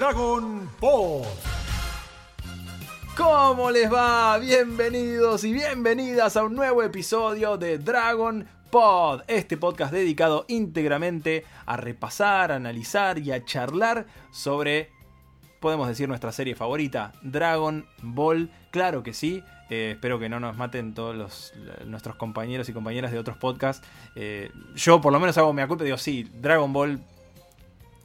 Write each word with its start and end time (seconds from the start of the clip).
Dragon 0.00 0.66
Ball. 0.80 1.26
¿Cómo 3.14 3.70
les 3.70 3.92
va? 3.92 4.38
Bienvenidos 4.38 5.44
y 5.44 5.52
bienvenidas 5.52 6.38
a 6.38 6.44
un 6.44 6.56
nuevo 6.56 6.82
episodio 6.82 7.58
de 7.58 7.76
Dragon 7.76 8.46
Pod, 8.70 9.20
este 9.28 9.58
podcast 9.58 9.92
dedicado 9.92 10.46
íntegramente 10.48 11.44
a 11.66 11.76
repasar, 11.76 12.50
analizar 12.50 13.18
y 13.18 13.30
a 13.30 13.44
charlar 13.44 14.06
sobre, 14.30 14.88
podemos 15.60 15.86
decir, 15.86 16.08
nuestra 16.08 16.32
serie 16.32 16.54
favorita, 16.54 17.12
Dragon 17.20 17.84
Ball. 18.00 18.50
Claro 18.70 19.02
que 19.02 19.12
sí, 19.12 19.44
eh, 19.68 19.90
espero 19.96 20.18
que 20.18 20.30
no 20.30 20.40
nos 20.40 20.56
maten 20.56 20.94
todos 20.94 21.14
los, 21.14 21.52
nuestros 21.84 22.16
compañeros 22.16 22.70
y 22.70 22.72
compañeras 22.72 23.12
de 23.12 23.18
otros 23.18 23.36
podcasts. 23.36 23.86
Eh, 24.16 24.50
yo 24.76 25.02
por 25.02 25.12
lo 25.12 25.20
menos 25.20 25.36
hago 25.36 25.52
mi 25.52 25.62
culpa 25.66 25.84
y 25.84 25.88
digo, 25.88 25.98
sí, 25.98 26.26
Dragon 26.40 26.72
Ball 26.72 27.02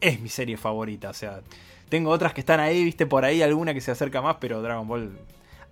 es 0.02 0.20
mi 0.20 0.28
serie 0.28 0.58
favorita. 0.58 1.12
O 1.12 1.14
sea, 1.14 1.40
tengo 1.96 2.12
otras 2.12 2.34
que 2.34 2.42
están 2.42 2.60
ahí, 2.60 2.84
viste, 2.84 3.06
por 3.06 3.24
ahí 3.24 3.42
alguna 3.42 3.74
que 3.74 3.80
se 3.80 3.90
acerca 3.90 4.22
más, 4.22 4.36
pero 4.42 4.62
Dragon 4.62 4.86
Ball 4.86 5.18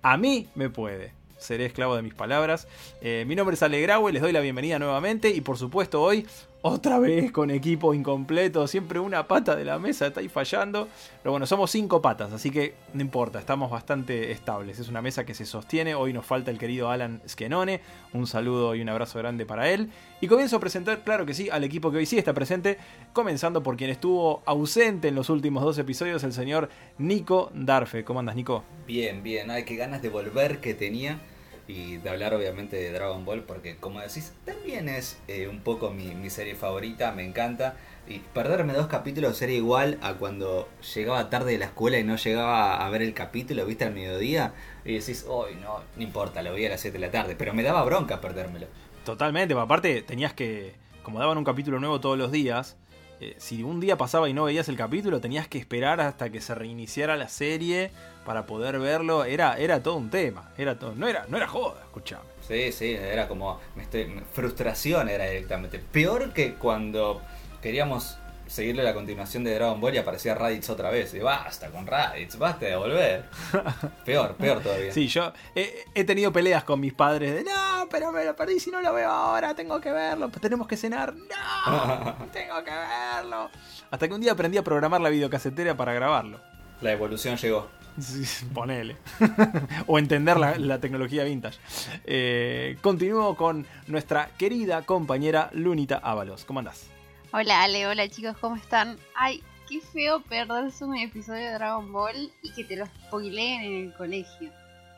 a 0.00 0.16
mí 0.16 0.48
me 0.54 0.70
puede. 0.70 1.12
Seré 1.36 1.66
esclavo 1.66 1.96
de 1.96 2.00
mis 2.00 2.14
palabras. 2.14 2.66
Eh, 3.02 3.26
mi 3.28 3.36
nombre 3.36 3.52
es 3.52 3.62
Ale 3.62 3.78
y 3.78 4.12
les 4.12 4.22
doy 4.22 4.32
la 4.32 4.40
bienvenida 4.40 4.78
nuevamente. 4.78 5.28
Y 5.28 5.42
por 5.42 5.58
supuesto, 5.58 6.00
hoy 6.00 6.26
otra 6.66 6.98
vez 6.98 7.30
con 7.30 7.50
equipo 7.50 7.92
incompleto, 7.92 8.66
siempre 8.66 8.98
una 8.98 9.28
pata 9.28 9.54
de 9.54 9.66
la 9.66 9.78
mesa 9.78 10.06
está 10.06 10.20
ahí 10.20 10.30
fallando. 10.30 10.88
Pero 11.22 11.32
bueno, 11.32 11.44
somos 11.44 11.70
cinco 11.70 12.00
patas, 12.00 12.32
así 12.32 12.50
que 12.50 12.72
no 12.94 13.02
importa, 13.02 13.38
estamos 13.38 13.70
bastante 13.70 14.32
estables. 14.32 14.78
Es 14.78 14.88
una 14.88 15.02
mesa 15.02 15.26
que 15.26 15.34
se 15.34 15.44
sostiene. 15.44 15.94
Hoy 15.94 16.14
nos 16.14 16.24
falta 16.24 16.50
el 16.50 16.56
querido 16.56 16.88
Alan 16.88 17.20
Skenone. 17.28 17.82
Un 18.14 18.26
saludo 18.26 18.74
y 18.74 18.80
un 18.80 18.88
abrazo 18.88 19.18
grande 19.18 19.44
para 19.44 19.68
él. 19.68 19.90
Y 20.22 20.26
comienzo 20.26 20.56
a 20.56 20.60
presentar, 20.60 21.04
claro 21.04 21.26
que 21.26 21.34
sí, 21.34 21.50
al 21.50 21.64
equipo 21.64 21.90
que 21.90 21.98
hoy 21.98 22.06
sí 22.06 22.16
está 22.16 22.32
presente. 22.32 22.78
Comenzando 23.12 23.62
por 23.62 23.76
quien 23.76 23.90
estuvo 23.90 24.42
ausente 24.46 25.08
en 25.08 25.16
los 25.16 25.28
últimos 25.28 25.62
dos 25.62 25.76
episodios, 25.76 26.24
el 26.24 26.32
señor 26.32 26.70
Nico 26.96 27.50
Darfe. 27.52 28.04
¿Cómo 28.04 28.20
andas, 28.20 28.36
Nico? 28.36 28.64
Bien, 28.86 29.22
bien. 29.22 29.50
Ay, 29.50 29.64
qué 29.64 29.76
ganas 29.76 30.00
de 30.00 30.08
volver 30.08 30.62
que 30.62 30.72
tenía 30.72 31.20
y 31.66 31.96
de 31.96 32.10
hablar 32.10 32.34
obviamente 32.34 32.76
de 32.76 32.92
Dragon 32.92 33.24
Ball 33.24 33.42
porque 33.42 33.76
como 33.76 34.00
decís 34.00 34.32
también 34.44 34.88
es 34.88 35.18
eh, 35.28 35.48
un 35.48 35.60
poco 35.60 35.90
mi, 35.90 36.28
serie 36.30 36.54
favorita, 36.54 37.12
me 37.12 37.24
encanta 37.24 37.76
y 38.06 38.18
perderme 38.18 38.72
dos 38.74 38.86
capítulos 38.86 39.40
era 39.40 39.52
igual 39.52 39.98
a 40.02 40.14
cuando 40.14 40.68
llegaba 40.94 41.30
tarde 41.30 41.52
de 41.52 41.58
la 41.58 41.66
escuela 41.66 41.98
y 41.98 42.04
no 42.04 42.16
llegaba 42.16 42.84
a 42.84 42.90
ver 42.90 43.02
el 43.02 43.14
capítulo, 43.14 43.64
viste 43.64 43.84
al 43.84 43.94
mediodía 43.94 44.52
y 44.84 44.94
decís, 44.94 45.24
hoy 45.28 45.54
no, 45.56 45.80
no 45.96 46.02
importa, 46.02 46.42
lo 46.42 46.54
vi 46.54 46.66
a 46.66 46.70
las 46.70 46.80
7 46.80 46.98
de 46.98 47.06
la 47.06 47.10
tarde, 47.10 47.34
pero 47.36 47.54
me 47.54 47.62
daba 47.62 47.82
bronca 47.84 48.20
perdérmelo. 48.20 48.66
Totalmente, 49.04 49.54
aparte 49.54 50.02
tenías 50.02 50.34
que, 50.34 50.74
como 51.02 51.18
daban 51.18 51.38
un 51.38 51.44
capítulo 51.44 51.80
nuevo 51.80 52.00
todos 52.00 52.18
los 52.18 52.30
días, 52.30 52.76
eh, 53.20 53.34
si 53.38 53.62
un 53.62 53.80
día 53.80 53.96
pasaba 53.96 54.28
y 54.28 54.32
no 54.34 54.44
veías 54.44 54.68
el 54.68 54.76
capítulo, 54.76 55.20
tenías 55.20 55.48
que 55.48 55.58
esperar 55.58 56.00
hasta 56.00 56.30
que 56.30 56.40
se 56.40 56.54
reiniciara 56.54 57.16
la 57.16 57.28
serie 57.28 57.90
para 58.24 58.46
poder 58.46 58.78
verlo. 58.78 59.24
Era, 59.24 59.56
era 59.58 59.82
todo 59.82 59.96
un 59.96 60.10
tema. 60.10 60.50
Era 60.56 60.78
todo, 60.78 60.94
no, 60.94 61.08
era, 61.08 61.26
no 61.28 61.36
era 61.36 61.46
joda, 61.46 61.80
escuchame. 61.82 62.24
Sí, 62.46 62.72
sí, 62.72 62.92
era 62.92 63.28
como. 63.28 63.60
frustración 64.32 65.08
era 65.08 65.26
directamente. 65.26 65.78
Peor 65.78 66.32
que 66.32 66.54
cuando 66.54 67.22
queríamos 67.62 68.18
seguirle 68.46 68.82
la 68.82 68.94
continuación 68.94 69.44
de 69.44 69.54
Dragon 69.54 69.80
Ball 69.80 69.94
y 69.94 69.98
aparecía 69.98 70.34
Raditz 70.34 70.70
otra 70.70 70.90
vez. 70.90 71.14
Y 71.14 71.20
basta 71.20 71.70
con 71.70 71.86
Raditz, 71.86 72.36
basta 72.36 72.66
de 72.66 72.76
volver. 72.76 73.24
peor, 74.04 74.34
peor 74.36 74.60
todavía. 74.60 74.92
Sí, 74.92 75.08
yo 75.08 75.32
he, 75.54 76.04
tenido 76.04 76.32
peleas 76.32 76.64
con 76.64 76.80
mis 76.80 76.92
padres 76.92 77.34
de 77.34 77.44
no, 77.44 77.88
pero 77.90 78.12
me 78.12 78.24
lo 78.24 78.36
perdí 78.36 78.60
si 78.60 78.70
no 78.70 78.80
lo 78.80 78.92
veo 78.92 79.10
ahora, 79.10 79.54
tengo 79.54 79.80
que 79.80 79.90
verlo, 79.90 80.28
tenemos 80.28 80.66
que 80.66 80.76
cenar, 80.76 81.14
no, 81.14 82.26
tengo 82.32 82.62
que 82.62 82.70
verlo. 82.70 83.50
Hasta 83.90 84.08
que 84.08 84.14
un 84.14 84.20
día 84.20 84.32
aprendí 84.32 84.58
a 84.58 84.64
programar 84.64 85.00
la 85.00 85.08
videocasetera 85.08 85.76
para 85.76 85.92
grabarlo. 85.92 86.40
La 86.80 86.92
evolución 86.92 87.36
llegó. 87.36 87.68
ponele. 88.54 88.96
o 89.86 89.98
entender 89.98 90.36
la, 90.36 90.80
tecnología 90.80 91.24
vintage. 91.24 91.58
Eh, 92.04 92.76
continúo 92.82 93.36
con 93.36 93.66
nuestra 93.86 94.30
querida 94.36 94.82
compañera 94.82 95.50
Lunita 95.52 95.98
Ábalos. 95.98 96.44
¿Cómo 96.44 96.58
andás? 96.58 96.93
Hola 97.36 97.64
Ale, 97.64 97.88
hola 97.88 98.08
chicos, 98.08 98.36
¿cómo 98.40 98.54
están? 98.54 98.96
Ay, 99.16 99.42
qué 99.68 99.80
feo 99.80 100.22
perderse 100.22 100.84
un 100.84 100.96
episodio 100.96 101.46
de 101.46 101.54
Dragon 101.54 101.92
Ball 101.92 102.30
y 102.42 102.52
que 102.52 102.62
te 102.62 102.76
lo 102.76 102.86
spoileen 102.86 103.62
en 103.62 103.86
el 103.86 103.94
colegio. 103.94 104.52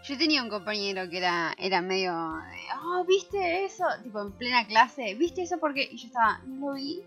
Yo 0.05 0.19
tenía 0.19 0.43
un 0.43 0.51
compañero 0.51 1.09
que 1.09 1.17
era, 1.17 1.55
era 1.57 1.81
medio 1.81 2.13
oh, 2.13 3.05
¿viste 3.09 3.65
eso? 3.65 3.85
Tipo, 4.03 4.21
en 4.21 4.33
plena 4.33 4.67
clase, 4.67 5.15
¿viste 5.15 5.45
eso? 5.45 5.57
Porque 5.59 5.89
y 5.91 5.97
yo 5.97 6.09
estaba, 6.09 6.43
no 6.47 6.69
lo 6.69 6.75
vi. 6.75 7.01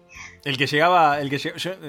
El 0.45 0.57
que 0.57 0.65
llegaba, 0.65 1.21
el 1.21 1.29
que, 1.29 1.37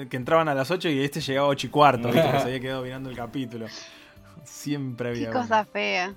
que 0.07 0.17
entraban 0.17 0.47
a 0.47 0.53
las 0.53 0.69
8 0.69 0.89
y 0.89 1.03
este 1.03 1.19
llegaba 1.19 1.47
a 1.47 1.49
8 1.49 1.65
y 1.65 1.69
cuarto, 1.71 2.11
¿viste? 2.11 2.31
que 2.31 2.37
se 2.37 2.43
había 2.43 2.59
quedado 2.59 2.83
mirando 2.83 3.09
el 3.09 3.15
capítulo. 3.15 3.65
Siempre 4.43 5.09
había. 5.09 5.29
Qué 5.29 5.33
cosa 5.33 5.65
fea 5.65 6.13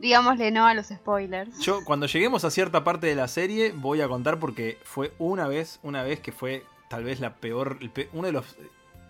digámosle 0.00 0.50
no 0.50 0.66
a 0.66 0.74
los 0.74 0.86
spoilers. 0.86 1.58
Yo 1.60 1.84
cuando 1.84 2.06
lleguemos 2.06 2.44
a 2.44 2.50
cierta 2.50 2.84
parte 2.84 3.06
de 3.06 3.14
la 3.14 3.28
serie 3.28 3.72
voy 3.74 4.00
a 4.00 4.08
contar 4.08 4.38
porque 4.38 4.78
fue 4.84 5.12
una 5.18 5.48
vez, 5.48 5.80
una 5.82 6.02
vez 6.02 6.20
que 6.20 6.32
fue 6.32 6.64
tal 6.88 7.04
vez 7.04 7.20
la 7.20 7.34
peor, 7.34 7.78
uno 8.12 8.26
de 8.26 8.32
los 8.32 8.56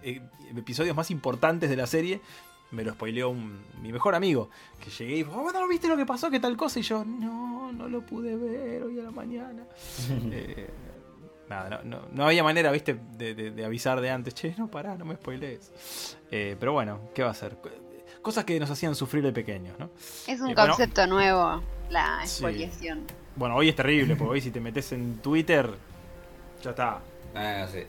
eh, 0.03 0.21
episodios 0.57 0.97
más 0.97 1.11
importantes 1.11 1.71
de 1.71 1.77
la 1.77 1.87
serie. 1.87 2.21
Me 2.71 2.85
lo 2.85 2.93
spoileó 2.93 3.33
mi 3.33 3.93
mejor 3.93 4.15
amigo. 4.15 4.51
Que 4.79 4.91
llegué 4.91 5.13
y 5.13 5.17
dijo, 5.19 5.33
oh, 5.33 5.51
¿no 5.51 5.67
viste 5.69 5.89
lo 5.89 5.97
que 5.97 6.05
pasó? 6.05 6.31
¿Qué 6.31 6.39
tal 6.39 6.55
cosa? 6.57 6.79
Y 6.81 6.83
yo, 6.83 7.03
no, 7.03 7.73
no 7.73 7.89
lo 7.89 8.03
pude 8.03 8.37
ver 8.37 8.83
hoy 8.83 9.01
a 9.01 9.05
la 9.05 9.11
mañana. 9.11 9.65
Eh, 10.31 10.69
nada, 11.49 11.81
no, 11.83 12.03
no, 12.13 12.27
había 12.27 12.45
manera, 12.45 12.71
viste, 12.71 12.99
de, 13.17 13.65
avisar 13.65 14.03
de 14.03 14.11
antes. 14.11 14.35
Che, 14.35 14.55
no, 14.59 14.71
pará, 14.71 14.97
no 14.97 15.07
me 15.07 15.15
spoilees. 15.15 16.19
Eh, 16.31 16.57
pero 16.61 16.75
bueno, 16.75 17.09
¿qué 17.15 17.23
va 17.23 17.31
a 17.31 17.35
ser? 17.35 17.57
Cosas 18.21 18.45
que 18.45 18.59
nos 18.59 18.71
hacían 18.71 18.95
sufrir 18.95 19.23
de 19.23 19.33
pequeños, 19.33 19.79
¿no? 19.79 19.91
Es 20.27 20.41
un 20.41 20.51
eh, 20.51 20.55
concepto 20.55 21.07
nuevo, 21.07 21.63
la 21.91 22.21
expoliación. 22.23 23.05
Bueno, 23.37 23.57
hoy 23.57 23.69
es 23.69 23.77
terrible, 23.77 24.17
porque 24.17 24.33
hoy 24.33 24.41
si 24.41 24.51
te 24.51 24.61
metes 24.61 24.93
en 24.93 25.19
Twitter, 25.19 25.71
ya 26.63 26.71
está. 26.71 27.01
Ah, 27.35 27.67
sí. 27.71 27.87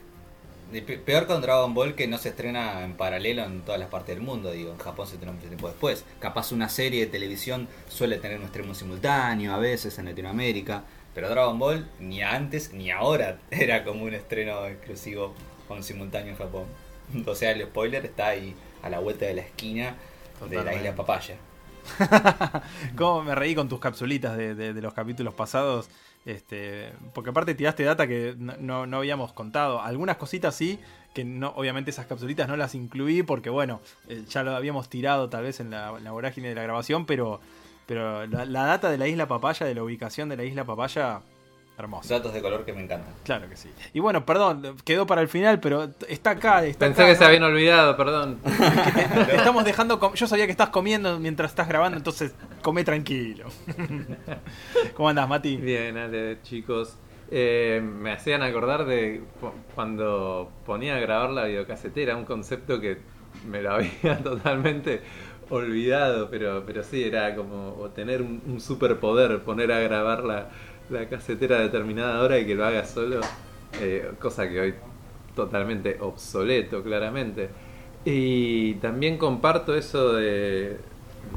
Peor 1.04 1.26
con 1.26 1.42
Dragon 1.42 1.74
Ball 1.74 1.96
que 1.96 2.06
no 2.06 2.16
se 2.16 2.28
estrena 2.28 2.84
en 2.84 2.94
paralelo 2.94 3.42
en 3.42 3.62
todas 3.62 3.80
las 3.80 3.88
partes 3.88 4.14
del 4.14 4.24
mundo, 4.24 4.52
digo, 4.52 4.70
en 4.70 4.78
Japón 4.78 5.08
se 5.08 5.14
estrena 5.14 5.32
mucho 5.32 5.48
tiempo 5.48 5.66
después. 5.66 6.04
Capaz 6.20 6.52
una 6.52 6.68
serie 6.68 7.06
de 7.06 7.10
televisión 7.10 7.66
suele 7.88 8.18
tener 8.18 8.38
un 8.38 8.44
estreno 8.44 8.72
simultáneo 8.74 9.52
a 9.52 9.58
veces 9.58 9.98
en 9.98 10.04
Latinoamérica, 10.04 10.84
pero 11.12 11.28
Dragon 11.28 11.58
Ball 11.58 11.88
ni 11.98 12.22
antes 12.22 12.72
ni 12.72 12.92
ahora 12.92 13.40
era 13.50 13.82
como 13.82 14.04
un 14.04 14.14
estreno 14.14 14.64
exclusivo 14.66 15.34
con 15.66 15.82
simultáneo 15.82 16.32
en 16.32 16.38
Japón. 16.38 16.64
O 17.26 17.34
sea, 17.34 17.50
el 17.50 17.62
spoiler 17.62 18.06
está 18.06 18.28
ahí 18.28 18.54
a 18.82 18.88
la 18.88 19.00
vuelta 19.00 19.26
de 19.26 19.34
la 19.34 19.42
esquina 19.42 19.96
de 20.48 20.64
la 20.64 20.74
isla 20.74 20.94
papaya. 20.94 21.36
¿Cómo 22.96 23.22
me 23.22 23.34
reí 23.34 23.54
con 23.54 23.68
tus 23.68 23.80
capsulitas 23.80 24.36
de, 24.36 24.72
los 24.74 24.94
capítulos 24.94 25.34
pasados? 25.34 25.88
Este, 26.26 26.92
porque 27.14 27.30
aparte 27.30 27.54
tiraste 27.54 27.82
data 27.82 28.06
que 28.06 28.34
no, 28.36 28.84
habíamos 28.96 29.32
contado. 29.32 29.80
Algunas 29.80 30.16
cositas 30.16 30.54
sí, 30.54 30.78
que 31.14 31.24
no, 31.24 31.50
obviamente 31.56 31.90
esas 31.90 32.06
capsulitas 32.06 32.48
no 32.48 32.56
las 32.56 32.74
incluí 32.74 33.22
porque 33.22 33.50
bueno, 33.50 33.80
eh, 34.08 34.24
ya 34.28 34.42
lo 34.42 34.54
habíamos 34.54 34.88
tirado 34.88 35.28
tal 35.28 35.44
vez 35.44 35.60
en 35.60 35.70
la, 35.70 35.90
vorágine 36.10 36.48
de 36.48 36.54
la 36.54 36.62
grabación, 36.62 37.06
pero, 37.06 37.40
pero 37.86 38.26
la, 38.26 38.44
la, 38.44 38.64
data 38.66 38.90
de 38.90 38.98
la 38.98 39.08
isla 39.08 39.26
papaya, 39.26 39.66
de 39.66 39.74
la 39.74 39.82
ubicación 39.82 40.28
de 40.28 40.36
la 40.36 40.44
isla 40.44 40.64
papaya, 40.64 41.22
Hermoso. 41.80 42.12
Datos 42.12 42.34
de 42.34 42.42
color 42.42 42.66
que 42.66 42.74
me 42.74 42.82
encantan. 42.82 43.14
Claro 43.24 43.48
que 43.48 43.56
sí. 43.56 43.70
Y 43.94 44.00
bueno, 44.00 44.26
perdón, 44.26 44.76
quedó 44.84 45.06
para 45.06 45.22
el 45.22 45.28
final, 45.28 45.60
pero 45.60 45.88
está 46.08 46.32
acá. 46.32 46.62
Pensé 46.78 47.06
que 47.06 47.16
se 47.16 47.24
habían 47.24 47.42
olvidado, 47.42 47.96
perdón. 47.96 48.38
estamos 49.32 49.64
dejando. 49.64 50.12
Yo 50.12 50.26
sabía 50.26 50.44
que 50.44 50.52
estás 50.52 50.68
comiendo 50.68 51.18
mientras 51.18 51.52
estás 51.52 51.68
grabando, 51.68 51.96
entonces 51.96 52.34
come 52.60 52.84
tranquilo. 52.84 53.46
¿Cómo 54.94 55.08
andas, 55.08 55.26
Mati? 55.26 55.56
Bien, 55.56 55.96
chicos. 56.42 56.98
Eh, 57.30 57.80
me 57.82 58.12
hacían 58.12 58.42
acordar 58.42 58.84
de 58.84 59.22
cuando 59.74 60.50
ponía 60.66 60.96
a 60.96 60.98
grabar 60.98 61.30
la 61.30 61.44
videocasetera, 61.44 62.14
un 62.14 62.26
concepto 62.26 62.78
que 62.78 62.98
me 63.48 63.62
lo 63.62 63.70
había 63.74 64.18
totalmente 64.22 65.00
olvidado, 65.48 66.28
pero, 66.28 66.62
pero 66.66 66.82
sí, 66.82 67.04
era 67.04 67.34
como 67.34 67.88
tener 67.94 68.20
un, 68.20 68.42
un 68.46 68.60
superpoder, 68.60 69.42
poner 69.44 69.72
a 69.72 69.80
grabar 69.80 70.24
la 70.24 70.50
la 70.90 71.08
casetera 71.08 71.56
a 71.58 71.60
determinada 71.60 72.22
hora 72.22 72.38
y 72.38 72.46
que 72.46 72.54
lo 72.54 72.64
haga 72.64 72.84
solo, 72.84 73.20
eh, 73.80 74.10
cosa 74.20 74.48
que 74.48 74.60
hoy 74.60 74.74
totalmente 75.34 75.96
obsoleto, 76.00 76.82
claramente. 76.82 77.50
Y 78.04 78.74
también 78.74 79.18
comparto 79.18 79.74
eso 79.74 80.14
de, 80.14 80.78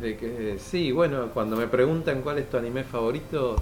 de 0.02 0.18
que 0.18 0.58
sí, 0.60 0.92
bueno, 0.92 1.30
cuando 1.34 1.56
me 1.56 1.68
preguntan 1.68 2.22
cuál 2.22 2.40
es 2.40 2.50
tu 2.50 2.58
anime 2.58 2.84
favorito, 2.84 3.56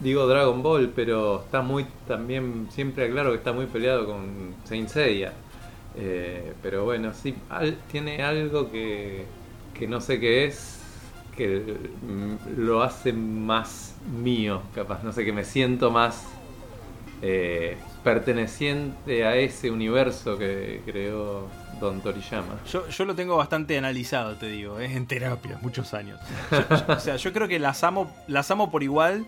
digo 0.00 0.26
Dragon 0.26 0.62
Ball, 0.62 0.92
pero 0.94 1.42
está 1.44 1.62
muy 1.62 1.86
también, 2.06 2.68
siempre 2.70 3.06
aclaro 3.06 3.30
que 3.30 3.38
está 3.38 3.52
muy 3.52 3.66
peleado 3.66 4.06
con 4.06 4.54
Saint 4.64 4.88
Seiya. 4.88 5.32
Eh, 5.98 6.52
pero 6.62 6.84
bueno, 6.84 7.12
sí, 7.14 7.34
tiene 7.90 8.22
algo 8.22 8.70
que, 8.70 9.24
que 9.74 9.88
no 9.88 10.00
sé 10.00 10.20
qué 10.20 10.44
es, 10.46 10.75
que 11.36 11.76
lo 12.56 12.82
hace 12.82 13.12
más 13.12 13.94
mío, 14.22 14.62
capaz, 14.74 15.02
no 15.02 15.12
sé, 15.12 15.24
que 15.24 15.32
me 15.32 15.44
siento 15.44 15.90
más 15.90 16.24
eh, 17.22 17.76
perteneciente 18.04 19.24
a 19.26 19.36
ese 19.36 19.70
universo 19.70 20.36
que 20.38 20.82
creó 20.84 21.48
Don 21.80 22.00
Toriyama. 22.00 22.60
Yo, 22.70 22.88
yo 22.88 23.04
lo 23.04 23.14
tengo 23.14 23.36
bastante 23.36 23.76
analizado, 23.78 24.36
te 24.36 24.46
digo, 24.48 24.78
es 24.80 24.94
en 24.96 25.06
terapia, 25.06 25.58
muchos 25.62 25.94
años. 25.94 26.20
Yo- 26.50 26.68
yo- 26.68 26.94
o 26.94 27.00
sea, 27.00 27.16
yo 27.16 27.32
creo 27.32 27.48
que 27.48 27.58
las 27.58 27.84
amo, 27.84 28.10
las 28.28 28.50
amo 28.50 28.70
por 28.70 28.82
igual, 28.82 29.26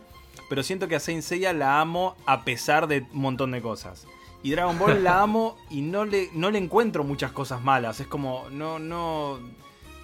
pero 0.49 0.62
siento 0.62 0.88
que 0.88 0.96
a 0.96 1.00
Saint 1.00 1.22
Seiya 1.22 1.52
la 1.52 1.81
amo 1.81 2.16
a 2.26 2.44
pesar 2.44 2.87
de 2.88 3.06
un 3.12 3.20
montón 3.20 3.50
de 3.52 3.60
cosas. 3.62 4.06
Y 4.43 4.50
Dragon 4.52 4.78
Ball 4.78 5.02
la 5.02 5.20
amo 5.22 5.56
y 5.70 5.82
no 5.82 6.05
le, 6.05 6.28
no 6.32 6.50
le 6.50 6.58
encuentro 6.58 7.05
muchas 7.05 7.32
cosas 7.32 7.62
malas. 7.62 8.00
Es 8.00 8.06
como, 8.06 8.44
no, 8.50 8.78
no, 8.78 9.38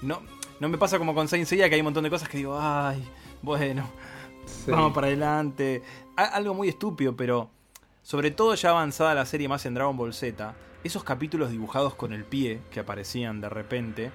no, 0.03 0.21
no 0.65 0.71
me 0.71 0.79
pasa 0.79 0.99
como 0.99 1.15
con 1.15 1.29
Saint 1.29 1.47
Seiya 1.47 1.69
que 1.69 1.75
hay 1.75 1.81
un 1.83 1.85
montón 1.85 2.05
de 2.05 2.11
cosas 2.11 2.27
que 2.29 2.39
digo, 2.39 2.59
ay, 2.59 3.05
bueno, 3.43 3.87
Sí. 4.47 4.71
vamos 4.71 4.93
para 4.95 5.07
adelante. 5.09 5.83
Algo 6.17 6.55
muy 6.55 6.69
estúpido, 6.69 7.15
pero 7.17 7.51
sobre 8.03 8.31
todo 8.31 8.55
ya 8.55 8.71
avanzada 8.71 9.15
la 9.15 9.27
serie 9.27 9.49
más 9.49 9.67
en 9.67 9.75
Dragon 9.75 9.97
Ball 9.97 10.15
Z, 10.15 10.55
esos 10.85 11.05
capítulos 11.05 11.51
dibujados 11.51 11.95
con 11.95 12.13
el 12.13 12.25
pie 12.25 12.61
que 12.71 12.81
aparecían 12.81 13.41
de 13.41 13.49
repente, 13.49 14.11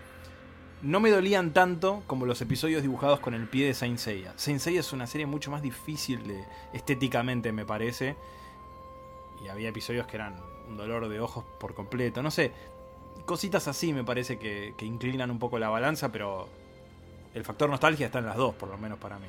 no 0.81 0.99
me 0.99 1.11
dolían 1.11 1.51
tanto 1.51 2.01
como 2.07 2.25
los 2.25 2.41
episodios 2.41 2.81
dibujados 2.81 3.19
con 3.19 3.33
el 3.33 3.47
pie 3.47 3.67
de 3.67 3.73
Saint 3.73 3.97
Seiya. 3.99 4.33
Saint 4.37 4.59
Seiya 4.59 4.79
es 4.79 4.93
una 4.93 5.07
serie 5.07 5.25
mucho 5.27 5.51
más 5.51 5.61
difícil 5.61 6.25
de, 6.27 6.45
estéticamente, 6.73 7.51
me 7.51 7.65
parece. 7.65 8.15
Y 9.43 9.49
había 9.49 9.69
episodios 9.69 10.07
que 10.07 10.15
eran 10.17 10.35
un 10.67 10.77
dolor 10.77 11.09
de 11.09 11.19
ojos 11.19 11.43
por 11.59 11.73
completo. 11.73 12.21
No 12.23 12.31
sé, 12.31 12.51
cositas 13.29 13.67
así 13.67 13.93
me 13.93 14.03
parece 14.03 14.39
que, 14.39 14.73
que 14.75 14.87
inclinan 14.87 15.29
un 15.29 15.37
poco 15.37 15.59
la 15.59 15.69
balanza, 15.69 16.11
pero 16.11 16.49
el 17.35 17.43
factor 17.43 17.69
nostalgia 17.69 18.07
está 18.07 18.17
en 18.17 18.25
las 18.25 18.35
dos, 18.35 18.55
por 18.55 18.69
lo 18.69 18.77
menos 18.79 18.97
para 18.97 19.19
mí. 19.19 19.27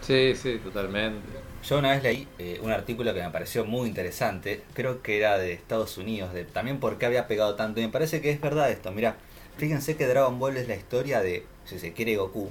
Sí, 0.00 0.34
sí, 0.34 0.58
totalmente. 0.64 1.20
Yo 1.62 1.78
una 1.78 1.90
vez 1.90 2.02
leí 2.02 2.26
eh, 2.38 2.58
un 2.62 2.72
artículo 2.72 3.12
que 3.12 3.20
me 3.20 3.28
pareció 3.28 3.66
muy 3.66 3.90
interesante, 3.90 4.62
creo 4.72 5.02
que 5.02 5.18
era 5.18 5.36
de 5.36 5.52
Estados 5.52 5.98
Unidos, 5.98 6.32
de 6.32 6.46
también 6.46 6.80
por 6.80 6.96
qué 6.96 7.04
había 7.04 7.26
pegado 7.26 7.54
tanto, 7.54 7.78
y 7.78 7.82
me 7.82 7.90
parece 7.90 8.22
que 8.22 8.30
es 8.30 8.40
verdad 8.40 8.70
esto, 8.70 8.90
mira, 8.90 9.16
fíjense 9.58 9.96
que 9.96 10.06
Dragon 10.06 10.38
Ball 10.38 10.56
es 10.56 10.66
la 10.66 10.76
historia 10.76 11.20
de, 11.20 11.44
si 11.66 11.78
se 11.78 11.92
quiere, 11.92 12.16
Goku, 12.16 12.50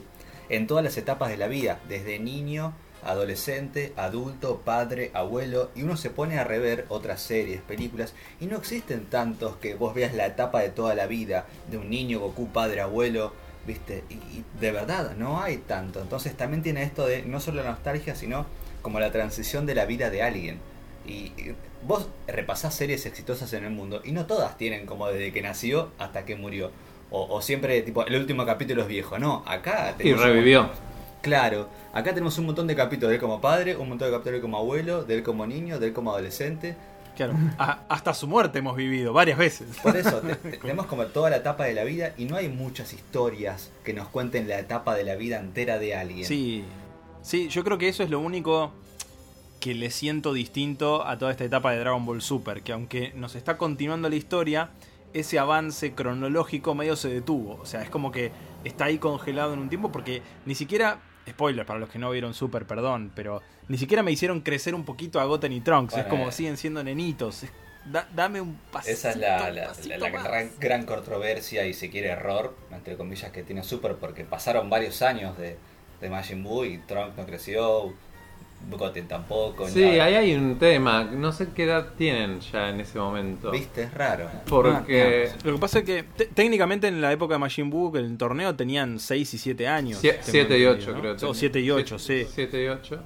en 0.49 0.67
todas 0.67 0.83
las 0.83 0.95
etapas 0.97 1.31
de 1.31 1.37
la 1.37 1.47
vida, 1.47 1.79
desde 1.89 2.19
niño, 2.19 2.73
adolescente, 3.03 3.93
adulto, 3.95 4.61
padre, 4.63 5.11
abuelo, 5.13 5.69
y 5.75 5.83
uno 5.83 5.97
se 5.97 6.09
pone 6.09 6.37
a 6.37 6.43
rever 6.43 6.85
otras 6.89 7.21
series, 7.21 7.61
películas, 7.61 8.13
y 8.39 8.45
no 8.45 8.57
existen 8.57 9.05
tantos 9.05 9.55
que 9.57 9.75
vos 9.75 9.93
veas 9.93 10.13
la 10.13 10.25
etapa 10.25 10.61
de 10.61 10.69
toda 10.69 10.95
la 10.95 11.07
vida, 11.07 11.45
de 11.69 11.77
un 11.77 11.89
niño, 11.89 12.19
Goku, 12.19 12.47
padre, 12.49 12.81
abuelo, 12.81 13.33
¿viste? 13.65 14.03
Y, 14.09 14.13
y 14.13 14.45
de 14.59 14.71
verdad, 14.71 15.15
no 15.15 15.41
hay 15.41 15.57
tanto. 15.57 16.01
Entonces 16.01 16.35
también 16.35 16.63
tiene 16.63 16.83
esto 16.83 17.05
de 17.05 17.23
no 17.23 17.39
solo 17.39 17.63
la 17.63 17.71
nostalgia, 17.71 18.15
sino 18.15 18.45
como 18.81 18.99
la 18.99 19.11
transición 19.11 19.65
de 19.65 19.75
la 19.75 19.85
vida 19.85 20.09
de 20.09 20.23
alguien. 20.23 20.59
Y, 21.05 21.31
y 21.37 21.55
vos 21.83 22.07
repasás 22.27 22.75
series 22.75 23.05
exitosas 23.05 23.53
en 23.53 23.63
el 23.63 23.71
mundo 23.71 24.01
y 24.03 24.11
no 24.11 24.25
todas 24.25 24.57
tienen 24.57 24.85
como 24.85 25.07
desde 25.07 25.31
que 25.31 25.41
nació 25.41 25.91
hasta 25.97 26.25
que 26.25 26.35
murió. 26.35 26.71
O, 27.09 27.35
o 27.35 27.41
siempre, 27.41 27.81
tipo, 27.81 28.05
el 28.05 28.15
último 28.15 28.45
capítulo 28.45 28.83
es 28.83 28.87
viejo. 28.87 29.19
No, 29.19 29.43
acá 29.45 29.95
Y 29.99 30.13
revivió. 30.13 30.69
Claro, 31.21 31.69
acá 31.93 32.11
tenemos 32.13 32.37
un 32.39 32.47
montón 32.47 32.67
de 32.67 32.75
capítulos 32.75 33.09
de 33.09 33.15
él 33.15 33.21
como 33.21 33.39
padre, 33.41 33.75
un 33.75 33.89
montón 33.89 34.07
de 34.07 34.11
capítulos 34.11 34.31
de 34.33 34.37
él 34.37 34.41
como 34.41 34.57
abuelo, 34.57 35.03
de 35.03 35.15
él 35.15 35.23
como 35.23 35.45
niño, 35.45 35.79
de 35.79 35.87
él 35.87 35.93
como 35.93 36.11
adolescente. 36.11 36.75
Claro, 37.15 37.33
a- 37.59 37.83
hasta 37.89 38.13
su 38.13 38.25
muerte 38.27 38.59
hemos 38.59 38.75
vivido 38.75 39.13
varias 39.13 39.37
veces. 39.37 39.67
Por 39.83 39.95
eso, 39.97 40.19
te- 40.21 40.35
te- 40.51 40.57
tenemos 40.57 40.85
como 40.87 41.05
toda 41.07 41.29
la 41.29 41.35
etapa 41.37 41.65
de 41.65 41.73
la 41.73 41.83
vida 41.83 42.13
y 42.17 42.25
no 42.25 42.37
hay 42.37 42.47
muchas 42.49 42.93
historias 42.93 43.69
que 43.83 43.93
nos 43.93 44.07
cuenten 44.07 44.47
la 44.47 44.57
etapa 44.59 44.95
de 44.95 45.03
la 45.03 45.15
vida 45.15 45.37
entera 45.39 45.77
de 45.77 45.95
alguien. 45.95 46.25
Sí, 46.25 46.63
sí, 47.21 47.49
yo 47.49 47.63
creo 47.63 47.77
que 47.77 47.89
eso 47.89 48.01
es 48.01 48.09
lo 48.09 48.19
único 48.19 48.71
que 49.59 49.75
le 49.75 49.91
siento 49.91 50.33
distinto 50.33 51.05
a 51.05 51.19
toda 51.19 51.29
esta 51.31 51.43
etapa 51.43 51.71
de 51.71 51.79
Dragon 51.79 52.03
Ball 52.03 52.21
Super, 52.23 52.63
que 52.63 52.71
aunque 52.71 53.11
nos 53.15 53.35
está 53.35 53.57
continuando 53.57 54.09
la 54.09 54.15
historia, 54.15 54.71
ese 55.13 55.37
avance 55.37 55.91
cronológico 55.93 56.73
medio 56.73 56.95
se 56.95 57.09
detuvo. 57.09 57.59
O 57.61 57.65
sea, 57.67 57.83
es 57.83 57.89
como 57.91 58.11
que 58.11 58.31
está 58.63 58.85
ahí 58.85 58.97
congelado 58.97 59.53
en 59.53 59.59
un 59.59 59.69
tiempo 59.69 59.91
porque 59.91 60.23
ni 60.47 60.55
siquiera, 60.55 60.99
spoiler 61.31 61.65
para 61.65 61.79
los 61.79 61.89
que 61.89 61.99
no 61.99 62.09
vieron 62.11 62.33
Super, 62.33 62.65
perdón, 62.65 63.11
pero 63.15 63.41
ni 63.67 63.77
siquiera 63.77 64.03
me 64.03 64.11
hicieron 64.11 64.41
crecer 64.41 64.75
un 64.75 64.85
poquito 64.85 65.19
a 65.19 65.25
Goten 65.25 65.51
y 65.51 65.61
Trunks. 65.61 65.97
es 65.97 66.05
como 66.05 66.29
eh. 66.29 66.31
siguen 66.31 66.57
siendo 66.57 66.83
nenitos. 66.83 67.43
Da- 67.85 68.07
dame 68.13 68.39
un 68.41 68.55
pasito, 68.71 68.93
Esa 68.93 69.09
es 69.09 69.15
la, 69.17 69.49
la- 69.51 70.09
gran, 70.09 70.51
gran 70.59 70.85
controversia 70.85 71.65
y 71.65 71.73
si 71.73 71.89
quiere 71.89 72.09
error, 72.09 72.55
entre 72.71 72.95
comillas, 72.95 73.31
que 73.31 73.41
tiene 73.43 73.63
Super, 73.63 73.95
porque 73.95 74.23
pasaron 74.23 74.69
varios 74.69 75.01
años 75.01 75.35
de, 75.37 75.57
de 75.99 76.09
Majin 76.09 76.43
Buu 76.43 76.63
y 76.65 76.77
Trunks 76.77 77.17
no 77.17 77.25
creció, 77.25 77.93
Goten 78.69 79.07
tampoco. 79.07 79.67
Sí, 79.67 79.81
nada. 79.83 80.05
ahí 80.05 80.13
hay 80.15 80.33
un 80.35 80.57
tema. 80.57 81.03
No 81.03 81.31
sé 81.31 81.49
qué 81.55 81.63
edad 81.65 81.87
tienen 81.97 82.39
ya 82.39 82.69
en 82.69 82.79
ese 82.79 82.97
momento. 82.99 83.51
¿Viste? 83.51 83.83
Es 83.83 83.93
raro. 83.93 84.29
Porque 84.47 85.29
Lo 85.43 85.53
que 85.53 85.59
pasa 85.59 85.79
es 85.79 85.85
que 85.85 86.03
te- 86.03 86.25
técnicamente 86.27 86.87
en 86.87 87.01
la 87.01 87.11
época 87.11 87.35
de 87.35 87.39
Majin 87.39 87.69
Buu, 87.69 87.95
en 87.97 88.05
el 88.05 88.17
torneo 88.17 88.55
tenían 88.55 88.99
6 88.99 89.33
y 89.33 89.37
7 89.37 89.67
años. 89.67 89.99
7 90.21 90.57
y 90.57 90.65
8 90.65 90.91
¿no? 90.93 90.99
creo. 90.99 91.15
O 91.29 91.33
7 91.33 91.59
y 91.59 91.69
8, 91.71 91.99
sí. 91.99 92.25
7 92.29 92.63
y 92.63 92.67
8. 92.67 92.99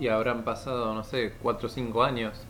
Y 0.00 0.08
habrán 0.08 0.44
pasado, 0.44 0.94
no 0.94 1.02
sé, 1.04 1.32
4 1.42 1.66
o 1.66 1.70
5 1.70 2.02
años. 2.02 2.40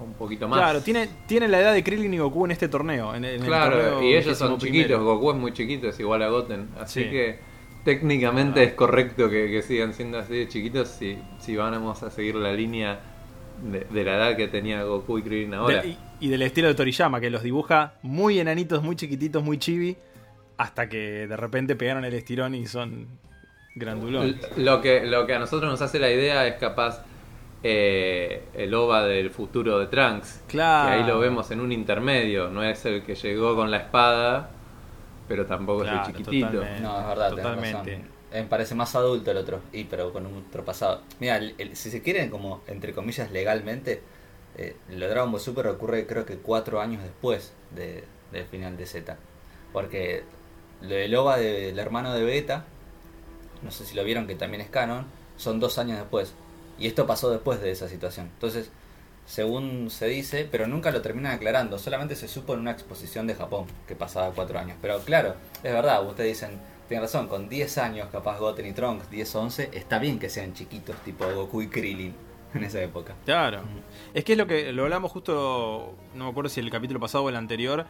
O 0.00 0.04
un 0.04 0.14
poquito 0.14 0.46
más. 0.46 0.60
Claro, 0.60 0.80
tiene, 0.80 1.08
tiene 1.26 1.48
la 1.48 1.60
edad 1.60 1.72
de 1.74 1.82
Krillin 1.82 2.14
y 2.14 2.18
Goku 2.18 2.44
en 2.44 2.52
este 2.52 2.68
torneo. 2.68 3.14
En, 3.16 3.24
en 3.24 3.40
el 3.40 3.46
Claro, 3.46 3.76
torneo 3.78 4.02
y 4.04 4.14
ellos 4.14 4.38
son 4.38 4.52
21º. 4.52 4.58
chiquitos. 4.60 5.02
Goku 5.02 5.30
es 5.32 5.36
muy 5.36 5.52
chiquito, 5.52 5.88
es 5.88 5.98
igual 5.98 6.22
a 6.22 6.28
Goten. 6.28 6.68
Así 6.80 7.02
Sí. 7.02 7.10
que 7.10 7.47
técnicamente 7.88 8.60
Ah. 8.60 8.64
es 8.64 8.74
correcto 8.74 9.30
que, 9.30 9.50
que 9.50 9.62
sigan 9.62 9.94
siendo 9.94 10.18
así 10.18 10.34
de 10.36 10.46
chiquitos 10.48 10.88
si, 10.88 11.16
si 11.38 11.56
vamos 11.56 12.02
a 12.02 12.10
seguir 12.10 12.34
la 12.34 12.52
línea 12.52 13.00
de, 13.62 13.86
de 13.88 14.04
la 14.04 14.16
edad 14.16 14.36
que 14.36 14.46
tenía 14.48 14.82
Goku 14.82 15.18
y 15.18 15.22
Krillin 15.22 15.54
ahora. 15.54 15.80
De- 15.80 15.88
y, 15.88 15.98
y 16.20 16.28
del 16.28 16.42
estilo 16.42 16.68
de 16.68 16.74
Toriyama, 16.74 17.18
que 17.18 17.30
los 17.30 17.42
dibuja 17.42 17.94
muy 18.02 18.38
enanitos, 18.38 18.82
muy 18.82 18.94
chiquititos, 18.94 19.42
muy 19.42 19.56
chibi, 19.58 19.96
hasta 20.58 20.88
que 20.90 21.26
de 21.26 21.36
repente 21.36 21.74
pegaron 21.76 22.04
el 22.04 22.12
estirón 22.12 22.54
y 22.54 22.66
son 22.66 23.06
grandulones. 23.74 24.36
Lo 24.58 24.80
que, 24.82 25.06
lo 25.06 25.26
que 25.26 25.34
a 25.34 25.38
nosotros 25.38 25.70
nos 25.70 25.80
hace 25.80 25.98
la 25.98 26.10
idea 26.10 26.46
es 26.46 26.56
capaz 26.56 27.04
eh, 27.62 28.42
el 28.54 28.74
OVA 28.74 29.04
del 29.06 29.30
futuro 29.30 29.78
de 29.78 29.86
Trunks. 29.86 30.42
Claro. 30.46 30.88
Que 30.90 30.94
ahí 31.02 31.06
lo 31.08 31.18
vemos 31.18 31.50
en 31.50 31.60
un 31.60 31.72
intermedio. 31.72 32.50
No 32.50 32.62
es 32.62 32.84
el 32.84 33.02
que 33.02 33.14
llegó 33.14 33.56
con 33.56 33.70
la 33.70 33.78
espada, 33.78 34.50
pero 35.28 35.46
tampoco 35.46 35.82
Claro, 35.82 36.00
es 36.02 36.06
chiquitito. 36.08 36.46
totalmente. 36.48 36.80
No, 36.80 37.00
es 37.00 37.06
verdad, 37.06 37.28
tenés 37.30 37.44
Totalmente. 37.44 37.72
razón. 37.78 37.90
Eh, 38.32 38.42
Me 38.42 38.44
parece 38.44 38.74
más 38.74 38.94
adulto 38.94 39.30
el 39.30 39.36
otro, 39.38 39.60
y 39.72 39.84
pero 39.84 40.12
con 40.12 40.26
un 40.26 40.44
otro 40.48 40.64
pasado. 40.64 41.00
Mira, 41.20 41.36
el- 41.38 41.54
el- 41.58 41.76
si 41.76 41.90
se 41.90 42.02
quieren, 42.02 42.28
como 42.30 42.60
entre 42.66 42.92
comillas, 42.92 43.30
legalmente, 43.32 44.02
eh, 44.56 44.76
lo 44.90 45.06
de 45.06 45.08
Dragon 45.10 45.30
Ball 45.32 45.40
Super 45.40 45.66
ocurre 45.68 46.06
creo 46.06 46.26
que 46.26 46.36
cuatro 46.36 46.80
años 46.80 47.02
después 47.02 47.52
de- 47.74 48.04
del 48.32 48.44
final 48.44 48.76
de 48.76 48.84
Z. 48.86 49.16
Porque 49.72 50.24
lo 50.82 50.90
del 50.94 51.14
OVA 51.14 51.38
del 51.38 51.78
hermano 51.78 52.12
de 52.12 52.22
Beta, 52.24 52.64
no 53.62 53.70
sé 53.70 53.84
si 53.86 53.94
lo 53.96 54.04
vieron 54.04 54.26
que 54.26 54.34
también 54.34 54.60
es 54.60 54.68
canon, 54.68 55.06
son 55.36 55.58
dos 55.60 55.78
años 55.78 55.98
después. 55.98 56.34
Y 56.78 56.86
esto 56.86 57.06
pasó 57.06 57.30
después 57.30 57.60
de 57.60 57.70
esa 57.70 57.88
situación. 57.88 58.26
Entonces, 58.34 58.70
según 59.28 59.90
se 59.90 60.06
dice, 60.06 60.48
pero 60.50 60.66
nunca 60.66 60.90
lo 60.90 61.02
terminan 61.02 61.32
aclarando, 61.32 61.78
solamente 61.78 62.16
se 62.16 62.26
supo 62.28 62.54
en 62.54 62.60
una 62.60 62.70
exposición 62.70 63.26
de 63.26 63.34
Japón 63.34 63.66
que 63.86 63.94
pasaba 63.94 64.32
cuatro 64.34 64.58
años. 64.58 64.78
Pero 64.80 65.00
claro, 65.00 65.34
es 65.62 65.70
verdad, 65.70 66.04
ustedes 66.04 66.40
dicen, 66.40 66.58
tienen 66.88 67.02
razón, 67.02 67.28
con 67.28 67.46
10 67.46 67.76
años 67.78 68.08
capaz 68.10 68.38
Goten 68.38 68.66
y 68.66 68.72
Trunks, 68.72 69.10
10 69.10 69.34
o 69.34 69.40
11, 69.42 69.70
está 69.74 69.98
bien 69.98 70.18
que 70.18 70.30
sean 70.30 70.54
chiquitos, 70.54 70.96
tipo 71.04 71.26
Goku 71.30 71.60
y 71.60 71.68
Krillin 71.68 72.14
en 72.54 72.64
esa 72.64 72.80
época. 72.80 73.14
Claro. 73.26 73.60
Es 74.14 74.24
que 74.24 74.32
es 74.32 74.38
lo 74.38 74.46
que 74.46 74.72
lo 74.72 74.84
hablamos 74.84 75.12
justo, 75.12 75.94
no 76.14 76.24
me 76.24 76.30
acuerdo 76.30 76.48
si 76.48 76.60
el 76.60 76.70
capítulo 76.70 76.98
pasado 76.98 77.24
o 77.24 77.28
el 77.28 77.36
anterior, 77.36 77.84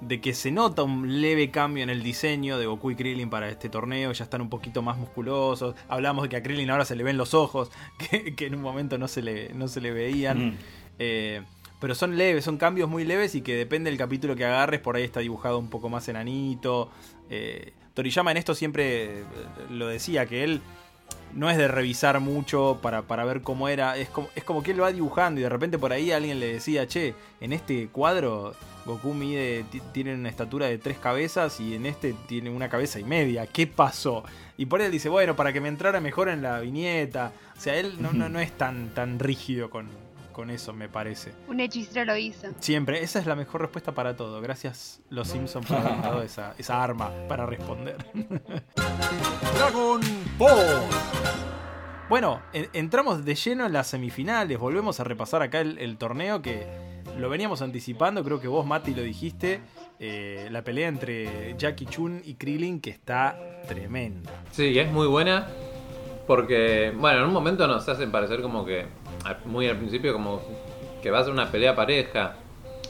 de 0.00 0.20
que 0.20 0.34
se 0.34 0.50
nota 0.50 0.82
un 0.82 1.20
leve 1.20 1.50
cambio 1.50 1.82
en 1.82 1.90
el 1.90 2.02
diseño 2.02 2.58
de 2.58 2.66
Goku 2.66 2.90
y 2.90 2.96
Krillin 2.96 3.30
para 3.30 3.48
este 3.48 3.68
torneo, 3.68 4.12
ya 4.12 4.24
están 4.24 4.40
un 4.40 4.50
poquito 4.50 4.82
más 4.82 4.98
musculosos. 4.98 5.74
Hablamos 5.88 6.24
de 6.24 6.28
que 6.28 6.36
a 6.36 6.42
Krillin 6.42 6.70
ahora 6.70 6.84
se 6.84 6.96
le 6.96 7.04
ven 7.04 7.16
los 7.16 7.34
ojos, 7.34 7.70
que, 8.10 8.34
que 8.34 8.46
en 8.46 8.54
un 8.54 8.62
momento 8.62 8.98
no 8.98 9.08
se 9.08 9.22
le, 9.22 9.52
no 9.54 9.68
se 9.68 9.80
le 9.80 9.92
veían. 9.92 10.48
Mm. 10.48 10.58
Eh, 10.98 11.42
pero 11.80 11.94
son 11.94 12.16
leves, 12.16 12.44
son 12.44 12.56
cambios 12.56 12.88
muy 12.88 13.04
leves 13.04 13.34
y 13.34 13.42
que 13.42 13.54
depende 13.56 13.90
del 13.90 13.98
capítulo 13.98 14.36
que 14.36 14.44
agarres, 14.44 14.80
por 14.80 14.96
ahí 14.96 15.02
está 15.02 15.20
dibujado 15.20 15.58
un 15.58 15.68
poco 15.68 15.88
más 15.88 16.08
enanito. 16.08 16.90
Eh, 17.28 17.72
Toriyama 17.94 18.30
en 18.30 18.36
esto 18.38 18.54
siempre 18.54 19.20
eh, 19.20 19.24
lo 19.70 19.88
decía, 19.88 20.26
que 20.26 20.44
él 20.44 20.62
no 21.34 21.50
es 21.50 21.56
de 21.56 21.68
revisar 21.68 22.20
mucho 22.20 22.78
para, 22.82 23.02
para 23.02 23.24
ver 23.24 23.42
cómo 23.42 23.68
era, 23.68 23.96
es 23.96 24.08
como, 24.08 24.28
es 24.34 24.44
como 24.44 24.62
que 24.62 24.70
él 24.70 24.82
va 24.82 24.92
dibujando 24.92 25.40
y 25.40 25.42
de 25.42 25.48
repente 25.48 25.78
por 25.78 25.92
ahí 25.92 26.12
alguien 26.12 26.40
le 26.40 26.52
decía, 26.54 26.86
che, 26.86 27.14
en 27.40 27.52
este 27.52 27.88
cuadro 27.88 28.54
Goku 28.86 29.14
mide, 29.14 29.64
ti- 29.70 29.82
tiene 29.92 30.14
una 30.14 30.28
estatura 30.28 30.66
de 30.66 30.78
tres 30.78 30.98
cabezas 30.98 31.58
y 31.60 31.74
en 31.74 31.86
este 31.86 32.14
tiene 32.28 32.50
una 32.50 32.68
cabeza 32.68 33.00
y 33.00 33.04
media, 33.04 33.46
¿qué 33.46 33.66
pasó? 33.66 34.24
Y 34.56 34.66
por 34.66 34.80
ahí 34.80 34.86
él 34.86 34.92
dice, 34.92 35.08
bueno, 35.08 35.34
para 35.36 35.52
que 35.52 35.60
me 35.60 35.68
entrara 35.68 36.00
mejor 36.00 36.28
en 36.28 36.42
la 36.42 36.60
viñeta, 36.60 37.32
o 37.56 37.60
sea, 37.60 37.76
él 37.76 37.94
no, 38.00 38.12
no, 38.12 38.28
no 38.28 38.38
es 38.40 38.52
tan, 38.52 38.90
tan 38.94 39.18
rígido 39.18 39.70
con, 39.70 39.88
con 40.34 40.50
eso, 40.50 40.74
me 40.74 40.90
parece. 40.90 41.32
Un 41.48 41.60
hechicero 41.60 42.04
lo 42.04 42.16
hizo. 42.18 42.48
Siempre, 42.60 43.02
esa 43.02 43.18
es 43.20 43.26
la 43.26 43.34
mejor 43.36 43.62
respuesta 43.62 43.92
para 43.92 44.14
todo. 44.16 44.42
Gracias 44.42 45.00
los 45.08 45.28
Simpsons 45.28 45.64
por 45.66 45.78
haberme 45.78 46.02
dado 46.02 46.20
esa, 46.22 46.54
esa 46.58 46.82
arma 46.82 47.10
para 47.28 47.46
responder. 47.46 47.96
Dragon 49.56 50.00
Ball. 50.36 50.82
Bueno, 52.08 52.42
en- 52.52 52.68
entramos 52.74 53.24
de 53.24 53.34
lleno 53.34 53.64
en 53.66 53.72
las 53.72 53.86
semifinales. 53.86 54.58
Volvemos 54.58 55.00
a 55.00 55.04
repasar 55.04 55.40
acá 55.42 55.60
el, 55.60 55.78
el 55.78 55.96
torneo 55.96 56.42
que 56.42 56.66
lo 57.18 57.28
veníamos 57.30 57.62
anticipando. 57.62 58.22
Creo 58.24 58.40
que 58.40 58.48
vos, 58.48 58.66
Mati, 58.66 58.94
lo 58.94 59.02
dijiste. 59.02 59.60
Eh, 60.00 60.48
la 60.50 60.62
pelea 60.62 60.88
entre 60.88 61.54
Jackie 61.56 61.86
Chun 61.86 62.20
y 62.24 62.34
Krillin 62.34 62.80
que 62.80 62.90
está 62.90 63.38
tremenda. 63.68 64.30
Sí, 64.50 64.78
es 64.78 64.90
muy 64.92 65.06
buena 65.06 65.46
porque, 66.26 66.92
bueno, 66.96 67.18
en 67.20 67.24
un 67.26 67.32
momento 67.32 67.66
nos 67.68 67.88
hacen 67.88 68.10
parecer 68.10 68.42
como 68.42 68.64
que, 68.64 68.86
muy 69.44 69.66
al 69.68 69.76
principio, 69.76 70.12
como 70.12 70.42
que 71.02 71.10
va 71.10 71.20
a 71.20 71.24
ser 71.24 71.32
una 71.32 71.50
pelea 71.50 71.74
pareja. 71.74 72.36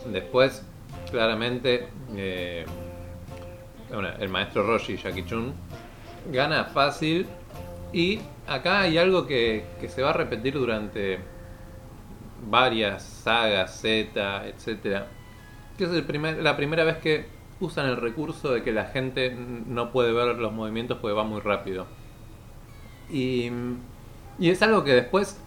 Después, 0.06 0.64
claramente, 1.10 1.88
eh, 2.16 2.64
bueno, 3.90 4.08
el 4.18 4.28
maestro 4.28 4.62
Roshi, 4.64 4.96
Jackie 4.96 5.24
Chun, 5.24 5.52
gana 6.30 6.64
fácil. 6.64 7.26
Y 7.92 8.20
acá 8.46 8.80
hay 8.80 8.98
algo 8.98 9.26
que, 9.26 9.64
que 9.80 9.88
se 9.88 10.02
va 10.02 10.10
a 10.10 10.14
repetir 10.14 10.54
durante 10.54 11.20
varias 12.48 13.02
sagas, 13.02 13.80
Z, 13.80 14.46
etcétera 14.46 15.06
que 15.76 15.84
es 15.84 15.90
el 15.90 16.04
primer, 16.04 16.42
la 16.42 16.56
primera 16.56 16.84
vez 16.84 16.98
que 16.98 17.26
usan 17.60 17.86
el 17.86 17.96
recurso 17.96 18.52
de 18.52 18.62
que 18.62 18.72
la 18.72 18.86
gente 18.86 19.34
no 19.34 19.90
puede 19.90 20.12
ver 20.12 20.36
los 20.36 20.52
movimientos 20.52 20.98
porque 21.00 21.14
va 21.14 21.24
muy 21.24 21.40
rápido. 21.40 21.86
Y, 23.10 23.50
y 24.38 24.50
es 24.50 24.62
algo 24.62 24.84
que 24.84 24.92
después 24.92 25.40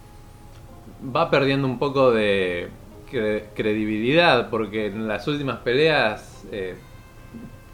va 1.02 1.30
perdiendo 1.30 1.66
un 1.68 1.78
poco 1.78 2.10
de 2.12 2.70
cre- 3.10 3.52
credibilidad 3.54 4.50
porque 4.50 4.86
en 4.86 5.08
las 5.08 5.26
últimas 5.28 5.58
peleas, 5.60 6.46
eh, 6.50 6.84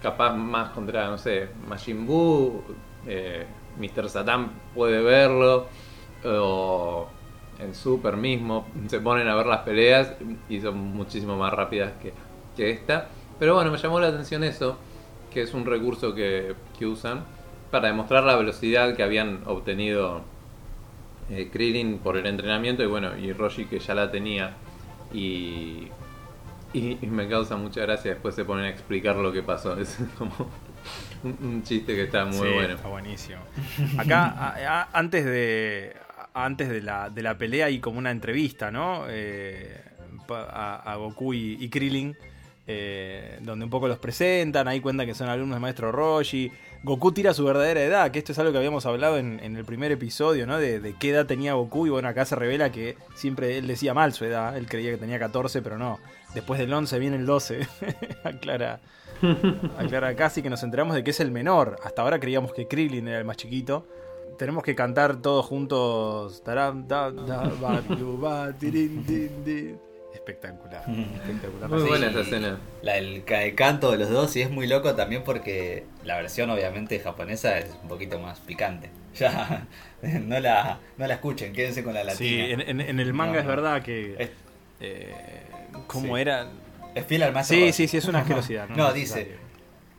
capaz 0.00 0.34
más 0.34 0.70
contra, 0.70 1.08
no 1.08 1.18
sé, 1.18 1.50
Majin 1.66 2.06
Buu, 2.06 2.64
eh, 3.06 3.46
Mr. 3.76 4.08
Satan 4.08 4.62
puede 4.74 5.02
verlo, 5.02 5.70
o 6.24 7.14
en 7.58 7.74
Super 7.74 8.16
mismo, 8.16 8.72
se 8.88 9.00
ponen 9.00 9.28
a 9.28 9.34
ver 9.36 9.46
las 9.46 9.60
peleas 9.60 10.16
y 10.48 10.60
son 10.60 10.78
muchísimo 10.78 11.36
más 11.36 11.52
rápidas 11.52 11.94
que, 11.98 12.14
que 12.54 12.70
esta. 12.70 13.10
Pero 13.38 13.54
bueno, 13.54 13.70
me 13.70 13.78
llamó 13.78 14.00
la 14.00 14.08
atención 14.08 14.44
eso, 14.44 14.84
que 15.30 15.42
es 15.42 15.54
un 15.54 15.64
recurso 15.66 16.14
que, 16.14 16.56
que 16.78 16.86
usan 16.86 17.26
para 17.70 17.88
demostrar 17.88 18.24
la 18.24 18.36
velocidad 18.36 18.94
que 18.96 19.02
habían 19.02 19.42
obtenido 19.46 20.24
eh, 21.30 21.48
Krillin 21.52 21.98
por 21.98 22.16
el 22.16 22.26
entrenamiento 22.26 22.82
y 22.82 22.86
bueno, 22.86 23.16
y 23.16 23.32
Roshi 23.32 23.64
que 23.66 23.78
ya 23.78 23.94
la 23.94 24.10
tenía. 24.10 24.54
Y, 25.12 25.88
y, 26.72 26.98
y 27.00 27.06
me 27.06 27.28
causa 27.28 27.56
mucha 27.56 27.82
gracia 27.82 28.12
después 28.12 28.34
se 28.34 28.44
ponen 28.44 28.64
a 28.66 28.68
explicar 28.70 29.16
lo 29.16 29.32
que 29.32 29.42
pasó. 29.42 29.76
Es 29.80 29.98
como 30.18 30.50
un, 31.22 31.36
un 31.42 31.62
chiste 31.62 31.94
que 31.94 32.02
está 32.04 32.24
muy 32.24 32.48
Sí, 32.48 32.54
bueno. 32.54 32.74
Está 32.74 32.88
buenísimo. 32.88 33.38
Acá, 33.96 34.24
a- 34.26 34.80
a- 34.82 34.88
antes 34.92 35.24
de 35.24 35.96
antes 36.36 36.68
de 36.68 36.82
la, 36.82 37.10
de 37.10 37.22
la 37.22 37.38
pelea, 37.38 37.66
hay 37.66 37.78
como 37.78 37.98
una 37.98 38.10
entrevista, 38.10 38.70
¿no? 38.72 39.04
Eh, 39.08 39.80
a 40.28 40.96
Goku 40.96 41.32
y, 41.32 41.56
y 41.60 41.68
Krillin, 41.68 42.16
eh, 42.66 43.38
donde 43.42 43.64
un 43.64 43.70
poco 43.70 43.88
los 43.88 43.98
presentan, 43.98 44.68
ahí 44.68 44.80
cuentan 44.80 45.06
que 45.06 45.14
son 45.14 45.28
alumnos 45.28 45.56
del 45.56 45.60
maestro 45.60 45.92
Roshi. 45.92 46.50
Goku 46.82 47.12
tira 47.12 47.34
su 47.34 47.44
verdadera 47.44 47.82
edad, 47.82 48.10
que 48.10 48.18
esto 48.18 48.32
es 48.32 48.38
algo 48.38 48.52
que 48.52 48.58
habíamos 48.58 48.86
hablado 48.86 49.18
en, 49.18 49.40
en 49.42 49.56
el 49.56 49.64
primer 49.64 49.92
episodio, 49.92 50.46
¿no? 50.46 50.58
De, 50.58 50.80
de 50.80 50.94
qué 50.94 51.10
edad 51.10 51.26
tenía 51.26 51.54
Goku, 51.54 51.86
y 51.86 51.90
bueno, 51.90 52.08
acá 52.08 52.24
se 52.24 52.36
revela 52.36 52.72
que 52.72 52.96
siempre 53.14 53.58
él 53.58 53.66
decía 53.66 53.94
mal 53.94 54.12
su 54.12 54.24
edad, 54.24 54.56
él 54.56 54.66
creía 54.66 54.90
que 54.90 54.98
tenía 54.98 55.18
14, 55.18 55.62
pero 55.62 55.78
no. 55.78 55.98
Después 56.34 56.58
del 56.58 56.72
11 56.72 56.98
viene 56.98 57.16
el 57.16 57.26
12, 57.26 57.66
aclara. 58.24 58.80
Aclara 59.78 60.14
casi 60.16 60.42
que 60.42 60.50
nos 60.50 60.62
enteramos 60.62 60.94
de 60.94 61.04
que 61.04 61.10
es 61.10 61.20
el 61.20 61.30
menor. 61.30 61.76
Hasta 61.84 62.02
ahora 62.02 62.18
creíamos 62.18 62.52
que 62.52 62.66
Krillin 62.66 63.08
era 63.08 63.18
el 63.18 63.24
más 63.24 63.36
chiquito. 63.36 63.86
Tenemos 64.38 64.62
que 64.64 64.74
cantar 64.74 65.22
todos 65.22 65.46
juntos. 65.46 66.42
Tin, 70.24 70.36
tin. 70.36 70.50
Espectacular. 70.50 70.84
Espectacular. 71.22 71.68
Muy 71.70 71.80
Sí. 71.80 71.86
buena 71.88 72.06
esa 72.08 72.20
escena. 72.20 72.58
La, 72.82 72.96
el, 72.98 73.22
el 73.26 73.54
canto 73.54 73.90
de 73.90 73.98
los 73.98 74.10
dos 74.10 74.34
y 74.36 74.42
es 74.42 74.50
muy 74.50 74.66
loco 74.66 74.94
también 74.94 75.22
porque 75.24 75.84
la 76.04 76.16
versión 76.16 76.50
obviamente 76.50 76.98
japonesa 77.00 77.58
es 77.58 77.66
un 77.82 77.88
poquito 77.88 78.18
más 78.18 78.40
picante. 78.40 78.90
Ya 79.14 79.66
no 80.02 80.40
la, 80.40 80.80
no 80.98 81.06
la 81.06 81.14
escuchen, 81.14 81.52
quédense 81.52 81.84
con 81.84 81.94
la 81.94 82.02
latina. 82.02 82.18
Sí, 82.18 82.40
en, 82.40 82.60
en- 82.62 82.80
en 82.80 82.98
el 83.00 83.12
manga 83.14 83.34
No, 83.34 83.40
es 83.40 83.46
verdad 83.46 83.80
que. 83.82 84.16
Es, 84.18 84.30
eh, 84.80 85.14
¿Cómo 85.86 86.16
Sí. 86.16 86.20
era? 86.22 86.48
es 86.96 87.06
fiel 87.06 87.22
al 87.22 87.32
maestro. 87.32 87.56
Sí, 87.56 87.72
sí, 87.72 87.86
sí, 87.88 87.96
es 87.98 88.04
una 88.06 88.18
asquerosidad. 88.22 88.68
No, 88.70 88.92
dice, 88.92 89.36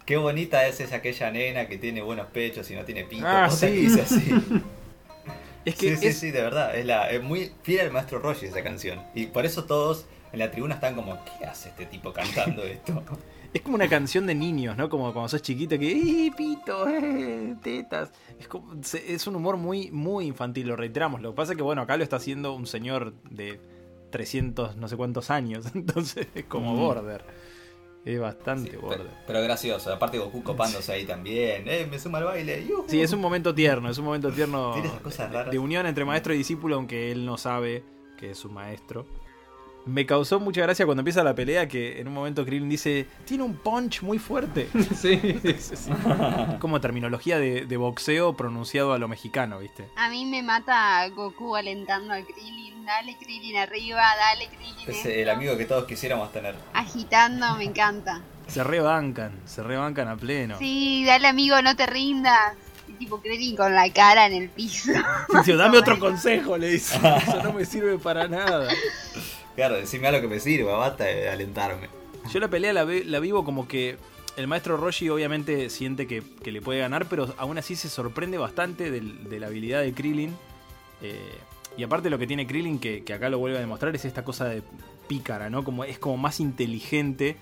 qué 0.05 0.17
bonita 0.17 0.67
es 0.67 0.79
esa 0.82 0.98
aquella 0.98 1.32
nena 1.32 1.67
que 1.67 1.77
tiene 1.77 2.01
buenos 2.01 2.27
pechos 2.27 2.70
y 2.72 2.75
no 2.75 2.84
tiene 2.84 3.05
pito. 3.05 3.25
Ah, 3.25 3.50
sí. 3.50 3.67
dice 3.67 4.01
así. 4.01 4.32
Es 5.65 5.74
que 5.75 5.96
sí, 5.98 6.08
sí, 6.12 6.13
sí, 6.13 6.32
de 6.32 6.41
verdad. 6.44 6.75
Es, 6.77 6.86
la, 6.86 7.10
es 7.10 7.24
muy 7.24 7.51
fiel 7.63 7.82
al 7.88 7.91
maestro 7.91 8.20
Roshi 8.20 8.46
esa 8.46 8.62
canción. 8.63 9.01
Y 9.15 9.25
por 9.27 9.46
eso 9.48 9.63
todos 9.65 10.05
en 10.36 10.39
la 10.39 10.51
tribuna 10.51 10.75
están 10.75 10.96
como, 10.96 11.18
¿qué 11.39 11.46
hace 11.46 11.70
este 11.70 11.86
tipo 11.88 12.13
cantando 12.13 12.63
esto? 12.63 13.01
Es 13.56 13.62
como 13.62 13.75
una 13.75 13.88
canción 13.88 14.27
de 14.27 14.36
niños, 14.36 14.75
¿no? 14.75 14.89
Como 14.89 15.13
cuando 15.13 15.30
sos 15.30 15.42
chiquito 15.42 15.80
que, 15.80 15.89
¡eh, 15.89 16.32
pito, 16.36 16.89
eh, 16.89 17.56
tetas! 17.63 18.12
Es, 18.38 18.50
como- 18.50 18.84
se- 18.84 19.13
es 19.13 19.25
un 19.27 19.38
humor 19.38 19.56
muy, 19.56 19.89
muy 19.92 20.25
infantil, 20.25 20.68
lo 20.68 20.75
reiteramos. 20.75 21.22
Lo 21.22 21.30
que 21.32 21.38
pasa 21.38 21.54
es 21.54 21.56
que, 21.58 21.63
bueno, 21.63 21.82
acá 21.84 21.96
lo 21.96 22.04
está 22.04 22.18
haciendo 22.18 22.54
un 22.54 22.68
señor 22.68 23.13
de 23.32 23.62
300 24.12 24.75
no 24.75 24.89
sé 24.89 24.98
cuántos 24.98 25.30
años, 25.32 25.65
entonces 25.74 26.27
es 26.36 26.44
como 26.46 26.74
Mm. 26.74 26.80
border. 26.80 27.24
Es 28.04 28.20
bastante 28.20 28.72
Sí, 28.72 28.75
border. 28.77 28.98
pero, 29.04 29.10
pero 29.25 29.42
gracioso. 29.42 29.94
Aparte 29.94 30.18
Goku 30.20 30.44
copándose 30.44 30.92
ahí 30.92 31.06
también. 31.06 31.63
¡Eh, 31.68 31.88
me 31.89 31.98
suma 31.98 32.18
al 32.18 32.25
baile! 32.25 32.68
Sí, 32.88 33.01
es 33.01 33.13
un 33.13 33.22
momento 33.22 33.56
tierno, 33.56 33.89
es 33.89 33.98
un 33.98 34.04
momento 34.04 34.32
tierno 34.32 34.75
de, 34.75 35.51
de 35.51 35.60
unión 35.60 35.86
entre 35.88 36.04
maestro 36.04 36.34
y 36.34 36.38
discípulo, 36.39 36.75
aunque 36.75 37.10
él 37.12 37.25
no 37.25 37.38
sabe 37.38 37.84
que 38.18 38.32
es 38.32 38.38
su 38.38 38.50
maestro. 38.50 39.08
Me 39.86 40.06
causó 40.06 40.39
mucha 40.39 40.62
gracia 40.62 40.86
cuando 40.86 41.01
empieza 41.01 41.24
la 41.24 41.36
pelea 41.36 41.68
que 41.68 42.00
en 42.00 42.08
un 42.08 42.13
momento 42.13 42.44
Krillin 42.46 42.68
dice, 42.70 43.06
tiene 43.25 43.44
un 43.44 43.56
punch 43.56 44.01
muy 44.01 44.18
fuerte. 44.20 44.68
Sí, 44.96 45.20
Sí, 45.60 45.75
sí. 45.75 45.92
Como 46.60 46.82
terminología 46.82 47.38
de, 47.38 47.65
de 47.65 47.77
boxeo 47.77 48.36
pronunciado 48.36 48.94
a 48.94 48.98
lo 48.98 49.08
mexicano, 49.08 49.60
¿viste? 49.60 49.88
A 49.96 50.10
mí 50.10 50.25
me 50.25 50.42
mata 50.42 51.08
Goku 51.10 51.56
alentando 51.56 52.13
a 52.13 52.22
Krillin. 52.22 52.86
Dale 52.86 53.15
Krillin 53.18 53.58
arriba, 53.58 54.04
dale 54.18 54.48
Krillin. 54.48 54.89
Es 54.89 54.98
esto. 54.98 55.10
el 55.10 55.30
amigo 55.30 55.58
que 55.58 55.65
todos 55.65 55.86
quisiéramos 55.86 56.32
tener. 56.32 56.56
Agitando, 56.74 57.56
me 57.56 57.63
encanta. 57.65 58.22
Se 58.48 58.63
rebancan, 58.63 59.39
se 59.46 59.63
rebancan 59.63 60.08
a 60.08 60.15
pleno. 60.18 60.58
Sí, 60.60 61.04
dale 61.06 61.27
amigo, 61.27 61.62
no 61.63 61.75
te 61.75 61.86
rindas. 61.88 62.54
Y 62.88 62.94
tipo 62.94 63.20
Krillin 63.20 63.56
con 63.56 63.74
la 63.74 63.92
cara 63.92 64.27
en 64.27 64.34
el 64.34 64.50
piso. 64.50 64.92
Tío, 65.44 65.58
dame 65.58 65.77
otro 65.80 65.98
consejo, 66.00 66.58
le 66.58 66.70
dice. 66.70 66.96
Eso 66.96 67.42
no 67.44 67.54
me 67.54 67.65
sirve 67.65 67.98
para 67.98 68.27
nada. 68.27 68.68
Claro, 69.56 69.76
decime 69.76 70.08
algo 70.08 70.22
que 70.22 70.28
me 70.28 70.40
sirva, 70.40 70.78
basta 70.78 71.06
de 71.06 71.30
alentarme. 71.30 71.88
Yo 72.32 72.40
la 72.40 72.50
pelea 72.50 72.74
la, 72.74 72.86
la 72.86 73.20
vivo 73.20 73.46
como 73.46 73.68
que 73.68 73.98
el 74.36 74.48
maestro 74.48 74.78
Roshi 74.78 75.10
obviamente 75.10 75.70
siente 75.70 76.08
que, 76.08 76.22
que 76.44 76.52
le 76.52 76.62
puede 76.62 76.80
ganar, 76.80 77.08
pero 77.08 77.34
aún 77.38 77.58
así 77.58 77.76
se 77.76 77.88
sorprende 77.88 78.38
bastante 78.38 78.92
de 78.92 79.40
la 79.40 79.48
habilidad 79.48 79.82
de 79.82 79.94
Krillin. 79.94 80.36
Eh, 81.02 81.38
y 81.78 81.84
aparte 81.84 82.10
lo 82.10 82.18
que 82.18 82.28
tiene 82.28 82.48
Krillin, 82.48 82.80
que, 82.80 83.04
que 83.04 83.14
acá 83.14 83.30
lo 83.30 83.38
vuelve 83.38 83.58
a 83.58 83.62
demostrar, 83.62 83.96
es 83.96 84.06
esta 84.06 84.24
cosa 84.24 84.46
de 84.46 84.62
pícara, 85.08 85.50
¿no? 85.50 85.64
Como, 85.64 85.84
es 85.84 86.00
como 86.00 86.18
más 86.18 86.40
inteligente 86.40 87.38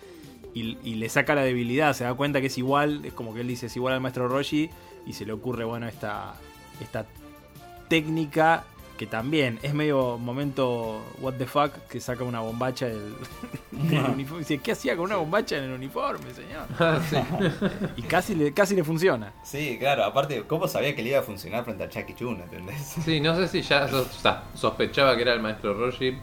y, 0.53 0.77
y 0.84 0.96
le 0.96 1.10
saca 1.10 1.34
la 1.34 1.43
debilidad, 1.43 1.93
se 1.93 2.03
da 2.03 2.13
cuenta 2.13 2.41
que 2.41 2.48
es 2.48 2.58
igual, 2.58 3.05
es 3.05 3.13
como 3.13 3.34
que 3.34 3.41
él 3.41 3.48
dice, 3.48 3.67
es 3.67 3.75
igual 3.75 3.93
al 3.93 4.01
maestro 4.01 4.27
Roshi 4.27 4.70
y 5.05 5.13
se 5.13 5.25
le 5.25 5.34
ocurre, 5.34 5.63
bueno, 5.65 5.88
esta, 5.88 6.36
esta 6.82 7.05
técnica 7.88 8.65
que 8.97 9.07
también 9.07 9.59
es 9.63 9.73
medio 9.73 10.17
momento 10.17 11.03
what 11.19 11.33
the 11.33 11.45
fuck 11.45 11.73
que 11.89 12.00
saca 12.00 12.23
una 12.23 12.39
bombacha 12.41 12.88
del, 12.88 13.15
del 13.71 14.03
uniforme. 14.05 14.39
Dice, 14.39 14.59
¿qué 14.59 14.71
hacía 14.73 14.95
con 14.95 15.05
una 15.05 15.15
bombacha 15.15 15.57
en 15.57 15.65
el 15.65 15.71
uniforme, 15.71 16.33
señor? 16.33 16.67
Ah, 16.79 17.00
sí. 17.09 17.17
Y 17.97 18.01
casi 18.03 18.35
le, 18.35 18.53
casi 18.53 18.75
le 18.75 18.83
funciona. 18.83 19.33
Sí, 19.43 19.77
claro, 19.79 20.03
aparte, 20.03 20.43
¿cómo 20.47 20.67
sabía 20.67 20.95
que 20.95 21.01
le 21.03 21.09
iba 21.09 21.19
a 21.19 21.23
funcionar 21.23 21.63
frente 21.63 21.83
a 21.83 21.89
Chucky 21.89 22.13
Chun, 22.13 22.41
entendés? 22.41 22.95
Sí, 23.03 23.19
no 23.19 23.35
sé 23.35 23.47
si 23.47 23.62
ya 23.62 23.88
sospechaba 24.55 25.15
que 25.15 25.21
era 25.21 25.33
el 25.33 25.39
maestro 25.39 25.73
Roshi, 25.73 26.17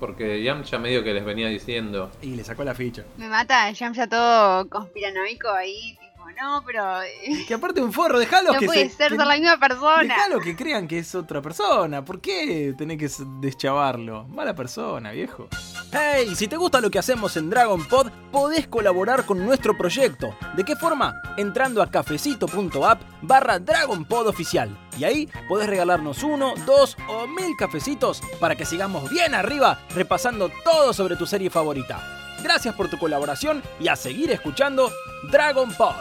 porque 0.00 0.42
Yamcha 0.42 0.78
medio 0.78 1.02
que 1.02 1.12
les 1.14 1.24
venía 1.24 1.48
diciendo. 1.48 2.10
Y 2.22 2.34
le 2.36 2.44
sacó 2.44 2.64
la 2.64 2.74
ficha. 2.74 3.04
Me 3.16 3.28
mata 3.28 3.70
Yamcha 3.70 4.06
todo 4.06 4.68
conspiranoico 4.68 5.48
ahí, 5.50 5.96
no, 6.40 6.62
pero 6.66 7.02
eh, 7.02 7.44
Que 7.46 7.54
aparte 7.54 7.80
un 7.82 7.92
forro, 7.92 8.18
dejalo 8.18 8.52
no 8.52 8.58
que 8.58 8.66
puede 8.66 8.88
se, 8.90 8.96
ser 8.96 9.12
que- 9.12 9.16
ser 9.16 9.26
la 9.26 9.34
misma 9.34 9.58
persona. 9.58 10.02
Dejalo 10.02 10.40
que 10.40 10.56
crean 10.56 10.86
que 10.88 10.98
es 10.98 11.14
otra 11.14 11.40
persona. 11.42 12.04
¿Por 12.04 12.20
qué 12.20 12.74
tenés 12.76 12.98
que 12.98 13.10
deschavarlo? 13.40 14.24
Mala 14.28 14.54
persona, 14.54 15.12
viejo. 15.12 15.48
Hey, 15.92 16.34
si 16.34 16.48
te 16.48 16.56
gusta 16.56 16.80
lo 16.80 16.90
que 16.90 16.98
hacemos 16.98 17.36
en 17.36 17.50
Dragon 17.50 17.84
Pod, 17.86 18.10
podés 18.32 18.66
colaborar 18.66 19.24
con 19.26 19.44
nuestro 19.44 19.76
proyecto. 19.78 20.34
¿De 20.56 20.64
qué 20.64 20.74
forma? 20.76 21.14
Entrando 21.36 21.82
a 21.82 21.90
cafecito.app 21.90 23.00
barra 23.22 23.58
Dragon 23.58 24.04
Pod 24.04 24.26
oficial. 24.26 24.76
Y 24.98 25.04
ahí 25.04 25.28
podés 25.48 25.68
regalarnos 25.68 26.22
uno, 26.22 26.54
dos 26.66 26.96
o 27.08 27.26
mil 27.26 27.56
cafecitos 27.56 28.20
para 28.40 28.56
que 28.56 28.64
sigamos 28.64 29.08
bien 29.10 29.34
arriba 29.34 29.78
repasando 29.94 30.50
todo 30.64 30.92
sobre 30.92 31.16
tu 31.16 31.26
serie 31.26 31.50
favorita. 31.50 32.00
Gracias 32.42 32.74
por 32.74 32.88
tu 32.88 32.98
colaboración 32.98 33.62
y 33.80 33.88
a 33.88 33.96
seguir 33.96 34.30
escuchando 34.30 34.90
Dragon 35.30 35.72
Pod. 35.74 35.94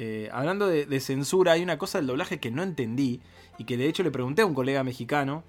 Eh, 0.00 0.30
hablando 0.32 0.68
de, 0.68 0.86
de 0.86 1.00
censura, 1.00 1.52
hay 1.52 1.62
una 1.64 1.76
cosa 1.76 1.98
del 1.98 2.06
doblaje 2.06 2.38
que 2.38 2.52
no 2.52 2.62
entendí 2.62 3.20
y 3.58 3.64
que 3.64 3.76
de 3.76 3.88
hecho 3.88 4.04
le 4.04 4.12
pregunté 4.12 4.42
a 4.42 4.46
un 4.46 4.54
colega 4.54 4.84
mexicano, 4.84 5.42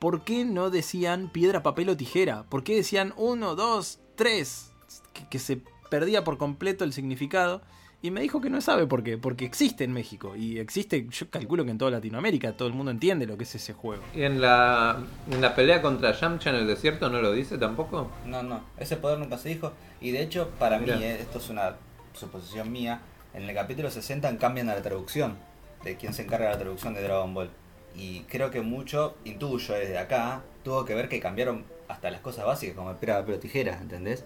¿por 0.00 0.24
qué 0.24 0.44
no 0.44 0.68
decían 0.68 1.30
piedra, 1.30 1.62
papel 1.62 1.88
o 1.90 1.96
tijera? 1.96 2.42
¿Por 2.48 2.64
qué 2.64 2.74
decían 2.74 3.14
uno, 3.16 3.54
dos, 3.54 4.00
tres? 4.16 4.72
Que, 5.12 5.28
que 5.28 5.38
se 5.38 5.60
perdía 5.90 6.24
por 6.24 6.38
completo 6.38 6.82
el 6.82 6.92
significado. 6.92 7.62
Y 8.02 8.10
me 8.10 8.20
dijo 8.20 8.40
que 8.40 8.50
no 8.50 8.60
sabe 8.60 8.88
por 8.88 9.04
qué, 9.04 9.16
porque 9.16 9.44
existe 9.44 9.84
en 9.84 9.92
México. 9.92 10.34
Y 10.34 10.58
existe, 10.58 11.06
yo 11.08 11.30
calculo 11.30 11.64
que 11.64 11.70
en 11.70 11.78
toda 11.78 11.92
Latinoamérica 11.92 12.56
todo 12.56 12.66
el 12.66 12.74
mundo 12.74 12.90
entiende 12.90 13.26
lo 13.26 13.38
que 13.38 13.44
es 13.44 13.54
ese 13.54 13.74
juego. 13.74 14.02
¿Y 14.12 14.22
en 14.24 14.40
la, 14.40 14.98
en 15.30 15.40
la 15.40 15.54
pelea 15.54 15.80
contra 15.80 16.12
Yamcha 16.12 16.50
en 16.50 16.56
el 16.56 16.66
desierto 16.66 17.08
no 17.10 17.22
lo 17.22 17.30
dice 17.30 17.58
tampoco? 17.58 18.10
No, 18.26 18.42
no, 18.42 18.60
ese 18.76 18.96
poder 18.96 19.20
nunca 19.20 19.38
se 19.38 19.50
dijo. 19.50 19.72
Y 20.00 20.10
de 20.10 20.20
hecho, 20.20 20.50
para 20.58 20.80
mí, 20.80 20.90
eh, 20.90 21.18
esto 21.20 21.38
es 21.38 21.48
una 21.48 21.76
suposición 22.12 22.72
mía, 22.72 23.00
en 23.34 23.42
el 23.48 23.54
capítulo 23.54 23.90
60 23.90 24.36
cambian 24.38 24.68
a 24.70 24.74
la 24.74 24.82
traducción, 24.82 25.36
de 25.82 25.96
quién 25.96 26.14
se 26.14 26.22
encarga 26.22 26.50
la 26.50 26.58
traducción 26.58 26.94
de 26.94 27.02
Dragon 27.02 27.34
Ball. 27.34 27.50
Y 27.96 28.20
creo 28.22 28.50
que 28.50 28.60
mucho, 28.62 29.16
intuyo 29.24 29.74
desde 29.74 29.98
acá, 29.98 30.42
tuvo 30.62 30.84
que 30.84 30.94
ver 30.94 31.08
que 31.08 31.20
cambiaron 31.20 31.64
hasta 31.88 32.10
las 32.10 32.20
cosas 32.20 32.44
básicas, 32.46 32.74
como 32.76 32.94
piedra, 32.96 33.20
papel 33.20 33.36
o 33.36 33.38
tijeras, 33.38 33.80
¿entendés? 33.80 34.24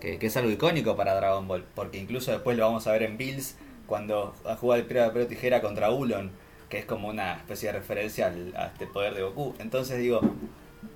Que, 0.00 0.18
que 0.18 0.26
es 0.26 0.36
algo 0.36 0.50
icónico 0.50 0.96
para 0.96 1.14
Dragon 1.14 1.46
Ball, 1.48 1.64
porque 1.74 1.98
incluso 1.98 2.30
después 2.30 2.56
lo 2.56 2.66
vamos 2.66 2.86
a 2.86 2.92
ver 2.92 3.02
en 3.02 3.16
Bills, 3.16 3.56
cuando 3.86 4.34
juega 4.60 4.76
el 4.80 4.86
piedra, 4.86 5.08
papel 5.08 5.26
tijera 5.26 5.60
contra 5.60 5.90
Ulon, 5.90 6.30
que 6.68 6.78
es 6.78 6.84
como 6.84 7.08
una 7.08 7.34
especie 7.34 7.72
de 7.72 7.78
referencia 7.78 8.26
al- 8.28 8.54
a 8.56 8.66
este 8.66 8.86
poder 8.86 9.14
de 9.14 9.22
Goku. 9.22 9.54
Entonces 9.58 9.98
digo, 9.98 10.20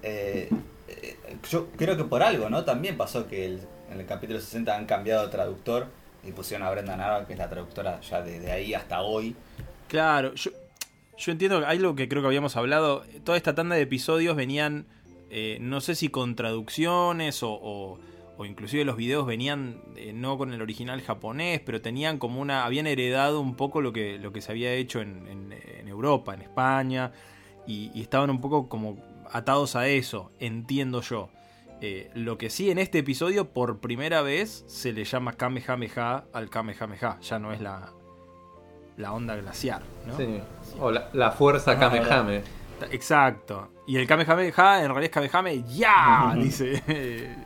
eh, 0.02 0.48
eh, 0.88 1.16
yo 1.50 1.68
creo 1.76 1.96
que 1.96 2.04
por 2.04 2.22
algo, 2.22 2.48
¿no? 2.50 2.64
También 2.64 2.96
pasó 2.96 3.26
que 3.26 3.46
en 3.46 4.00
el 4.00 4.06
capítulo 4.06 4.38
60 4.40 4.76
han 4.76 4.86
cambiado 4.86 5.24
de 5.26 5.32
traductor 5.32 5.88
y 6.26 6.32
pusieron 6.32 6.66
a 6.66 6.70
Brenda 6.70 6.96
Narva, 6.96 7.26
que 7.26 7.32
es 7.34 7.38
la 7.38 7.48
traductora 7.48 8.00
ya 8.00 8.22
desde 8.22 8.50
ahí 8.52 8.74
hasta 8.74 9.02
hoy. 9.02 9.34
Claro, 9.88 10.34
yo, 10.34 10.50
yo 11.18 11.32
entiendo 11.32 11.60
que 11.60 11.66
hay 11.66 11.78
lo 11.78 11.94
que 11.94 12.08
creo 12.08 12.22
que 12.22 12.28
habíamos 12.28 12.56
hablado. 12.56 13.04
Toda 13.24 13.36
esta 13.36 13.54
tanda 13.54 13.76
de 13.76 13.82
episodios 13.82 14.34
venían, 14.36 14.86
eh, 15.30 15.58
no 15.60 15.80
sé 15.80 15.94
si 15.94 16.08
con 16.08 16.34
traducciones 16.36 17.42
o, 17.42 17.52
o, 17.52 17.98
o 18.36 18.44
inclusive 18.44 18.84
los 18.84 18.96
videos 18.96 19.26
venían 19.26 19.80
eh, 19.96 20.12
no 20.12 20.38
con 20.38 20.52
el 20.52 20.62
original 20.62 21.00
japonés, 21.02 21.60
pero 21.64 21.80
tenían 21.80 22.18
como 22.18 22.40
una, 22.40 22.64
habían 22.64 22.86
heredado 22.86 23.40
un 23.40 23.54
poco 23.54 23.80
lo 23.80 23.92
que, 23.92 24.18
lo 24.18 24.32
que 24.32 24.40
se 24.40 24.50
había 24.52 24.72
hecho 24.72 25.00
en, 25.00 25.26
en- 25.28 25.52
en 25.80 25.88
Europa, 25.88 26.34
en 26.34 26.42
España, 26.42 27.12
y 27.66 28.00
estaban 28.00 28.30
un 28.30 28.40
poco 28.40 28.68
como 28.68 28.98
atados 29.30 29.76
a 29.76 29.86
eso, 29.88 30.32
entiendo 30.40 31.00
yo. 31.02 31.30
Eh, 31.86 32.10
lo 32.14 32.38
que 32.38 32.48
sí 32.48 32.70
en 32.70 32.78
este 32.78 33.00
episodio, 33.00 33.52
por 33.52 33.78
primera 33.78 34.22
vez, 34.22 34.64
se 34.66 34.94
le 34.94 35.04
llama 35.04 35.34
Kamehameha 35.34 36.24
al 36.32 36.48
Kamehameha. 36.48 37.20
Ya 37.20 37.38
no 37.38 37.52
es 37.52 37.60
la, 37.60 37.92
la 38.96 39.12
onda 39.12 39.36
glaciar, 39.36 39.82
¿no? 40.06 40.16
Sí. 40.16 40.40
O 40.80 40.90
la, 40.90 41.10
la 41.12 41.30
fuerza 41.32 41.72
Ah, 41.72 41.78
Kamehame. 41.78 42.40
Exacto. 42.90 43.70
Y 43.86 43.98
el 43.98 44.06
Kamehameha 44.06 44.82
en 44.82 44.88
realidad 44.88 45.02
es 45.04 45.10
Kamehame 45.10 45.62
ya, 45.64 46.34
dice 46.38 46.82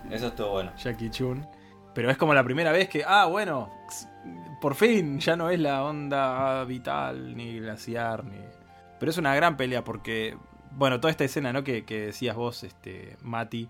Eso 0.08 0.28
estuvo 0.28 0.50
bueno. 0.50 0.72
Jackie 0.76 1.10
Chun. 1.10 1.44
Pero 1.92 2.08
es 2.08 2.16
como 2.16 2.32
la 2.32 2.44
primera 2.44 2.70
vez 2.70 2.88
que, 2.88 3.02
ah, 3.04 3.26
bueno, 3.26 3.72
por 4.60 4.76
fin 4.76 5.18
ya 5.18 5.34
no 5.34 5.50
es 5.50 5.58
la 5.58 5.82
onda 5.82 6.62
vital 6.62 7.36
ni 7.36 7.58
glaciar 7.58 8.22
ni. 8.22 8.38
Pero 9.00 9.10
es 9.10 9.18
una 9.18 9.34
gran 9.34 9.56
pelea 9.56 9.82
porque, 9.82 10.36
bueno, 10.70 11.00
toda 11.00 11.10
esta 11.10 11.24
escena, 11.24 11.52
¿no? 11.52 11.64
Que, 11.64 11.84
que 11.84 12.02
decías 12.06 12.36
vos, 12.36 12.62
este, 12.62 13.16
Mati, 13.22 13.68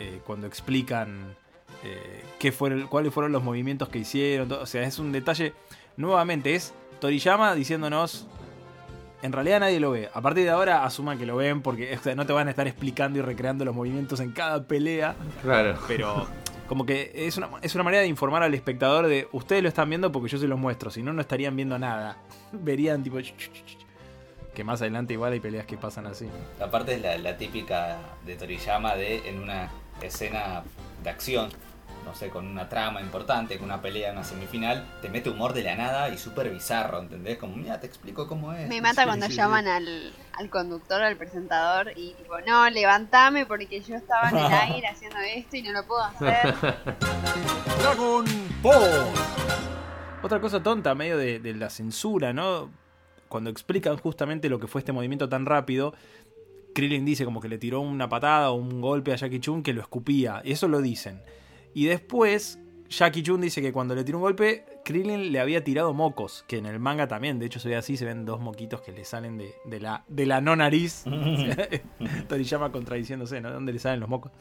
eh, 0.00 0.20
cuando 0.26 0.46
explican 0.46 1.36
eh, 1.84 2.24
qué 2.38 2.52
fueron, 2.52 2.86
cuáles 2.86 3.12
fueron 3.12 3.32
los 3.32 3.42
movimientos 3.42 3.88
que 3.88 3.98
hicieron, 3.98 4.48
todo, 4.48 4.62
o 4.62 4.66
sea, 4.66 4.82
es 4.82 4.98
un 4.98 5.12
detalle. 5.12 5.52
Nuevamente 5.96 6.54
es 6.54 6.74
Toriyama 7.00 7.54
diciéndonos 7.54 8.26
en 9.22 9.32
realidad 9.32 9.60
nadie 9.60 9.80
lo 9.80 9.90
ve. 9.90 10.08
A 10.12 10.20
partir 10.20 10.44
de 10.44 10.50
ahora 10.50 10.84
asuman 10.84 11.18
que 11.18 11.26
lo 11.26 11.36
ven 11.36 11.62
porque 11.62 11.96
o 11.96 12.02
sea, 12.02 12.14
no 12.14 12.26
te 12.26 12.32
van 12.32 12.48
a 12.48 12.50
estar 12.50 12.66
explicando 12.66 13.18
y 13.18 13.22
recreando 13.22 13.64
los 13.64 13.74
movimientos 13.74 14.20
en 14.20 14.32
cada 14.32 14.66
pelea. 14.66 15.16
Claro. 15.42 15.78
Pero 15.88 16.26
como 16.68 16.84
que 16.84 17.12
es 17.14 17.36
una, 17.36 17.48
es 17.62 17.74
una 17.74 17.84
manera 17.84 18.02
de 18.02 18.08
informar 18.08 18.42
al 18.42 18.54
espectador 18.54 19.06
de 19.06 19.28
ustedes 19.32 19.62
lo 19.62 19.68
están 19.68 19.88
viendo 19.88 20.12
porque 20.12 20.28
yo 20.28 20.38
se 20.38 20.46
los 20.46 20.58
muestro. 20.58 20.90
Si 20.90 21.02
no, 21.02 21.12
no 21.12 21.20
estarían 21.20 21.56
viendo 21.56 21.78
nada. 21.78 22.18
Verían 22.52 23.02
tipo... 23.02 23.18
Que 24.54 24.64
más 24.64 24.80
adelante 24.80 25.12
igual 25.12 25.34
hay 25.34 25.40
peleas 25.40 25.66
que 25.66 25.76
pasan 25.76 26.06
así. 26.06 26.26
Aparte 26.60 26.94
es 26.94 27.02
la, 27.02 27.18
la 27.18 27.36
típica 27.36 27.98
de 28.24 28.36
Toriyama 28.36 28.94
de 28.94 29.28
en 29.28 29.38
una 29.40 29.70
escena 30.02 30.62
de 31.02 31.10
acción, 31.10 31.50
no 32.04 32.14
sé, 32.14 32.28
con 32.28 32.46
una 32.46 32.68
trama 32.68 33.00
importante, 33.00 33.56
con 33.58 33.64
una 33.66 33.82
pelea, 33.82 34.12
una 34.12 34.22
semifinal, 34.22 34.84
te 35.02 35.08
mete 35.08 35.28
humor 35.30 35.52
de 35.52 35.62
la 35.64 35.74
nada 35.74 36.08
y 36.08 36.18
súper 36.18 36.50
bizarro, 36.50 37.00
¿entendés? 37.00 37.36
Como, 37.38 37.56
mira, 37.56 37.80
te 37.80 37.86
explico 37.88 38.28
cómo 38.28 38.52
es. 38.52 38.68
Me 38.68 38.80
mata 38.80 39.02
Sí, 39.02 39.06
cuando 39.08 39.26
sí, 39.26 39.32
sí. 39.32 39.38
llaman 39.38 39.66
al, 39.66 40.12
al 40.34 40.50
conductor, 40.50 41.02
al 41.02 41.16
presentador, 41.16 41.90
y 41.96 42.12
tipo, 42.14 42.38
no, 42.46 42.68
levantame 42.70 43.44
porque 43.46 43.80
yo 43.80 43.96
estaba 43.96 44.30
en 44.30 44.36
el 44.38 44.52
aire 44.52 44.86
haciendo 44.86 45.18
esto 45.18 45.56
y 45.56 45.62
no 45.62 45.72
lo 45.72 45.84
puedo 45.84 46.02
hacer. 46.04 46.54
Dragon 47.80 48.24
Ball. 48.62 49.06
Otra 50.22 50.40
cosa 50.40 50.62
tonta, 50.62 50.94
medio 50.94 51.18
de, 51.18 51.38
de 51.38 51.54
la 51.54 51.70
censura, 51.70 52.32
¿no? 52.32 52.70
Cuando 53.28 53.50
explican 53.50 53.96
justamente 53.96 54.48
lo 54.48 54.58
que 54.60 54.66
fue 54.68 54.80
este 54.80 54.92
movimiento 54.92 55.28
tan 55.28 55.46
rápido, 55.46 55.94
Krillin 56.76 57.06
dice 57.06 57.24
como 57.24 57.40
que 57.40 57.48
le 57.48 57.56
tiró 57.56 57.80
una 57.80 58.10
patada 58.10 58.50
o 58.50 58.54
un 58.54 58.82
golpe 58.82 59.10
a 59.10 59.16
Jackie 59.16 59.40
Chun 59.40 59.62
que 59.62 59.72
lo 59.72 59.80
escupía. 59.80 60.42
Y 60.44 60.52
eso 60.52 60.68
lo 60.68 60.82
dicen. 60.82 61.22
Y 61.72 61.86
después, 61.86 62.58
Jackie 62.90 63.22
Chun 63.22 63.40
dice 63.40 63.62
que 63.62 63.72
cuando 63.72 63.94
le 63.94 64.04
tiró 64.04 64.18
un 64.18 64.22
golpe, 64.22 64.66
Krillin 64.84 65.32
le 65.32 65.40
había 65.40 65.64
tirado 65.64 65.94
mocos. 65.94 66.44
Que 66.46 66.58
en 66.58 66.66
el 66.66 66.78
manga 66.78 67.08
también, 67.08 67.38
de 67.38 67.46
hecho 67.46 67.60
se 67.60 67.70
ve 67.70 67.76
así, 67.76 67.96
se 67.96 68.04
ven 68.04 68.26
dos 68.26 68.40
moquitos 68.40 68.82
que 68.82 68.92
le 68.92 69.06
salen 69.06 69.38
de, 69.38 69.54
de 69.64 69.80
la, 69.80 70.04
de 70.06 70.26
la 70.26 70.42
no 70.42 70.54
nariz. 70.54 71.04
Toriyama 72.28 72.70
contradiciéndose, 72.70 73.40
¿no? 73.40 73.48
¿De 73.48 73.54
dónde 73.54 73.72
le 73.72 73.78
salen 73.78 74.00
los 74.00 74.10
mocos? 74.10 74.32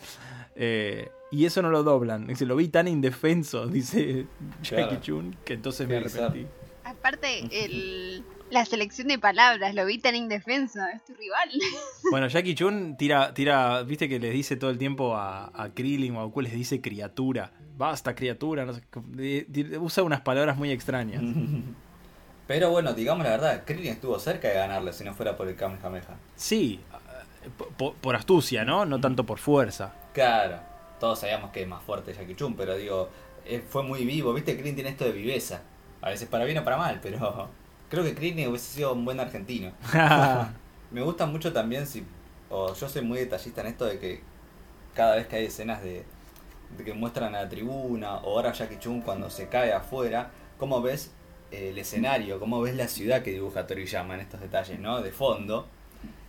Eh, 0.57 1.09
y 1.31 1.45
eso 1.45 1.61
no 1.61 1.69
lo 1.69 1.83
doblan. 1.83 2.27
Dice, 2.27 2.45
lo 2.45 2.57
vi 2.57 2.67
tan 2.67 2.89
indefenso, 2.89 3.65
dice 3.69 4.27
Jackie 4.61 4.75
Claro. 4.75 5.01
Chun, 5.01 5.37
que 5.45 5.53
entonces 5.53 5.87
me 5.87 5.95
arrepentí. 5.95 6.45
Aparte, 6.83 7.47
el, 7.49 8.25
la 8.51 8.63
selección 8.65 9.07
de 9.07 9.17
palabras, 9.19 9.73
lo 9.75 9.85
vi 9.85 9.97
tan 9.97 10.15
indefenso, 10.15 10.79
es 10.93 11.03
tu 11.05 11.13
rival. 11.15 11.49
Bueno, 12.11 12.27
Jackie 12.27 12.53
Chun 12.55 12.95
tira, 12.97 13.33
tira, 13.33 13.81
viste 13.83 14.07
que 14.07 14.19
les 14.19 14.31
dice 14.31 14.55
todo 14.57 14.69
el 14.69 14.77
tiempo 14.77 15.15
a, 15.15 15.51
a 15.53 15.69
Krillin 15.73 16.15
o 16.15 16.19
a 16.21 16.23
Goku, 16.25 16.41
les 16.41 16.53
dice 16.53 16.79
criatura. 16.81 17.51
Basta, 17.77 18.13
criatura. 18.15 18.63
No 18.65 18.73
sé, 18.73 18.83
usa 19.79 20.03
unas 20.03 20.21
palabras 20.21 20.55
muy 20.55 20.71
extrañas. 20.71 21.21
Pero 22.47 22.69
bueno, 22.69 22.93
digamos 22.93 23.23
la 23.25 23.31
verdad, 23.31 23.63
Krillin 23.65 23.93
estuvo 23.93 24.19
cerca 24.19 24.47
de 24.49 24.53
ganarle 24.53 24.93
si 24.93 25.03
no 25.03 25.13
fuera 25.15 25.35
por 25.35 25.47
el 25.47 25.55
Kamehameha. 25.55 26.15
Sí, 26.35 26.79
eh, 27.43 27.49
po- 27.57 27.69
po- 27.75 27.93
por, 27.99 28.15
astucia, 28.15 28.63
¿no? 28.63 28.85
No 28.85 29.01
tanto 29.01 29.25
por 29.25 29.39
fuerza. 29.39 29.95
Claro, 30.13 30.59
todos 30.99 31.19
sabíamos 31.19 31.49
que 31.49 31.63
es 31.63 31.67
más 31.67 31.81
fuerte 31.83 32.13
Jackie 32.13 32.35
Chun, 32.35 32.55
pero 32.55 32.77
digo, 32.77 33.09
eh, 33.45 33.63
fue 33.67 33.81
muy 33.81 34.05
vivo, 34.05 34.31
viste, 34.31 34.53
Krillin 34.55 34.75
tiene 34.75 34.91
esto 34.91 35.05
de 35.05 35.11
viveza. 35.13 35.63
A 36.01 36.09
veces 36.11 36.29
para 36.29 36.45
bien 36.45 36.59
o 36.59 36.63
para 36.63 36.77
mal, 36.77 36.99
pero 37.01 37.49
creo 37.89 38.03
que 38.03 38.15
Krillin 38.15 38.47
hubiese 38.49 38.73
sido 38.75 38.93
un 38.93 39.05
buen 39.05 39.19
argentino. 39.19 39.71
Me 40.91 41.01
gusta 41.01 41.25
mucho 41.25 41.51
también 41.53 41.87
si. 41.87 42.03
O 42.49 42.73
yo 42.73 42.87
soy 42.89 43.01
muy 43.01 43.19
detallista 43.19 43.61
en 43.61 43.67
esto 43.67 43.85
de 43.85 43.99
que 43.99 44.21
cada 44.93 45.15
vez 45.15 45.27
que 45.27 45.37
hay 45.37 45.45
escenas 45.45 45.81
de, 45.81 46.03
de 46.77 46.83
que 46.83 46.93
muestran 46.93 47.35
a 47.35 47.41
la 47.43 47.49
tribuna 47.49 48.17
o 48.17 48.35
ahora 48.37 48.53
Jackie 48.53 48.77
Chun 48.79 49.01
cuando 49.01 49.29
se 49.29 49.47
cae 49.49 49.73
afuera, 49.73 50.31
cómo 50.57 50.81
ves 50.81 51.11
eh, 51.51 51.69
el 51.71 51.77
escenario, 51.79 52.39
cómo 52.39 52.61
ves 52.61 52.75
la 52.75 52.87
ciudad 52.87 53.23
que 53.23 53.31
dibuja 53.31 53.67
Toriyama 53.67 54.15
en 54.15 54.21
estos 54.21 54.41
detalles, 54.41 54.79
¿no? 54.79 55.01
De 55.01 55.11
fondo. 55.11 55.67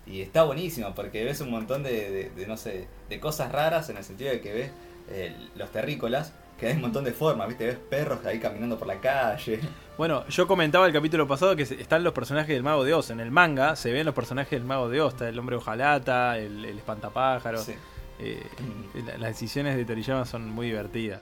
Y 0.06 0.22
está 0.22 0.44
buenísimo 0.44 0.94
porque 0.94 1.24
ves 1.24 1.40
un 1.40 1.50
montón 1.50 1.82
de, 1.82 2.10
de- 2.10 2.30
de, 2.30 2.46
no 2.46 2.56
sé, 2.56 2.86
de 3.08 3.20
cosas 3.20 3.52
raras 3.52 3.88
en 3.90 3.96
el 3.98 4.04
sentido 4.04 4.30
de 4.30 4.40
que 4.40 4.52
ves 4.52 4.70
eh, 5.10 5.34
los 5.56 5.70
terrícolas, 5.70 6.32
que 6.58 6.66
hay 6.68 6.74
un 6.76 6.80
montón 6.82 7.04
de 7.04 7.12
formas, 7.12 7.48
¿viste? 7.48 7.66
Ves 7.66 7.76
perros 7.90 8.24
ahí 8.24 8.38
caminando 8.38 8.78
por 8.78 8.88
la 8.88 8.98
calle. 9.00 9.60
Bueno, 9.98 10.26
yo 10.28 10.46
comentaba 10.46 10.86
el 10.86 10.92
capítulo 10.92 11.26
pasado 11.26 11.54
que 11.56 11.62
están 11.62 12.02
los 12.04 12.12
personajes 12.12 12.48
del 12.54 12.62
Mago 12.62 12.84
de 12.84 12.94
Oz. 12.94 13.10
En 13.10 13.20
el 13.20 13.30
manga 13.30 13.76
se 13.76 13.92
ven 13.92 14.06
los 14.06 14.14
personajes 14.14 14.50
del 14.52 14.64
Mago 14.64 14.88
de 14.88 15.00
Oz. 15.00 15.14
Está 15.14 15.28
el 15.28 15.38
hombre 15.38 15.56
hojalata, 15.56 16.38
el, 16.38 16.64
el 16.64 16.78
espantapájaros. 16.78 17.62
Sí. 17.62 17.74
Eh, 18.18 18.42
la- 19.06 19.18
las 19.18 19.30
decisiones 19.30 19.76
de 19.76 19.84
Toriyama 19.84 20.24
son 20.24 20.48
muy 20.50 20.66
divertidas. 20.68 21.20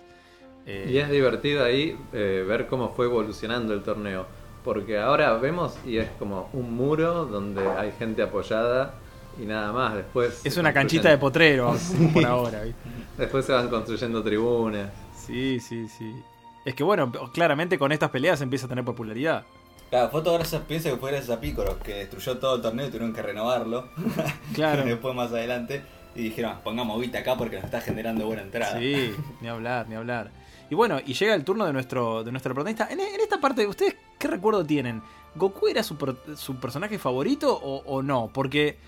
Eh, 0.66 0.88
Y 0.90 0.99
es 0.99 1.11
divertido 1.11 1.64
ahí 1.64 1.97
eh, 2.12 2.44
ver 2.47 2.66
cómo 2.68 2.94
fue 2.94 3.07
evolucionando 3.07 3.75
el 3.75 3.83
torneo. 3.83 4.27
Porque 4.64 4.99
ahora 4.99 5.35
vemos 5.35 5.77
y 5.85 5.99
es 5.99 6.09
como 6.18 6.49
un 6.53 6.75
muro 6.75 7.27
donde 7.27 7.66
hay 7.68 7.92
gente 7.99 8.23
apoyada 8.23 8.94
y 9.38 9.44
nada 9.44 9.73
más. 9.73 9.94
Después 9.94 10.40
es 10.47 10.57
una 10.57 10.73
canchita 10.73 11.11
de 11.11 11.16
construyen- 11.16 11.20
potrero 11.20 11.77
por 12.14 12.25
ahora. 12.25 12.62
¿viste? 12.62 12.81
Después 13.18 13.44
se 13.44 13.53
van 13.53 13.68
construyendo 13.68 14.23
tribunas. 14.23 14.88
Sí, 15.27 15.61
sí, 15.61 15.89
sí. 15.89 16.15
Es 16.65 16.75
que 16.75 16.83
bueno, 16.83 17.11
claramente 17.33 17.79
con 17.79 17.93
estas 17.93 18.11
peleas 18.11 18.41
empieza 18.41 18.67
a 18.67 18.69
tener 18.69 18.85
popularidad. 18.85 19.45
Claro, 19.91 20.11
fue 20.11 20.23
todo 20.23 20.35
gracias, 20.35 20.63
pienso 20.63 20.91
que 20.91 20.97
fue 20.97 21.11
gracias 21.13 21.37
a 21.37 21.41
Picoro, 21.41 21.79
que 21.79 21.95
destruyó 21.95 22.39
todo 22.39 22.57
el 22.57 22.63
torneo 22.63 22.87
y 22.87 22.89
tuvieron 22.89 23.13
que 23.13 23.23
renovarlo. 23.23 23.89
Claro. 24.55 24.85
Después 24.87 25.15
más 25.15 25.31
adelante. 25.31 25.83
y 26.15 26.23
dijeron, 26.23 26.57
pongamos 26.65 27.01
guita 27.01 27.19
acá 27.19 27.37
porque 27.37 27.57
nos 27.57 27.67
está 27.67 27.81
generando 27.81 28.27
buena 28.27 28.43
entrada. 28.43 28.79
Sí, 28.79 29.15
ni 29.41 29.49
hablar, 29.49 29.89
ni 29.89 29.95
hablar. 29.95 30.31
Y 30.71 30.75
bueno, 30.75 30.99
y 31.05 31.13
llega 31.13 31.35
el 31.35 31.45
turno 31.45 31.67
de 31.67 31.73
nuestro, 31.73 32.25
de 32.25 32.33
nuestro 32.33 32.55
protagonista. 32.55 32.89
En, 32.91 32.99
en 32.99 33.21
esta 33.21 33.39
parte, 33.41 33.67
¿ustedes 33.67 33.97
qué 34.19 34.29
recuerdo 34.29 34.65
tienen? 34.65 35.03
¿Goku 35.35 35.69
era 35.69 35.83
su, 35.83 35.97
su 36.37 36.57
personaje 36.57 36.99
favorito 36.99 37.53
o, 37.63 37.83
o 37.85 38.03
no? 38.03 38.31
Porque 38.33 38.79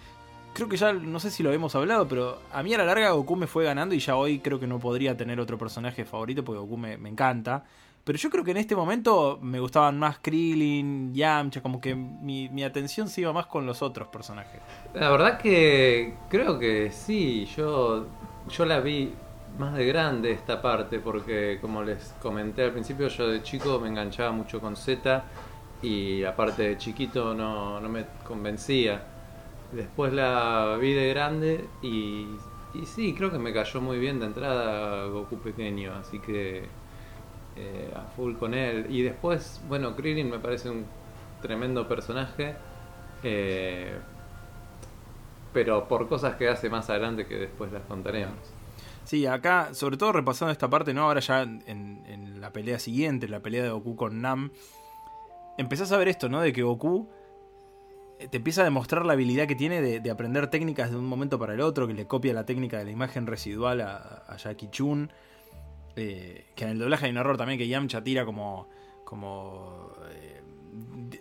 creo 0.56 0.70
que 0.70 0.78
ya, 0.78 0.90
no 0.94 1.20
sé 1.20 1.30
si 1.30 1.42
lo 1.42 1.50
habíamos 1.50 1.74
hablado, 1.74 2.08
pero 2.08 2.38
a 2.50 2.62
mí 2.62 2.72
a 2.72 2.78
la 2.78 2.86
larga 2.86 3.10
Goku 3.10 3.36
me 3.36 3.46
fue 3.46 3.64
ganando 3.64 3.94
y 3.94 3.98
ya 3.98 4.16
hoy 4.16 4.38
creo 4.38 4.58
que 4.58 4.66
no 4.66 4.78
podría 4.78 5.14
tener 5.14 5.38
otro 5.38 5.58
personaje 5.58 6.06
favorito 6.06 6.42
porque 6.42 6.60
Goku 6.60 6.78
me, 6.78 6.96
me 6.96 7.10
encanta. 7.10 7.62
Pero 8.02 8.18
yo 8.18 8.30
creo 8.30 8.42
que 8.42 8.52
en 8.52 8.56
este 8.56 8.74
momento 8.74 9.38
me 9.42 9.60
gustaban 9.60 9.98
más 9.98 10.18
Krillin, 10.20 11.12
Yamcha, 11.12 11.60
como 11.60 11.78
que 11.78 11.94
mi, 11.94 12.48
mi 12.48 12.64
atención 12.64 13.08
se 13.08 13.20
iba 13.20 13.34
más 13.34 13.46
con 13.46 13.66
los 13.66 13.82
otros 13.82 14.08
personajes. 14.08 14.62
La 14.94 15.10
verdad 15.10 15.38
que 15.38 16.14
creo 16.30 16.58
que 16.58 16.90
sí, 16.90 17.46
yo, 17.54 18.06
yo 18.48 18.64
la 18.64 18.80
vi 18.80 19.12
más 19.58 19.74
de 19.74 19.84
grande 19.84 20.30
esta 20.32 20.62
parte 20.62 21.00
porque 21.00 21.58
como 21.60 21.82
les 21.82 22.14
comenté 22.22 22.62
al 22.62 22.72
principio 22.72 23.08
yo 23.08 23.28
de 23.28 23.42
chico 23.42 23.78
me 23.80 23.88
enganchaba 23.88 24.30
mucho 24.30 24.60
con 24.60 24.76
Z 24.76 25.24
y 25.82 26.24
aparte 26.24 26.62
de 26.62 26.78
chiquito 26.78 27.34
no, 27.34 27.78
no 27.78 27.88
me 27.90 28.06
convencía. 28.24 29.15
Después 29.72 30.12
la 30.12 30.79
vi 30.81 30.92
de 30.94 31.09
grande 31.11 31.64
y, 31.83 32.26
y 32.74 32.87
sí, 32.87 33.14
creo 33.14 33.31
que 33.31 33.38
me 33.38 33.52
cayó 33.52 33.81
muy 33.81 33.98
bien 33.98 34.20
de 34.20 34.26
entrada 34.26 35.07
Goku 35.07 35.38
pequeño, 35.38 35.94
así 35.94 36.18
que 36.20 36.64
eh, 37.57 37.92
a 37.94 38.02
full 38.14 38.35
con 38.37 38.55
él. 38.55 38.87
Y 38.88 39.02
después, 39.02 39.61
bueno, 39.68 39.96
Krillin 39.96 40.31
me 40.31 40.38
parece 40.38 40.70
un 40.70 40.87
tremendo 41.42 41.87
personaje. 41.88 42.55
eh, 43.22 43.98
pero 45.52 45.88
por 45.88 46.07
cosas 46.07 46.37
que 46.37 46.48
hace 46.48 46.68
más 46.68 46.90
adelante 46.90 47.26
que 47.26 47.37
después 47.37 47.72
las 47.72 47.83
contaremos. 47.85 48.37
Sí, 49.05 49.24
acá, 49.24 49.72
sobre 49.72 49.96
todo 49.96 50.12
repasando 50.12 50.52
esta 50.52 50.68
parte, 50.68 50.92
¿no? 50.92 51.05
Ahora 51.05 51.20
ya 51.20 51.42
en, 51.42 51.62
en 51.66 52.40
la 52.40 52.52
pelea 52.52 52.79
siguiente, 52.79 53.26
la 53.26 53.40
pelea 53.40 53.62
de 53.62 53.70
Goku 53.70 53.96
con 53.96 54.20
Nam, 54.20 54.50
empezás 55.57 55.92
a 55.92 55.96
ver 55.96 56.09
esto, 56.09 56.29
¿no? 56.29 56.40
De 56.42 56.52
que 56.52 56.62
Goku 56.62 57.09
te 58.31 58.37
empieza 58.38 58.62
a 58.62 58.64
demostrar 58.64 59.05
la 59.07 59.12
habilidad 59.14 59.46
que 59.46 59.55
tiene 59.55 59.81
de, 59.83 60.00
de 60.00 60.11
aprender 60.11 60.48
técnicas 60.48 60.90
de 60.90 60.96
un 60.96 61.05
momento 61.07 61.38
para 61.38 61.55
el 61.55 61.61
otro, 61.61 61.87
que 61.87 61.94
le 61.94 62.07
copia 62.07 62.33
la 62.35 62.46
técnica 62.46 62.79
de 62.79 62.85
la 62.87 62.90
imagen 62.90 63.26
residual 63.26 63.81
a, 63.81 64.37
Jackie 64.38 64.68
Chun. 64.70 65.11
eh, 65.96 66.46
que 66.55 66.64
en 66.64 66.70
el 66.70 66.79
doblaje 66.79 67.07
hay 67.07 67.11
un 67.12 67.18
error 67.18 67.37
también 67.37 67.59
que 67.59 67.68
Yamcha 67.68 68.02
tira 68.02 68.24
como. 68.24 68.68
como. 69.05 69.92
eh, 70.12 70.40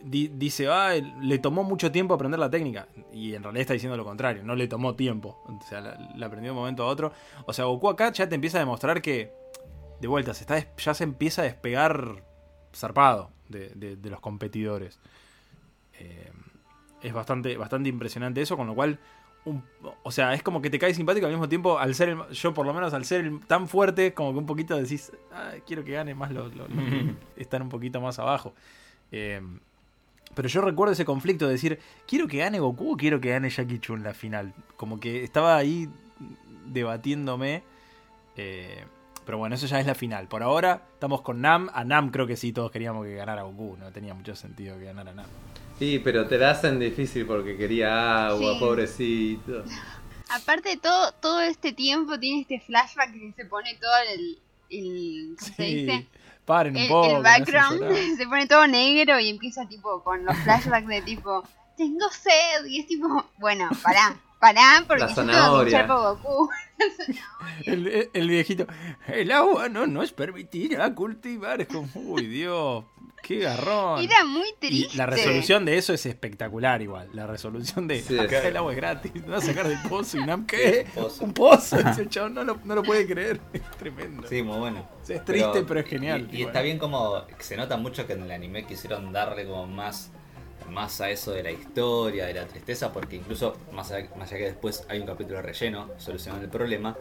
di- 0.03 0.29
dice, 0.29 0.67
ah, 0.69 0.93
le 1.21 1.39
tomó 1.39 1.63
mucho 1.63 1.91
tiempo 1.91 2.13
aprender 2.13 2.39
la 2.39 2.49
técnica. 2.49 2.88
Y 3.13 3.36
en 3.36 3.43
realidad 3.43 3.62
está 3.62 3.73
diciendo 3.73 3.95
lo 3.97 4.03
contrario, 4.05 4.43
no 4.43 4.55
le 4.55 4.67
tomó 4.67 4.95
tiempo. 4.95 5.41
O 5.47 5.60
sea, 5.67 5.81
la, 5.81 6.25
aprendió 6.25 6.49
de 6.49 6.51
un 6.51 6.58
momento 6.58 6.84
a 6.84 6.88
otro. 6.88 7.12
O 7.45 7.53
sea, 7.53 7.65
Goku 7.65 7.89
acá 7.89 8.12
ya 8.12 8.27
te 8.27 8.36
empieza 8.36 8.58
a 8.58 8.62
demostrar 8.62 9.01
que, 9.01 9.31
de 10.01 10.08
vuelta, 10.08 10.34
se 10.34 10.41
está, 10.43 10.75
ya 10.77 10.93
se 10.93 11.03
empieza 11.05 11.41
a 11.41 11.45
despegar 11.45 12.23
zarpado 12.73 13.31
de, 13.49 13.69
de- 13.75 13.95
de 13.95 14.10
los 14.10 14.19
competidores. 14.19 14.99
Eh, 15.99 16.31
es 17.05 17.13
bastante, 17.13 17.57
bastante 17.57 17.89
impresionante 17.89 18.41
eso, 18.41 18.55
con 18.57 18.67
lo 18.67 18.75
cual, 18.75 18.99
un- 19.45 19.63
o 20.03 20.11
sea, 20.11 20.33
es 20.33 20.41
como 20.43 20.61
que 20.61 20.69
te 20.69 20.79
cae 20.79 20.93
simpático 20.93 21.25
al 21.27 21.31
mismo 21.31 21.47
tiempo, 21.47 21.77
al 21.77 21.93
ser, 21.95 22.09
el- 22.09 22.27
yo 22.31 22.53
por 22.53 22.65
lo 22.65 22.73
menos 22.73 22.93
al 22.93 23.05
ser 23.05 23.25
el- 23.25 23.39
tan 23.45 23.67
fuerte, 23.67 24.13
como 24.13 24.31
que 24.33 24.39
un 24.39 24.45
poquito 24.45 24.75
decís, 24.75 25.11
"Ah, 25.31 25.51
quiero 25.67 25.83
que 25.83 25.91
gane 25.93 26.15
más 26.15 26.31
los, 26.31 26.55
los- 26.55 26.69
los 26.69 26.83
que 26.85 27.13
están 27.37 27.61
un 27.61 27.69
poquito 27.69 28.01
más 28.01 28.17
abajo. 28.19 28.53
Eh, 29.11 29.41
pero 30.33 30.47
yo 30.49 30.61
recuerdo 30.61 30.93
ese 30.93 31.05
conflicto 31.05 31.45
de 31.45 31.53
decir, 31.53 31.79
¿quiero 32.07 32.27
que 32.27 32.37
gane 32.39 32.59
Goku 32.59 32.93
o 32.93 32.97
quiero 32.97 33.21
que 33.21 33.29
gane 33.29 33.49
Jackie 33.49 33.79
Chun 33.79 34.03
la 34.03 34.13
final? 34.13 34.53
Como 34.75 34.99
que 34.99 35.23
estaba 35.23 35.55
ahí 35.55 35.87
debatiéndome. 36.65 37.63
eh, 38.37 38.83
pero 39.25 39.37
bueno, 39.39 39.55
eso 39.55 39.65
ya 39.65 39.79
es 39.79 39.87
la 39.87 39.95
final. 39.95 40.27
Por 40.27 40.43
ahora 40.43 40.83
estamos 40.93 41.21
con 41.21 41.41
Nam. 41.41 41.69
A 41.73 41.83
Nam 41.83 42.11
creo 42.11 42.27
que 42.27 42.35
sí, 42.35 42.51
todos 42.51 42.69
queríamos 42.69 43.05
que 43.05 43.15
ganara 43.15 43.43
Goku. 43.43 43.75
No 43.79 43.91
tenía 43.91 44.13
mucho 44.13 44.35
sentido 44.35 44.77
que 44.77 44.85
ganara 44.85 45.13
Nam. 45.13 45.25
Sí, 45.79 45.99
pero 45.99 46.27
te 46.27 46.38
la 46.38 46.51
hacen 46.51 46.79
difícil 46.79 47.25
porque 47.25 47.57
quería 47.57 48.27
agua, 48.27 48.53
Sí. 48.53 48.59
pobrecito. 48.59 49.63
Aparte, 50.29 50.77
todo, 50.77 51.11
todo 51.13 51.41
este 51.41 51.73
tiempo 51.73 52.17
tiene 52.19 52.41
este 52.41 52.59
flashback 52.61 53.11
que 53.13 53.33
se 53.35 53.45
pone 53.45 53.75
todo 53.75 53.91
el. 54.13 54.39
el 54.69 55.35
¿Cómo 55.39 55.53
se 55.55 55.63
dice? 55.63 56.07
paren 56.45 56.75
un 56.75 56.81
El, 56.81 56.88
poco. 56.89 57.17
el 57.17 57.23
background 57.23 57.81
se 58.17 58.25
pone 58.27 58.47
todo 58.47 58.67
negro 58.67 59.19
y 59.19 59.29
empieza 59.29 59.67
tipo 59.67 60.01
con 60.03 60.23
los 60.25 60.35
flashbacks 60.38 60.88
de 60.88 61.01
tipo, 61.01 61.43
tengo 61.77 62.09
sed. 62.09 62.65
Y 62.67 62.79
es 62.79 62.88
tipo, 62.88 63.25
bueno, 63.38 63.69
pará, 63.83 64.17
pará, 64.53 64.84
porque 64.88 65.03
La 65.03 65.10
yo 65.10 65.15
tengo 65.15 65.27
que 65.27 65.34
zanahoria. 65.34 65.81
luchar 65.84 65.88
por 65.88 66.17
Goku. 66.17 66.49
El, 67.65 68.27
viejito, 68.27 68.67
el 69.08 69.31
agua 69.31 69.69
no 69.69 69.88
nos 69.88 70.12
permitirá 70.12 70.93
cultivar. 70.93 71.62
Es 71.62 71.67
como, 71.67 71.88
uy, 71.95 72.27
Dios, 72.27 72.84
qué 73.23 73.39
garrón. 73.39 74.03
Era 74.03 74.25
muy 74.25 74.47
Y 74.49 74.55
triste. 74.60 74.97
la 74.97 75.05
resolución 75.05 75.63
de 75.65 75.77
eso 75.77 75.93
es 75.93 76.05
espectacular 76.05 76.81
igual. 76.81 77.10
La 77.13 77.25
resolución 77.27 77.88
de 77.88 78.01
Sí, 78.01 78.19
acá 78.19 78.41
sí. 78.41 78.47
el 78.47 78.58
agua 78.58 78.71
es 78.73 78.77
gratis, 78.77 79.12
no 79.25 79.31
vas 79.34 79.43
a 79.43 79.47
sacar 79.47 79.67
del 79.67 79.81
pozo 79.89 80.17
y 80.17 80.25
Nam, 80.25 80.45
¿qué? 80.45 80.86
Pozo. 80.93 81.23
Un 81.23 81.34
pozo. 81.34 81.77
El 81.79 82.10
chabón, 82.10 82.34
no 82.34 82.43
lo, 82.43 82.60
no 82.65 82.75
lo 82.75 82.84
puede 82.84 83.08
creer. 83.08 83.39
Es 83.53 83.62
tremendo. 83.77 84.27
Sí, 84.27 84.43
muy 84.43 84.58
bueno. 84.58 84.88
O 85.01 85.05
sea, 85.05 85.15
es 85.17 85.25
triste, 85.25 85.63
pero 85.67 85.79
es 85.79 85.88
genial, 85.88 86.27
Y, 86.31 86.38
y 86.38 86.43
está 86.43 86.62
bien 86.62 86.77
como 86.77 87.23
se 87.39 87.55
nota 87.55 87.77
mucho 87.77 88.05
que 88.05 88.13
en 88.13 88.23
el 88.23 88.31
anime 88.31 88.65
quisieron 88.65 89.12
darle 89.13 89.45
como 89.45 89.65
más 89.67 90.12
más 90.69 91.01
a 91.01 91.10
eso 91.10 91.32
de 91.32 91.43
la 91.43 91.51
historia, 91.51 92.25
de 92.25 92.34
la 92.34 92.47
tristeza, 92.47 92.91
porque 92.91 93.15
incluso 93.15 93.56
más 93.71 93.91
allá, 93.91 94.10
más 94.15 94.30
allá 94.30 94.39
que 94.39 94.45
después 94.45 94.86
hay 94.89 94.99
un 94.99 95.06
capítulo 95.06 95.41
relleno 95.41 95.89
solucionando 95.97 96.45
el 96.45 96.51
problema, 96.51 96.95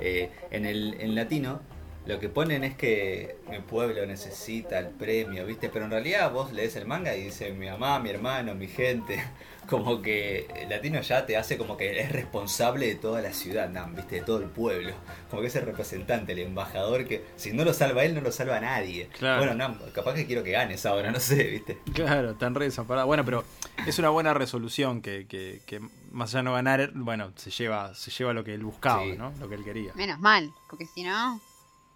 eh, 0.00 0.30
en 0.50 0.66
el 0.66 0.96
en 1.00 1.14
latino 1.14 1.60
lo 2.06 2.18
que 2.18 2.28
ponen 2.28 2.64
es 2.64 2.74
que 2.76 3.36
mi 3.50 3.58
pueblo 3.60 4.04
necesita 4.06 4.78
el 4.78 4.88
premio, 4.88 5.44
¿viste? 5.46 5.68
Pero 5.68 5.84
en 5.84 5.90
realidad 5.90 6.32
vos 6.32 6.52
lees 6.52 6.74
el 6.76 6.86
manga 6.86 7.14
y 7.14 7.24
dice 7.24 7.52
mi 7.52 7.68
mamá, 7.68 7.98
mi 8.00 8.10
hermano, 8.10 8.54
mi 8.54 8.66
gente. 8.68 9.22
Como 9.68 10.02
que 10.02 10.48
el 10.56 10.68
latino 10.70 11.00
ya 11.00 11.26
te 11.26 11.36
hace 11.36 11.56
como 11.56 11.76
que 11.76 12.00
es 12.00 12.10
responsable 12.10 12.86
de 12.88 12.94
toda 12.96 13.20
la 13.20 13.32
ciudad, 13.32 13.68
Nam, 13.68 13.94
¿viste? 13.94 14.16
De 14.16 14.22
todo 14.22 14.38
el 14.38 14.48
pueblo. 14.48 14.92
Como 15.28 15.42
que 15.42 15.48
es 15.48 15.54
el 15.54 15.64
representante, 15.64 16.32
el 16.32 16.40
embajador 16.40 17.06
que 17.06 17.24
si 17.36 17.52
no 17.52 17.62
lo 17.64 17.72
salva 17.72 18.02
él, 18.02 18.14
no 18.16 18.20
lo 18.20 18.32
salva 18.32 18.58
nadie. 18.58 19.08
Claro. 19.16 19.38
Bueno, 19.38 19.54
Nam, 19.54 19.78
capaz 19.94 20.14
que 20.14 20.26
quiero 20.26 20.42
que 20.42 20.50
ganes 20.50 20.86
ahora, 20.86 21.12
no 21.12 21.20
sé, 21.20 21.44
¿viste? 21.44 21.78
Claro, 21.94 22.34
tan 22.34 22.54
re 22.56 22.64
desamparado. 22.64 23.06
Bueno, 23.06 23.24
pero 23.24 23.44
es 23.86 23.96
una 24.00 24.08
buena 24.08 24.34
resolución 24.34 25.02
que, 25.02 25.26
que, 25.28 25.60
que 25.66 25.80
más 26.10 26.30
allá 26.30 26.38
de 26.38 26.44
no 26.44 26.52
ganar, 26.54 26.90
bueno, 26.94 27.32
se 27.36 27.50
lleva, 27.50 27.94
se 27.94 28.10
lleva 28.10 28.32
lo 28.32 28.42
que 28.42 28.54
él 28.54 28.64
buscaba, 28.64 29.04
Sí. 29.04 29.12
¿no? 29.16 29.32
Lo 29.38 29.48
que 29.48 29.54
él 29.54 29.62
quería. 29.62 29.92
Menos 29.94 30.18
mal, 30.18 30.50
porque 30.68 30.86
si 30.86 31.04
no, 31.04 31.40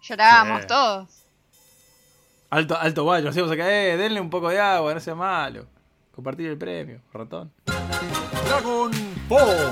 llorábamos 0.07 0.61
Sí. 0.61 0.67
todos. 0.67 1.09
Alto, 2.49 2.77
alto 2.77 3.03
guayo, 3.03 3.25
nos 3.25 3.35
íbamos 3.35 3.53
acá, 3.53 3.69
eh, 3.69 3.97
denle 3.97 4.21
un 4.21 4.29
poco 4.29 4.49
de 4.49 4.59
agua, 4.59 4.93
no 4.93 4.99
sea 4.99 5.15
malo. 5.15 5.65
Compartir 6.13 6.49
el 6.49 6.57
premio, 6.57 7.01
ratón. 7.11 7.51
Dragon 8.47 8.91
Ball. 9.27 9.71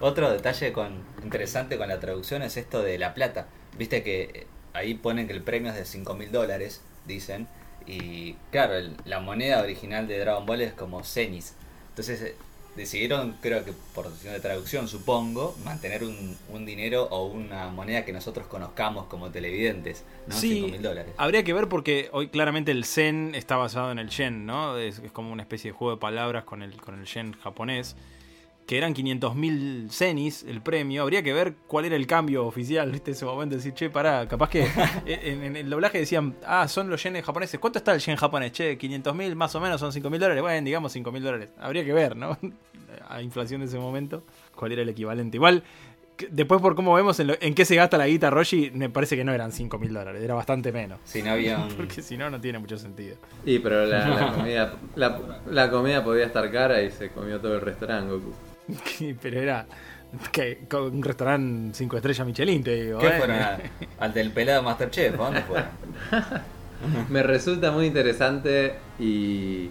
Otro 0.00 0.30
detalle 0.30 0.72
con, 0.72 1.02
interesante 1.22 1.78
con 1.78 1.88
la 1.88 1.98
traducción 2.00 2.42
es 2.42 2.56
esto 2.56 2.82
de 2.82 2.98
la 2.98 3.14
plata. 3.14 3.46
Viste 3.78 4.02
que 4.02 4.22
eh, 4.22 4.46
ahí 4.74 4.94
ponen 4.94 5.26
que 5.26 5.32
el 5.32 5.42
premio 5.42 5.70
es 5.70 5.76
de 5.76 5.84
5 5.84 6.14
mil 6.14 6.30
dólares, 6.30 6.82
dicen. 7.06 7.48
Y 7.86 8.34
claro, 8.50 8.74
el- 8.74 8.96
la 9.04 9.20
moneda 9.20 9.60
original 9.62 10.06
de 10.06 10.18
Dragon 10.18 10.46
Ball 10.46 10.60
es 10.60 10.72
como 10.74 11.02
cenis. 11.04 11.54
Entonces 11.90 12.20
eh, 12.22 12.36
decidieron, 12.76 13.36
creo 13.40 13.64
que 13.64 13.72
por 13.94 14.08
decisión 14.08 14.34
de 14.34 14.40
traducción, 14.40 14.88
supongo, 14.88 15.56
mantener 15.64 16.04
un, 16.04 16.36
un 16.50 16.66
dinero 16.66 17.04
o 17.10 17.26
una 17.26 17.68
moneda 17.68 18.04
que 18.04 18.12
nosotros 18.12 18.46
conozcamos 18.46 19.06
como 19.06 19.30
televidentes, 19.30 20.04
¿no? 20.26 20.34
5 20.34 20.68
mil 20.68 20.82
dólares. 20.82 21.12
habría 21.16 21.44
que 21.44 21.52
ver 21.52 21.68
porque 21.68 22.08
hoy 22.12 22.28
claramente 22.28 22.72
el 22.72 22.84
zen 22.84 23.34
está 23.34 23.56
basado 23.56 23.92
en 23.92 23.98
el 23.98 24.08
yen, 24.08 24.46
¿no? 24.46 24.76
Es, 24.78 24.98
es 24.98 25.12
como 25.12 25.32
una 25.32 25.42
especie 25.42 25.70
de 25.70 25.76
juego 25.76 25.94
de 25.94 26.00
palabras 26.00 26.44
con 26.44 26.62
el, 26.62 26.76
con 26.80 26.98
el 26.98 27.06
yen 27.06 27.32
japonés. 27.34 27.96
Que 28.66 28.78
eran 28.78 28.94
500.000 28.94 29.90
zenis 29.90 30.42
el 30.48 30.62
premio. 30.62 31.02
Habría 31.02 31.22
que 31.22 31.34
ver 31.34 31.54
cuál 31.66 31.84
era 31.84 31.96
el 31.96 32.06
cambio 32.06 32.46
oficial, 32.46 32.90
¿viste? 32.90 33.10
Ese 33.10 33.26
momento, 33.26 33.56
decir, 33.56 33.74
che, 33.74 33.90
pará, 33.90 34.26
capaz 34.26 34.48
que 34.48 34.66
en, 35.06 35.42
en 35.44 35.56
el 35.56 35.68
doblaje 35.68 35.98
decían, 35.98 36.34
ah, 36.46 36.66
son 36.66 36.88
los 36.88 37.02
yenes 37.02 37.24
japoneses. 37.24 37.60
¿Cuánto 37.60 37.78
está 37.78 37.92
el 37.92 38.00
yen 38.00 38.16
japonés? 38.16 38.52
Che, 38.52 38.78
500.000 38.78 39.34
más 39.34 39.54
o 39.54 39.60
menos 39.60 39.78
son 39.80 39.92
5.000 39.92 40.18
dólares. 40.18 40.42
Bueno, 40.42 40.64
digamos 40.64 40.96
5.000 40.96 41.20
dólares. 41.20 41.48
Habría 41.58 41.84
que 41.84 41.92
ver, 41.92 42.16
¿no? 42.16 42.38
A 43.08 43.20
inflación 43.20 43.60
de 43.60 43.66
ese 43.66 43.78
momento, 43.78 44.22
cuál 44.54 44.72
era 44.72 44.80
el 44.80 44.88
equivalente. 44.88 45.36
Igual, 45.36 45.62
después 46.30 46.62
por 46.62 46.74
cómo 46.76 46.94
vemos 46.94 47.18
en, 47.20 47.26
lo- 47.26 47.34
en 47.40 47.54
qué 47.54 47.64
se 47.66 47.74
gasta 47.74 47.98
la 47.98 48.06
guita 48.06 48.30
Roshi, 48.30 48.70
me 48.72 48.88
parece 48.88 49.14
que 49.16 49.24
no 49.24 49.34
eran 49.34 49.50
5.000 49.50 49.88
dólares, 49.88 50.22
era 50.22 50.32
bastante 50.34 50.72
menos. 50.72 51.00
Si 51.04 51.22
no 51.22 51.32
había 51.32 51.58
un... 51.64 51.68
Porque 51.74 52.00
si 52.00 52.16
no, 52.16 52.30
no 52.30 52.40
tiene 52.40 52.60
mucho 52.60 52.78
sentido. 52.78 53.16
Y 53.44 53.58
pero 53.58 53.84
la, 53.84 54.08
la 54.08 54.32
comida 54.32 54.74
la, 54.94 55.20
la 55.50 55.70
comida 55.70 56.02
podía 56.02 56.24
estar 56.24 56.50
cara 56.50 56.80
y 56.82 56.90
se 56.92 57.10
comió 57.10 57.38
todo 57.40 57.56
el 57.56 57.60
restaurante 57.60 58.10
Goku. 58.14 58.32
Pero 59.22 59.40
era 59.40 59.66
que, 60.32 60.66
con 60.68 60.84
un 60.94 61.02
restaurante 61.02 61.76
5 61.76 61.96
estrellas 61.96 62.26
Michelin, 62.26 62.62
te 62.62 62.84
digo. 62.84 62.98
¿Qué 62.98 63.08
¿eh? 63.08 63.18
fueron? 63.18 63.36
a- 63.36 63.58
¿Al 63.98 64.14
del 64.14 64.30
pelado 64.30 64.62
Masterchef? 64.62 65.14
¿A 65.14 65.24
dónde 65.24 65.42
fueron? 65.42 65.68
Me 67.10 67.22
resulta 67.22 67.70
muy 67.70 67.86
interesante 67.86 68.74
y 68.98 69.70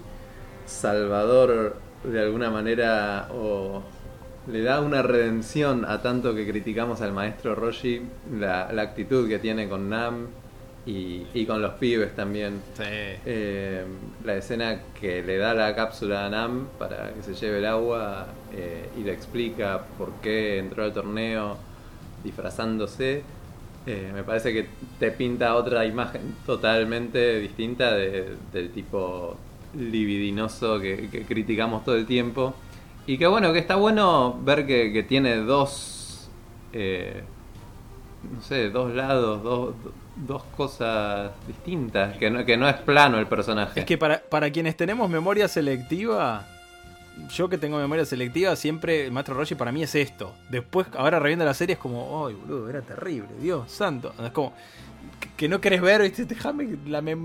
salvador 0.65 1.77
de 2.03 2.21
alguna 2.21 2.49
manera 2.49 3.27
o 3.31 3.83
le 4.51 4.61
da 4.61 4.81
una 4.81 5.01
redención 5.01 5.85
a 5.85 6.01
tanto 6.01 6.33
que 6.35 6.47
criticamos 6.47 7.01
al 7.01 7.13
maestro 7.13 7.55
Roshi, 7.55 8.01
la, 8.39 8.71
la 8.73 8.81
actitud 8.81 9.27
que 9.29 9.39
tiene 9.39 9.69
con 9.69 9.89
Nam 9.89 10.27
y, 10.85 11.25
y 11.33 11.45
con 11.45 11.61
los 11.61 11.73
pibes 11.75 12.15
también. 12.15 12.61
Sí. 12.75 12.83
Eh, 12.85 13.85
la 14.25 14.35
escena 14.35 14.81
que 14.99 15.23
le 15.23 15.37
da 15.37 15.53
la 15.53 15.73
cápsula 15.75 16.25
a 16.25 16.29
Nam 16.29 16.67
para 16.77 17.13
que 17.13 17.21
se 17.23 17.33
lleve 17.33 17.59
el 17.59 17.65
agua 17.65 18.27
eh, 18.53 18.89
y 18.97 19.03
le 19.03 19.13
explica 19.13 19.83
por 19.97 20.11
qué 20.21 20.57
entró 20.59 20.83
al 20.83 20.93
torneo 20.93 21.57
disfrazándose, 22.23 23.21
eh, 23.85 24.11
me 24.13 24.23
parece 24.23 24.53
que 24.53 24.67
te 24.99 25.11
pinta 25.11 25.55
otra 25.55 25.85
imagen 25.85 26.35
totalmente 26.45 27.39
distinta 27.39 27.93
de- 27.93 28.35
del 28.53 28.71
tipo 28.71 29.35
libidinoso 29.77 30.79
que, 30.79 31.09
que 31.09 31.23
criticamos 31.25 31.83
todo 31.83 31.95
el 31.95 32.05
tiempo. 32.05 32.53
Y 33.05 33.17
que 33.17 33.27
bueno, 33.27 33.51
que 33.51 33.59
está 33.59 33.75
bueno 33.75 34.39
ver 34.43 34.65
que, 34.65 34.93
que 34.93 35.03
tiene 35.03 35.35
dos, 35.37 36.29
no 36.73 38.41
sé, 38.41 38.69
dos 38.69 38.93
lados, 38.93 39.43
dos, 39.43 39.75
dos 40.15 40.43
cosas 40.55 41.31
distintas, 41.47 42.17
que 42.17 42.29
no, 42.29 42.45
que 42.45 42.57
no 42.57 42.67
es 42.69 42.75
plano 42.75 43.17
el 43.19 43.27
personaje. 43.27 43.79
Es 43.79 43.85
que 43.85 43.97
para, 43.97 44.19
para 44.21 44.51
quienes 44.51 44.77
tenemos 44.77 45.09
memoria 45.09 45.47
selectiva, 45.47 46.45
yo 47.29 47.49
que 47.49 47.57
tengo 47.57 47.77
memoria 47.77 48.05
selectiva, 48.05 48.55
siempre 48.55 49.05
el 49.05 49.11
maestro 49.11 49.35
Roshi 49.35 49.55
para 49.55 49.71
mí 49.71 49.83
es 49.83 49.95
esto. 49.95 50.33
Después, 50.49 50.87
ahora 50.95 51.19
reviendo 51.19 51.45
la 51.45 51.53
serie, 51.53 51.73
es 51.73 51.79
como, 51.79 52.27
¡ay, 52.27 52.35
boludo! 52.35 52.69
Era 52.69 52.81
terrible, 52.81 53.29
Dios 53.39 53.71
santo. 53.71 54.13
Es 54.23 54.31
como 54.31 54.53
que, 55.19 55.29
que 55.35 55.49
no 55.49 55.61
querés 55.61 55.81
ver, 55.81 56.01
¿viste? 56.01 56.25
Déjame 56.25 56.77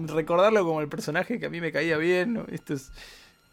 recordarlo 0.06 0.64
como 0.64 0.80
el 0.80 0.88
personaje 0.88 1.38
que 1.38 1.46
a 1.46 1.50
mí 1.50 1.60
me 1.60 1.72
caía 1.72 1.96
bien. 1.96 2.34
¿no? 2.34 2.44
Esto 2.50 2.74
es. 2.74 2.92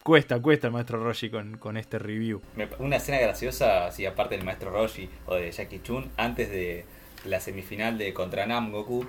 Cuesta, 0.04 0.40
cuesta 0.40 0.68
el 0.68 0.74
maestro 0.74 1.04
Roshi 1.04 1.32
con, 1.32 1.58
con 1.58 1.78
este 1.78 1.98
review. 1.98 2.40
Una 2.78 2.98
escena 2.98 3.18
graciosa, 3.18 3.92
si 3.92 4.06
aparte 4.06 4.36
del 4.36 4.46
maestro 4.46 4.70
Roshi 4.70 5.10
o 5.26 5.34
de 5.34 5.52
Jackie 5.52 5.82
Chun, 5.82 6.12
antes 6.16 6.52
de 6.52 6.86
la 7.26 7.40
semifinal 7.40 7.98
de 7.98 8.14
contra 8.14 8.46
Nam 8.46 8.72
Goku, 8.72 9.08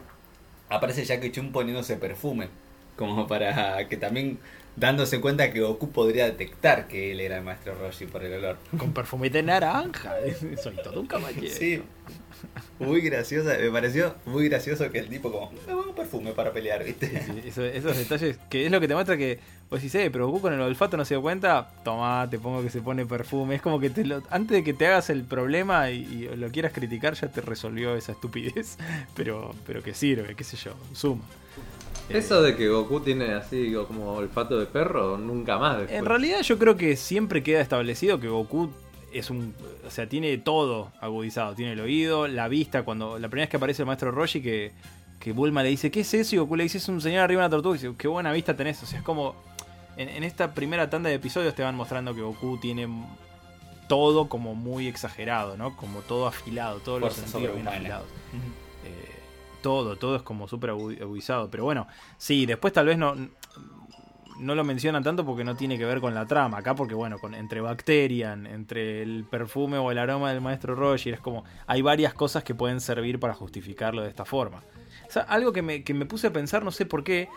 aparece 0.69 1.05
Jackie 1.05 1.33
Chun 1.33 1.53
poniéndose 1.53 1.97
perfume. 1.97 2.49
Como 2.97 3.27
para 3.27 3.87
que 3.89 3.97
también 3.97 4.39
dándose 4.77 5.21
cuenta 5.21 5.53
que 5.53 5.61
Goku 5.61 5.91
podría 5.91 6.27
detectar 6.27 6.87
que 6.89 7.13
él 7.13 7.21
era 7.21 7.39
el 7.39 7.45
maestro 7.45 7.75
Roshi 7.75 8.07
por 8.07 8.25
el 8.25 8.35
olor. 8.35 8.59
Con 8.79 8.93
perfumete 8.93 9.43
naranja. 9.43 10.15
Soy 10.63 10.77
todo 10.77 11.01
un 11.01 11.07
caballero. 11.07 11.55
Sí, 11.55 11.83
muy 12.79 13.01
graciosa, 13.01 13.57
me 13.59 13.71
pareció 13.71 14.15
muy 14.27 14.49
gracioso 14.49 14.91
que 14.91 14.99
el 14.99 15.09
tipo 15.09 15.31
como, 15.33 15.51
me 15.53 15.59
pongo 15.75 15.95
perfume 15.95 16.33
para 16.33 16.53
pelear, 16.53 16.85
¿viste? 16.85 17.09
Sí, 17.09 17.43
eso- 17.49 17.65
esos 17.65 17.97
detalles 17.97 18.39
que 18.51 18.67
es 18.67 18.71
lo 18.73 18.81
que 18.81 18.89
te 18.89 18.95
muestra 18.95 19.17
que 19.17 19.39
vos 19.71 19.81
decís, 19.81 19.95
eh, 19.97 20.11
pero 20.11 20.27
Goku 20.29 20.43
con 20.43 20.53
el 20.53 20.61
olfato 20.61 20.97
no 20.97 21.05
se 21.05 21.15
dio 21.15 21.23
cuenta, 21.23 21.71
toma, 21.85 22.29
te 22.31 22.39
pongo 22.39 22.63
que 22.63 22.71
se 22.71 22.81
pone 22.83 23.07
perfume. 23.07 23.55
Es 23.57 23.63
como 23.63 23.81
que 23.81 23.91
te 23.91 24.05
lo- 24.05 24.23
antes 24.31 24.57
de 24.59 24.63
que 24.65 24.75
te 24.75 24.87
hagas 24.87 25.11
el 25.11 25.25
problema 25.25 25.91
y, 25.91 26.03
y 26.31 26.37
lo 26.37 26.51
quieras 26.51 26.73
criticar, 26.73 27.15
ya 27.15 27.29
te 27.29 27.41
resolvió 27.41 27.97
esa 27.97 28.13
estupidez. 28.13 28.77
Pero, 29.17 29.55
pero 29.67 29.83
que 29.83 29.95
sirve, 29.95 30.35
qué 30.35 30.45
sé 30.45 30.57
yo, 30.59 30.73
suma. 30.93 31.23
Eso 32.09 32.41
de 32.43 32.55
que 32.55 32.69
Goku 32.69 33.01
tiene 33.01 33.33
así 33.35 33.75
como 33.89 34.13
olfato 34.13 34.61
de 34.61 34.67
perro, 34.67 35.19
nunca 35.19 35.59
más 35.59 35.79
después. 35.79 35.99
En 35.99 36.05
realidad 36.05 36.41
yo 36.43 36.57
creo 36.59 36.77
que 36.77 36.95
siempre 36.97 37.43
queda 37.43 37.61
establecido 37.61 38.21
que 38.21 38.29
Goku 38.29 38.71
es 39.19 39.31
un, 39.31 39.55
o 39.87 39.91
sea, 39.91 40.09
tiene 40.09 40.37
todo 40.39 40.93
agudizado, 41.01 41.55
tiene 41.55 41.73
el 41.73 41.81
oído, 41.81 42.27
la 42.29 42.49
vista, 42.49 42.83
cuando 42.85 43.19
la 43.19 43.29
primera 43.29 43.45
vez 43.45 43.51
que 43.51 43.57
aparece 43.57 43.83
el 43.83 43.87
maestro 43.87 44.11
Roshi 44.11 44.41
que, 44.43 44.73
que 45.21 45.33
Bulma 45.33 45.63
le 45.63 45.69
dice, 45.71 45.91
¿qué 45.91 46.01
es 46.01 46.15
eso? 46.15 46.35
Y 46.35 46.39
Goku 46.39 46.57
le 46.57 46.65
dice, 46.65 46.79
es 46.79 46.89
un 46.89 47.01
señor 47.01 47.21
arriba 47.23 47.43
de 47.43 47.47
una 47.47 47.51
tortuga, 47.51 47.77
y 47.77 47.81
dice, 47.81 47.95
qué 47.99 48.09
buena 48.09 48.33
vista 48.33 48.57
tenés, 48.57 48.83
o 48.83 48.87
sea, 48.87 48.99
es 48.99 49.05
como, 49.05 49.35
en, 49.97 50.09
en 50.09 50.25
esta 50.25 50.55
primera 50.55 50.89
tanda 50.91 51.09
de 51.09 51.17
episodios 51.17 51.55
te 51.55 51.63
van 51.63 51.75
mostrando 51.75 52.15
que 52.15 52.21
Goku 52.23 52.59
tiene 52.59 52.89
todo 53.89 54.29
como 54.29 54.55
muy 54.55 54.89
exagerado, 54.89 55.57
¿no? 55.57 55.77
Como 55.77 56.01
todo 56.01 56.27
afilado, 56.27 56.81
todos 56.81 57.01
los 57.01 57.15
sentidos 57.15 57.55
bien 57.55 57.69
afilados. 57.69 58.07
Eh, 58.85 59.13
todo, 59.63 59.97
todo 59.97 60.17
es 60.17 60.23
como 60.23 60.49
súper 60.49 60.71
agu- 60.71 61.01
agudizado. 61.01 61.49
Pero 61.51 61.65
bueno, 61.65 61.87
sí, 62.19 62.47
después 62.47 62.73
tal 62.73 62.87
vez 62.87 62.99
no, 62.99 63.15
no 64.39 64.55
lo 64.55 64.65
mencionan 64.65 65.03
tanto 65.03 65.25
porque 65.25 65.45
no 65.45 65.57
tiene 65.57 65.79
que 65.79 65.85
ver 65.85 66.01
con 66.01 66.15
la 66.15 66.27
trama. 66.27 66.59
Acá 66.59 66.75
porque 66.75 66.95
bueno, 66.95 67.19
con, 67.19 67.35
entre 67.35 67.61
Bacterian, 67.61 68.47
entre 68.47 69.03
el 69.03 69.25
perfume 69.25 69.79
o 69.79 69.91
el 69.91 69.99
aroma 69.99 70.33
del 70.33 70.41
maestro 70.41 70.75
Roger, 70.75 71.15
es 71.15 71.21
como, 71.21 71.45
hay 71.67 71.83
varias 71.83 72.15
cosas 72.15 72.45
que 72.45 72.55
pueden 72.55 72.81
servir 72.81 73.19
para 73.19 73.35
justificarlo 73.35 74.03
de 74.03 74.09
esta 74.09 74.25
forma. 74.25 74.63
O 75.09 75.11
sea, 75.11 75.23
algo 75.23 75.53
que 75.53 75.63
me, 75.63 75.83
que 75.85 75.95
me 75.95 76.07
puse 76.07 76.27
a 76.27 76.33
pensar, 76.33 76.65
no 76.65 76.71
sé 76.71 76.87
por 76.87 77.05
qué, 77.05 77.29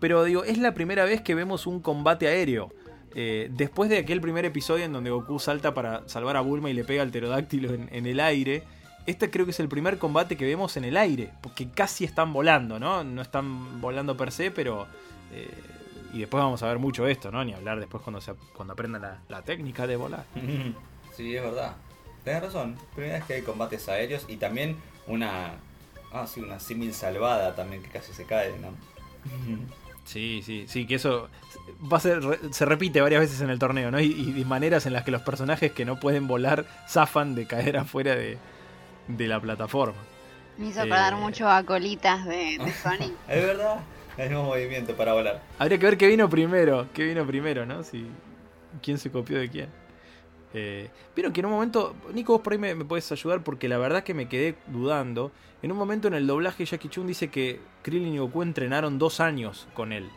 pero 0.00 0.24
digo, 0.24 0.44
es 0.44 0.58
la 0.58 0.74
primera 0.74 1.04
vez 1.04 1.20
que 1.20 1.34
vemos 1.34 1.66
un 1.66 1.80
combate 1.80 2.28
aéreo. 2.28 2.72
Eh, 3.14 3.50
después 3.52 3.90
de 3.90 3.98
aquel 3.98 4.20
primer 4.20 4.44
episodio 4.46 4.84
en 4.84 4.92
donde 4.92 5.10
Goku 5.10 5.38
salta 5.38 5.74
para 5.74 6.08
salvar 6.08 6.36
a 6.36 6.40
Bulma 6.40 6.70
y 6.70 6.72
le 6.72 6.82
pega 6.82 7.02
al 7.02 7.10
pterodáctilo 7.10 7.74
en, 7.74 8.06
el 8.06 8.20
aire, 8.20 8.62
este 9.04 9.30
creo 9.30 9.44
que 9.44 9.50
es 9.50 9.60
el 9.60 9.68
primer 9.68 9.98
combate 9.98 10.36
que 10.36 10.46
vemos 10.46 10.78
en 10.78 10.84
el 10.84 10.96
aire, 10.96 11.30
porque 11.42 11.68
casi 11.68 12.04
están 12.04 12.32
volando, 12.32 12.78
¿no? 12.78 13.04
No 13.04 13.20
están 13.20 13.80
volando 13.80 14.16
per 14.16 14.32
se, 14.32 14.50
pero... 14.50 14.86
eh, 15.34 15.48
y 16.12 16.20
después 16.20 16.42
vamos 16.42 16.62
a 16.62 16.68
ver 16.68 16.78
mucho 16.78 17.06
esto, 17.06 17.30
¿no? 17.30 17.44
Ni 17.44 17.52
hablar 17.54 17.78
después 17.80 18.02
cuando, 18.02 18.20
se, 18.20 18.34
cuando 18.54 18.72
aprendan 18.74 19.02
la, 19.02 19.18
la 19.28 19.42
técnica 19.42 19.86
de 19.86 19.96
volar. 19.96 20.24
Sí, 21.16 21.36
es 21.36 21.42
verdad. 21.42 21.74
Tenés 22.24 22.42
razón. 22.44 22.76
Primera 22.94 23.16
vez 23.18 23.24
que 23.26 23.34
hay 23.34 23.42
combates 23.42 23.86
aéreos 23.90 24.24
y 24.28 24.36
también 24.38 24.76
una. 25.06 25.50
Ah, 26.10 26.26
sí, 26.26 26.40
una 26.40 26.58
símil 26.58 26.94
salvada 26.94 27.54
también 27.54 27.82
que 27.82 27.90
casi 27.90 28.12
se 28.14 28.24
cae, 28.24 28.54
¿no? 28.58 28.68
Sí, 30.04 30.42
sí, 30.44 30.64
sí, 30.66 30.84
que 30.86 30.96
eso 30.96 31.28
va 31.92 31.98
a 31.98 32.00
ser, 32.00 32.20
se 32.50 32.64
repite 32.64 33.00
varias 33.00 33.20
veces 33.20 33.40
en 33.40 33.50
el 33.50 33.58
torneo, 33.60 33.92
¿no? 33.92 34.00
Y, 34.00 34.06
y 34.06 34.32
de 34.32 34.44
maneras 34.44 34.84
en 34.86 34.94
las 34.94 35.04
que 35.04 35.12
los 35.12 35.22
personajes 35.22 35.70
que 35.70 35.84
no 35.84 36.00
pueden 36.00 36.26
volar 36.26 36.66
zafan 36.88 37.36
de 37.36 37.46
caer 37.46 37.76
afuera 37.78 38.16
de, 38.16 38.36
de 39.06 39.28
la 39.28 39.38
plataforma. 39.40 39.94
Me 40.58 40.68
hizo 40.68 40.80
acordar 40.80 41.12
Eh. 41.12 41.16
mucho 41.16 41.48
a 41.48 41.62
colitas 41.62 42.24
de, 42.24 42.58
de 42.58 42.72
Sonic. 42.82 43.12
Es 43.28 43.46
verdad. 43.46 43.76
El 44.18 44.28
mismo 44.28 44.44
movimiento 44.44 44.94
para 44.94 45.12
volar. 45.12 45.42
Habría 45.58 45.78
que 45.78 45.86
ver 45.86 45.98
qué 45.98 46.06
vino 46.06 46.28
primero, 46.28 46.86
qué 46.94 47.04
vino 47.04 47.26
primero, 47.26 47.66
¿no? 47.66 47.82
Si, 47.82 48.06
quién 48.82 48.98
se 48.98 49.10
copió 49.10 49.38
de 49.38 49.48
quién. 49.48 49.68
Eh, 50.54 50.90
Vieron 51.14 51.32
que 51.32 51.40
en 51.40 51.46
un 51.46 51.52
momento, 51.52 51.94
Nico, 52.12 52.34
vos 52.34 52.42
por 52.42 52.52
ahí 52.52 52.58
me, 52.58 52.74
me 52.74 52.84
puedes 52.84 53.10
ayudar 53.10 53.42
porque 53.42 53.68
la 53.68 53.78
verdad 53.78 54.04
que 54.04 54.14
me 54.14 54.28
quedé 54.28 54.56
dudando. 54.66 55.32
En 55.62 55.72
un 55.72 55.78
momento 55.78 56.08
en 56.08 56.14
el 56.14 56.26
doblaje 56.26 56.64
Jackie 56.64 56.88
Chun 56.88 57.06
dice 57.06 57.28
que 57.28 57.60
Krillin 57.82 58.14
y 58.14 58.18
Goku 58.18 58.42
entrenaron 58.42 58.98
dos 58.98 59.20
años 59.20 59.68
con 59.74 59.92
él. 59.92 60.10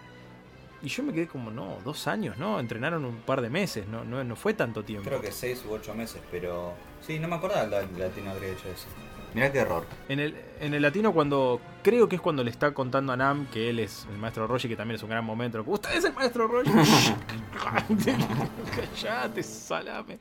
Y 0.81 0.89
yo 0.89 1.03
me 1.03 1.13
quedé 1.13 1.27
como, 1.27 1.51
no, 1.51 1.77
dos 1.83 2.07
años, 2.07 2.37
¿no? 2.37 2.59
Entrenaron 2.59 3.05
un 3.05 3.17
par 3.17 3.41
de 3.41 3.49
meses, 3.49 3.87
no, 3.87 4.03
no, 4.03 4.23
no 4.23 4.35
fue 4.35 4.53
tanto 4.53 4.83
tiempo. 4.83 5.07
Creo 5.07 5.21
que 5.21 5.31
6 5.31 5.65
u 5.67 5.73
8 5.73 5.95
meses, 5.95 6.21
pero. 6.29 6.73
Sí, 7.01 7.17
no 7.17 7.27
me 7.27 7.35
acordaba 7.35 7.63
el 7.63 7.99
latino 7.99 8.31
habría 8.31 8.49
hecho 8.49 8.69
eso. 8.69 8.87
Mirá 9.35 9.51
qué 9.51 9.59
error. 9.59 9.85
En 10.07 10.21
el, 10.21 10.33
en 10.61 10.73
el 10.73 10.81
latino 10.81 11.13
cuando, 11.13 11.59
creo 11.83 12.07
que 12.07 12.15
es 12.15 12.21
cuando 12.21 12.41
le 12.41 12.49
está 12.49 12.73
contando 12.73 13.11
a 13.11 13.17
Nam 13.17 13.47
que 13.47 13.69
él 13.69 13.79
es 13.79 14.07
el 14.09 14.17
maestro 14.17 14.47
Roshi, 14.47 14.69
que 14.69 14.77
también 14.77 14.95
es 14.95 15.03
un 15.03 15.09
gran 15.09 15.25
momento. 15.25 15.61
Usted 15.67 15.93
es 15.93 16.05
el 16.05 16.13
maestro 16.13 16.47
Roshi. 16.47 16.71
Callate, 19.03 19.43
salame. 19.43 20.19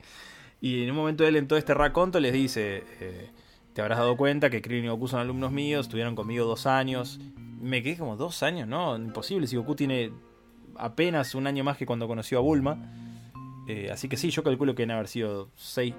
Y 0.59 0.83
en 0.83 0.89
un 0.89 0.97
momento 0.97 1.25
él 1.25 1.37
en 1.37 1.47
todo 1.47 1.57
este 1.57 1.73
raconto 1.73 2.19
les 2.19 2.33
dice, 2.33 2.83
eh, 2.99 3.29
te 3.71 3.81
habrás 3.81 3.99
dado 3.99 4.17
cuenta 4.17 4.49
que 4.49 4.61
Krillin 4.61 4.83
y 4.83 4.89
Goku 4.89 5.07
son 5.07 5.21
alumnos 5.21 5.53
míos, 5.53 5.85
estuvieron 5.85 6.13
conmigo 6.13 6.45
dos 6.45 6.65
años. 6.65 7.21
Me 7.61 7.81
quedé 7.81 7.97
como 7.97 8.17
dos 8.17 8.43
años, 8.43 8.67
¿no? 8.67 8.97
Imposible, 8.97 9.47
si 9.47 9.55
Goku 9.55 9.75
tiene 9.75 10.11
apenas 10.75 11.35
un 11.35 11.47
año 11.47 11.63
más 11.63 11.77
que 11.77 11.85
cuando 11.85 12.09
conoció 12.09 12.39
a 12.39 12.41
Bulma. 12.41 12.91
Eh, 13.67 13.89
así 13.91 14.09
que 14.09 14.17
sí, 14.17 14.29
yo 14.29 14.43
calculo 14.43 14.75
que 14.75 14.83
deben 14.83 14.95
haber 14.95 15.07
sido 15.07 15.49
seis. 15.55 15.93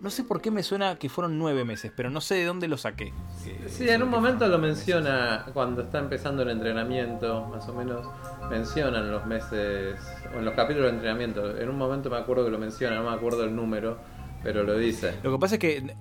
No 0.00 0.10
sé 0.10 0.24
por 0.24 0.40
qué 0.40 0.50
me 0.50 0.62
suena 0.62 0.96
que 0.96 1.08
fueron 1.08 1.38
nueve 1.38 1.64
meses, 1.64 1.92
pero 1.94 2.10
no 2.10 2.20
sé 2.20 2.36
de 2.36 2.44
dónde 2.44 2.68
lo 2.68 2.76
saqué. 2.76 3.12
Eh, 3.46 3.66
Sí, 3.68 3.88
en 3.88 4.02
un 4.02 4.08
momento 4.10 4.46
lo 4.48 4.58
menciona 4.58 5.46
cuando 5.52 5.82
está 5.82 5.98
empezando 5.98 6.42
el 6.42 6.50
entrenamiento, 6.50 7.44
más 7.46 7.68
o 7.68 7.74
menos 7.74 8.06
mencionan 8.50 9.10
los 9.10 9.26
meses, 9.26 9.96
o 10.34 10.38
en 10.38 10.44
los 10.44 10.54
capítulos 10.54 10.90
de 10.90 10.96
entrenamiento. 10.96 11.56
En 11.58 11.68
un 11.68 11.76
momento 11.78 12.10
me 12.10 12.16
acuerdo 12.16 12.44
que 12.44 12.50
lo 12.50 12.58
menciona, 12.58 12.96
no 12.96 13.08
me 13.10 13.14
acuerdo 13.16 13.44
el 13.44 13.54
número, 13.54 13.98
pero 14.42 14.62
lo 14.64 14.76
dice. 14.76 15.14
Lo 15.22 15.32
que 15.32 15.38
pasa 15.38 15.54
es 15.56 15.58
que 15.60 15.94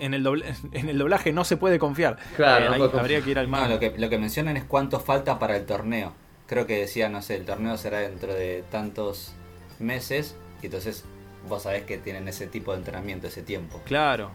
en 0.00 0.14
el, 0.14 0.24
doble- 0.24 0.44
en 0.72 0.88
el 0.88 0.98
doblaje 0.98 1.32
no 1.32 1.44
se 1.44 1.56
puede 1.56 1.78
confiar. 1.78 2.18
Claro, 2.36 2.64
Eh, 2.66 2.68
no 2.68 2.74
ahí 2.74 2.80
puede 2.88 3.00
habría 3.00 3.20
que 3.22 3.30
ir 3.30 3.38
al 3.38 3.46
No, 3.46 3.52
manga. 3.52 3.68
lo 3.68 3.80
que, 3.80 3.94
lo 3.96 4.08
que 4.08 4.18
mencionan 4.18 4.56
es 4.56 4.64
cuánto 4.64 5.00
falta 5.00 5.38
para 5.38 5.56
el 5.56 5.66
torneo. 5.66 6.12
Creo 6.46 6.66
que 6.66 6.78
decía, 6.80 7.08
no 7.08 7.22
sé, 7.22 7.36
el 7.36 7.44
torneo 7.44 7.76
será 7.76 7.98
dentro 7.98 8.32
de 8.34 8.64
tantos 8.70 9.32
meses. 9.78 10.36
Y 10.62 10.66
entonces 10.66 11.04
vos 11.48 11.62
sabés 11.62 11.84
que 11.84 11.98
tienen 11.98 12.28
ese 12.28 12.46
tipo 12.46 12.72
de 12.72 12.78
entrenamiento, 12.78 13.26
ese 13.26 13.42
tiempo. 13.42 13.80
Claro. 13.84 14.30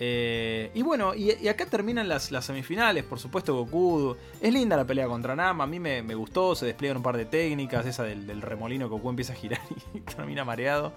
Eh, 0.00 0.70
y 0.74 0.82
bueno, 0.82 1.14
y, 1.14 1.48
acá 1.48 1.66
terminan 1.66 2.08
las, 2.08 2.30
semifinales, 2.40 3.04
por 3.04 3.18
supuesto 3.18 3.54
Goku. 3.54 4.16
Es 4.40 4.52
linda 4.52 4.76
la 4.76 4.84
pelea 4.84 5.06
contra 5.06 5.34
Nam, 5.34 5.60
a 5.60 5.66
mí 5.66 5.80
me, 5.80 6.02
me 6.02 6.14
gustó, 6.14 6.54
se 6.54 6.66
despliegan 6.66 6.98
un 6.98 7.02
par 7.02 7.16
de 7.16 7.24
técnicas, 7.24 7.84
esa 7.84 8.04
del, 8.04 8.40
remolino 8.40 8.88
Goku 8.88 9.10
empieza 9.10 9.32
a 9.32 9.36
girar 9.36 9.60
y 9.94 10.00
termina 10.00 10.44
mareado. 10.44 10.92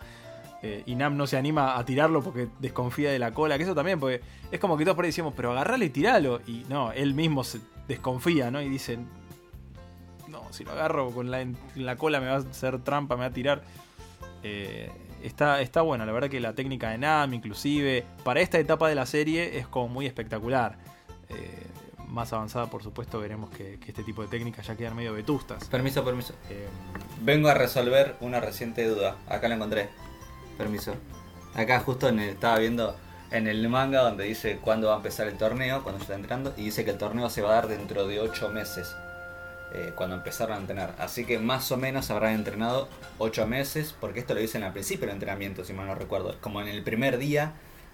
Eh, 0.64 0.84
y 0.86 0.94
Nam 0.94 1.18
no 1.18 1.26
se 1.26 1.38
anima 1.38 1.80
a 1.80 1.86
tirarlo 1.86 2.22
porque 2.22 2.48
desconfía 2.60 3.12
de 3.12 3.18
la 3.18 3.34
cola, 3.34 3.58
que 3.58 3.64
eso 3.64 3.74
también, 3.74 4.00
porque 4.00 4.22
es 4.52 4.60
como 4.60 4.78
que 4.78 4.86
todos 4.86 4.96
por 4.96 5.06
ahí 5.06 5.10
decimos, 5.10 5.34
pero 5.36 5.52
agarralo 5.52 5.84
y 5.84 5.90
tiralo. 5.90 6.40
Y 6.46 6.66
no, 6.70 6.92
él 6.92 7.16
mismo 7.16 7.44
se 7.44 7.60
desconfía, 7.88 8.52
¿no? 8.52 8.62
Y 8.62 8.70
dice, 8.70 9.00
no, 10.28 10.44
si 10.52 10.64
lo 10.64 10.74
agarro 10.74 11.10
con 11.10 11.32
la, 11.32 11.48
la 11.76 11.96
cola 11.96 12.20
me 12.20 12.28
va 12.28 12.34
a 12.34 12.38
hacer 12.38 12.84
trampa, 12.84 13.16
me 13.16 13.22
va 13.22 13.28
a 13.28 13.34
tirar. 13.34 13.64
Eh, 14.44 14.92
Está, 15.24 15.62
está 15.62 15.82
bueno, 15.82 16.06
la 16.06 16.12
verdad 16.12 16.30
que 16.30 16.40
la 16.40 16.54
técnica 16.54 16.90
de 16.90 16.98
Nam, 16.98 17.34
inclusive, 17.34 18.06
para 18.24 18.42
esta 18.42 18.58
etapa 18.60 18.90
de 18.90 18.96
la 18.96 19.06
serie 19.06 19.58
es 19.60 19.68
como 19.68 19.88
muy 19.88 20.06
espectacular. 20.06 20.78
Eh, 21.30 21.68
más 22.08 22.34
avanzada, 22.34 22.66
por 22.68 22.84
supuesto, 22.84 23.20
veremos 23.20 23.50
que, 23.52 23.80
que 23.80 23.90
este 23.92 24.04
tipo 24.04 24.22
de 24.22 24.28
técnicas 24.28 24.68
ya 24.68 24.76
quedan 24.76 24.96
medio 24.96 25.14
vetustas. 25.14 25.66
Permiso, 25.70 26.04
permiso. 26.04 26.34
Eh, 26.50 26.68
Vengo 27.22 27.48
a 27.50 27.54
resolver 27.54 28.16
una 28.20 28.40
reciente 28.42 28.86
duda. 28.88 29.16
Acá 29.30 29.48
la 29.48 29.56
encontré. 29.56 29.90
Permiso. 30.58 30.94
Acá 31.56 31.80
justo 31.80 32.10
en 32.10 32.20
el- 32.20 32.30
estaba 32.30 32.58
viendo 32.60 32.96
en 33.32 33.48
el 33.48 33.68
manga 33.70 34.02
donde 34.02 34.26
dice 34.26 34.58
cuándo 34.58 34.88
va 34.88 34.96
a 34.96 34.98
empezar 34.98 35.28
el 35.28 35.38
torneo, 35.38 35.84
cuando 35.84 36.02
está 36.02 36.16
entrando, 36.16 36.54
y 36.58 36.64
dice 36.66 36.84
que 36.84 36.92
el 36.92 36.98
torneo 36.98 37.30
se 37.30 37.42
va 37.42 37.52
a 37.52 37.56
dar 37.56 37.68
dentro 37.70 38.06
de 38.08 38.20
8 38.20 38.50
meses. 38.50 38.94
Eh, 39.74 39.94
cuando 39.96 40.16
empezaron 40.16 40.58
a 40.58 40.60
entrenar. 40.60 40.96
Así 41.00 41.26
que 41.26 41.40
más 41.40 41.72
o 41.72 41.78
menos 41.78 42.12
habrán 42.12 42.34
entrenado 42.34 42.90
8 43.20 43.48
meses, 43.48 43.96
porque 44.00 44.20
esto 44.20 44.34
lo 44.34 44.42
dicen 44.42 44.64
al 44.64 44.74
principio 44.74 45.08
del 45.08 45.16
entrenamiento, 45.16 45.64
si 45.64 45.74
mal 45.74 45.88
no 45.88 45.96
recuerdo. 45.96 46.36
Como 46.42 46.62
en 46.62 46.68
el 46.68 46.84
primer 46.84 47.18
día 47.18 47.54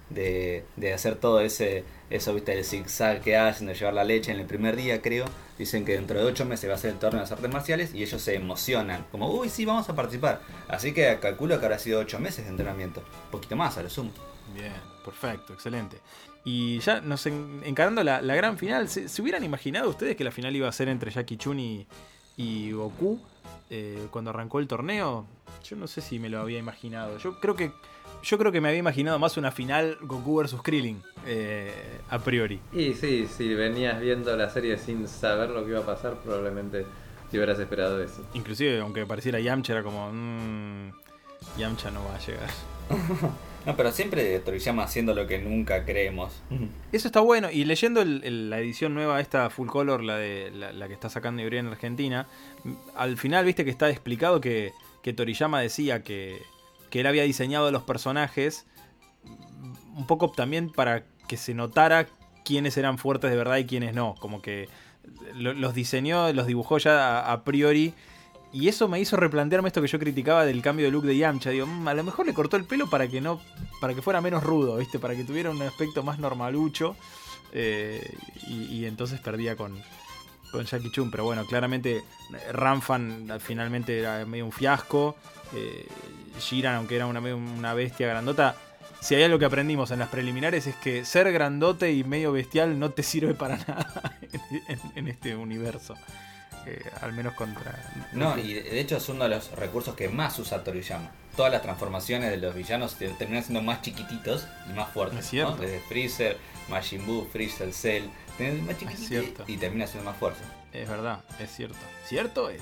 de, 0.10 0.66
de 0.76 0.94
hacer 0.94 1.16
todo 1.16 1.42
ese, 1.42 1.84
eso, 2.10 2.34
viste, 2.34 2.54
el 2.54 2.66
zigzag 2.66 3.22
que 3.22 3.38
hacen, 3.38 3.68
de 3.68 3.76
llevar 3.76 3.94
la 3.94 4.04
leche 4.04 4.32
en 4.32 4.40
el 4.40 4.46
primer 4.46 4.76
día, 4.76 5.02
creo. 5.02 5.26
Dicen 5.58 5.86
que 5.86 5.94
dentro 5.94 6.20
de 6.20 6.26
8 6.26 6.46
meses 6.46 6.70
va 6.70 6.76
a 6.76 6.78
ser 6.78 6.92
el 6.92 6.98
torneo 6.98 7.20
de 7.20 7.24
las 7.24 7.32
artes 7.32 7.52
marciales 7.52 7.94
y 7.94 8.04
ellos 8.04 8.22
se 8.22 8.36
emocionan, 8.36 9.06
como, 9.12 9.30
uy, 9.30 9.50
sí, 9.50 9.66
vamos 9.66 9.90
a 9.90 9.96
participar. 9.96 10.42
Así 10.68 10.94
que 10.94 11.18
calculo 11.20 11.60
que 11.60 11.66
habrá 11.66 11.80
sido 11.80 12.00
8 12.00 12.20
meses 12.20 12.46
de 12.46 12.52
entrenamiento, 12.52 13.02
un 13.26 13.32
poquito 13.32 13.56
más 13.56 13.78
a 13.78 13.84
lo 13.84 13.90
sumo. 13.90 14.12
Bien, 14.54 14.74
perfecto, 15.04 15.54
excelente. 15.54 15.98
Y 16.50 16.80
ya 16.80 17.02
nos 17.02 17.26
en- 17.26 17.62
encarando 17.66 18.02
la, 18.06 18.22
la 18.22 18.34
gran 18.34 18.58
final, 18.58 18.88
¿se, 18.88 19.10
se 19.10 19.22
hubieran 19.22 19.44
imaginado 19.44 19.90
ustedes 19.90 20.16
que 20.16 20.24
la 20.24 20.32
final 20.32 20.56
iba 20.56 20.70
a 20.70 20.72
ser 20.72 20.88
entre 20.88 21.12
Jackie 21.12 21.36
Chun 21.36 21.60
y, 21.60 21.86
y 22.38 22.72
Goku 22.72 23.20
eh, 23.70 24.08
cuando 24.12 24.30
arrancó 24.30 24.60
el 24.60 24.68
torneo? 24.68 25.28
Yo 25.66 25.76
no 25.76 25.88
sé 25.88 26.00
si 26.00 26.20
me 26.20 26.30
lo 26.30 26.40
había 26.40 26.58
imaginado. 26.58 27.18
Yo 27.18 27.38
creo 27.42 27.56
que 27.58 27.74
yo 28.24 28.38
creo 28.38 28.52
que 28.54 28.62
me 28.62 28.70
había 28.70 28.80
imaginado 28.80 29.20
más 29.20 29.36
una 29.36 29.52
final 29.52 29.98
Goku 30.02 30.38
versus 30.38 30.62
Krillin 30.64 31.04
eh, 31.26 32.00
a 32.10 32.18
priori. 32.20 32.62
Y 32.72 32.94
sí, 32.94 33.28
si 33.28 33.54
venías 33.54 34.00
viendo 34.00 34.36
la 34.38 34.50
serie 34.50 34.78
sin 34.78 35.06
saber 35.10 35.50
lo 35.50 35.66
que 35.66 35.72
iba 35.72 35.80
a 35.82 35.86
pasar, 35.86 36.16
probablemente 36.24 36.86
te 37.30 37.38
hubieras 37.38 37.60
esperado 37.60 38.02
eso. 38.02 38.26
Inclusive 38.34 38.80
aunque 38.80 39.06
pareciera 39.06 39.42
Yamcha 39.42 39.74
era 39.74 39.84
como 39.84 40.10
mmm, 40.14 40.92
Yamcha 41.58 41.92
no 41.92 42.06
va 42.06 42.16
a 42.16 42.20
llegar. 42.20 42.50
No, 43.66 43.76
pero 43.76 43.92
siempre 43.92 44.40
Toriyama 44.40 44.84
haciendo 44.84 45.14
lo 45.14 45.28
que 45.28 45.40
nunca 45.40 45.84
creemos. 45.84 46.34
Eso 46.92 47.08
está 47.08 47.20
bueno. 47.20 47.52
Y 47.52 47.66
leyendo 47.66 48.02
el- 48.02 48.22
el- 48.24 48.50
la 48.50 48.60
edición 48.60 48.94
nueva, 48.94 49.20
esta 49.20 49.50
full 49.50 49.68
color, 49.68 50.04
la 50.04 50.16
de 50.18 50.52
la, 50.52 50.72
la 50.72 50.88
que 50.88 50.94
está 50.94 51.10
sacando 51.10 51.42
Ibrea 51.42 51.60
en 51.60 51.68
Argentina, 51.68 52.28
m- 52.64 52.76
al 52.96 53.18
final 53.18 53.44
viste 53.44 53.66
que 53.66 53.72
está 53.72 53.90
explicado 53.90 54.40
que, 54.40 54.72
que 55.04 55.12
Toriyama 55.14 55.60
decía 55.60 56.02
que, 56.04 56.38
que 56.90 57.02
él 57.02 57.08
había 57.08 57.24
diseñado 57.24 57.70
los 57.72 57.84
personajes 57.84 58.66
mm, 59.26 59.98
un 59.98 60.08
poco 60.08 60.32
también 60.32 60.72
para 60.72 61.04
que 61.28 61.36
se 61.36 61.54
notara 61.54 62.08
quiénes 62.46 62.78
eran 62.78 62.98
fuertes 62.98 63.30
de 63.30 63.36
verdad 63.36 63.58
y 63.58 63.66
quiénes 63.66 63.94
no. 63.94 64.16
Como 64.20 64.42
que 64.42 64.70
lo- 65.36 65.54
los 65.54 65.74
diseñó, 65.74 66.32
los 66.32 66.48
dibujó 66.48 66.78
ya 66.78 67.20
a, 67.20 67.34
a 67.34 67.44
priori. 67.44 67.94
Y 68.54 68.70
eso 68.70 68.88
me 68.88 69.00
hizo 69.00 69.18
replantearme 69.18 69.68
esto 69.68 69.82
que 69.82 69.88
yo 69.88 70.00
criticaba 70.00 70.46
del 70.46 70.62
cambio 70.62 70.86
de 70.86 70.92
look 70.92 71.04
de 71.06 71.18
Yamcha. 71.18 71.50
Digo, 71.52 71.68
"Mm, 71.68 71.88
a 71.88 71.94
lo 71.94 72.04
mejor 72.04 72.26
le 72.26 72.34
cortó 72.34 72.58
el 72.58 72.64
pelo 72.64 72.90
para 72.90 73.08
que 73.08 73.22
no. 73.22 73.40
para 73.82 73.94
que 73.94 74.02
fuera 74.02 74.22
menos 74.22 74.44
rudo, 74.44 74.78
¿viste? 74.78 74.98
Para 75.00 75.16
que 75.16 75.24
tuviera 75.24 75.52
un 75.52 75.62
aspecto 75.62 76.02
más 76.04 76.18
normalucho. 76.20 76.96
eh, 77.54 78.02
y, 78.50 78.86
entonces 78.86 79.20
perdía 79.22 79.56
con, 79.56 79.82
con 80.52 80.66
Jackie 80.66 80.92
Chun. 80.92 81.10
Pero 81.12 81.24
bueno, 81.26 81.46
claramente 81.46 81.98
eh, 81.98 82.52
Ranfan 82.52 83.30
eh, 83.32 83.40
finalmente 83.40 84.00
era 84.00 84.26
medio 84.26 84.46
un 84.46 84.52
fiasco. 84.52 85.16
Eh, 85.56 85.88
Jiran, 86.40 86.76
aunque 86.76 86.96
era 86.98 87.06
una, 87.08 87.20
una 87.20 87.74
bestia 87.74 88.08
grandota. 88.08 88.56
Si 89.00 89.16
hay 89.16 89.24
algo 89.24 89.40
que 89.40 89.46
aprendimos 89.46 89.92
en 89.92 90.00
las 90.00 90.10
preliminares 90.10 90.68
es 90.68 90.76
que 90.76 91.06
ser 91.06 91.32
grandote 91.32 91.92
y 91.94 92.04
medio 92.04 92.32
bestial 92.32 92.78
no 92.80 92.90
te 92.92 93.04
sirve 93.04 93.34
para 93.34 93.58
nada 93.68 94.20
en 94.96 95.08
este 95.08 95.36
universo. 95.36 95.94
Eh, 96.70 96.82
al 97.02 97.14
menos 97.14 97.34
contra. 97.34 97.74
No, 98.12 98.38
y 98.38 98.54
de 98.56 98.80
hecho 98.80 98.98
es 98.98 99.08
uno 99.10 99.24
de 99.24 99.30
los 99.30 99.52
recursos 99.52 99.96
que 99.96 100.10
más 100.10 100.38
usa 100.40 100.64
Toriyama. 100.64 101.10
Todas 101.36 101.52
las 101.52 101.62
transformaciones 101.62 102.30
de 102.32 102.38
los 102.38 102.54
villanos 102.56 102.96
te- 102.96 103.10
terminan 103.10 103.44
siendo 103.44 103.62
más 103.62 103.82
chiquititos 103.82 104.48
y 104.70 104.74
más 104.74 104.90
fuertes. 104.90 105.20
Es 105.20 105.30
cierto. 105.30 105.52
¿no? 105.56 105.62
Desde 105.62 105.80
Freezer, 105.82 106.38
Majin 106.70 107.06
Buu, 107.06 107.26
Freezer, 107.32 107.72
Cell, 107.74 108.06
más 108.66 108.78
chiquitito 108.78 109.08
cierto. 109.08 109.44
y 109.48 109.58
termina 109.58 109.88
siendo 109.88 110.10
más 110.10 110.20
fuerte. 110.20 110.42
Es 110.74 110.90
verdad, 110.90 111.22
es 111.40 111.50
cierto. 111.56 111.78
¿Cierto 112.06 112.50
es? 112.50 112.62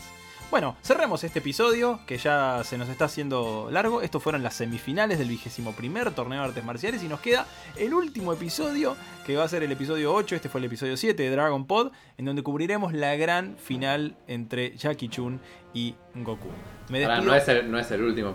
Bueno, 0.51 0.77
cerremos 0.84 1.23
este 1.23 1.39
episodio 1.39 1.99
que 2.05 2.17
ya 2.17 2.62
se 2.63 2.77
nos 2.77 2.88
está 2.88 3.05
haciendo 3.05 3.67
largo. 3.71 4.01
Estos 4.01 4.21
fueron 4.23 4.43
las 4.43 4.53
semifinales 4.53 5.17
del 5.17 5.27
vigésimo 5.27 5.73
primer 5.73 6.12
torneo 6.12 6.39
de 6.39 6.45
artes 6.45 6.63
marciales 6.63 7.03
y 7.03 7.08
nos 7.08 7.19
queda 7.19 7.45
el 7.75 7.93
último 7.93 8.31
episodio 8.31 8.95
que 9.25 9.36
va 9.36 9.43
a 9.43 9.47
ser 9.47 9.63
el 9.63 9.71
episodio 9.71 10.13
8. 10.13 10.36
Este 10.36 10.47
fue 10.47 10.60
el 10.60 10.65
episodio 10.65 10.95
7 10.95 11.21
de 11.21 11.29
Dragon 11.29 11.65
Pod, 11.65 11.91
en 12.17 12.25
donde 12.25 12.43
cubriremos 12.43 12.93
la 12.93 13.15
gran 13.15 13.58
final 13.58 14.15
entre 14.27 14.77
Jackie 14.77 15.10
Chun 15.10 15.41
y 15.73 15.95
Goku. 16.13 16.47
Me 16.89 17.03
no, 17.05 17.36
es 17.36 17.47
el, 17.47 17.69
no 17.69 17.79
es 17.79 17.91
el 17.91 18.03
último 18.03 18.34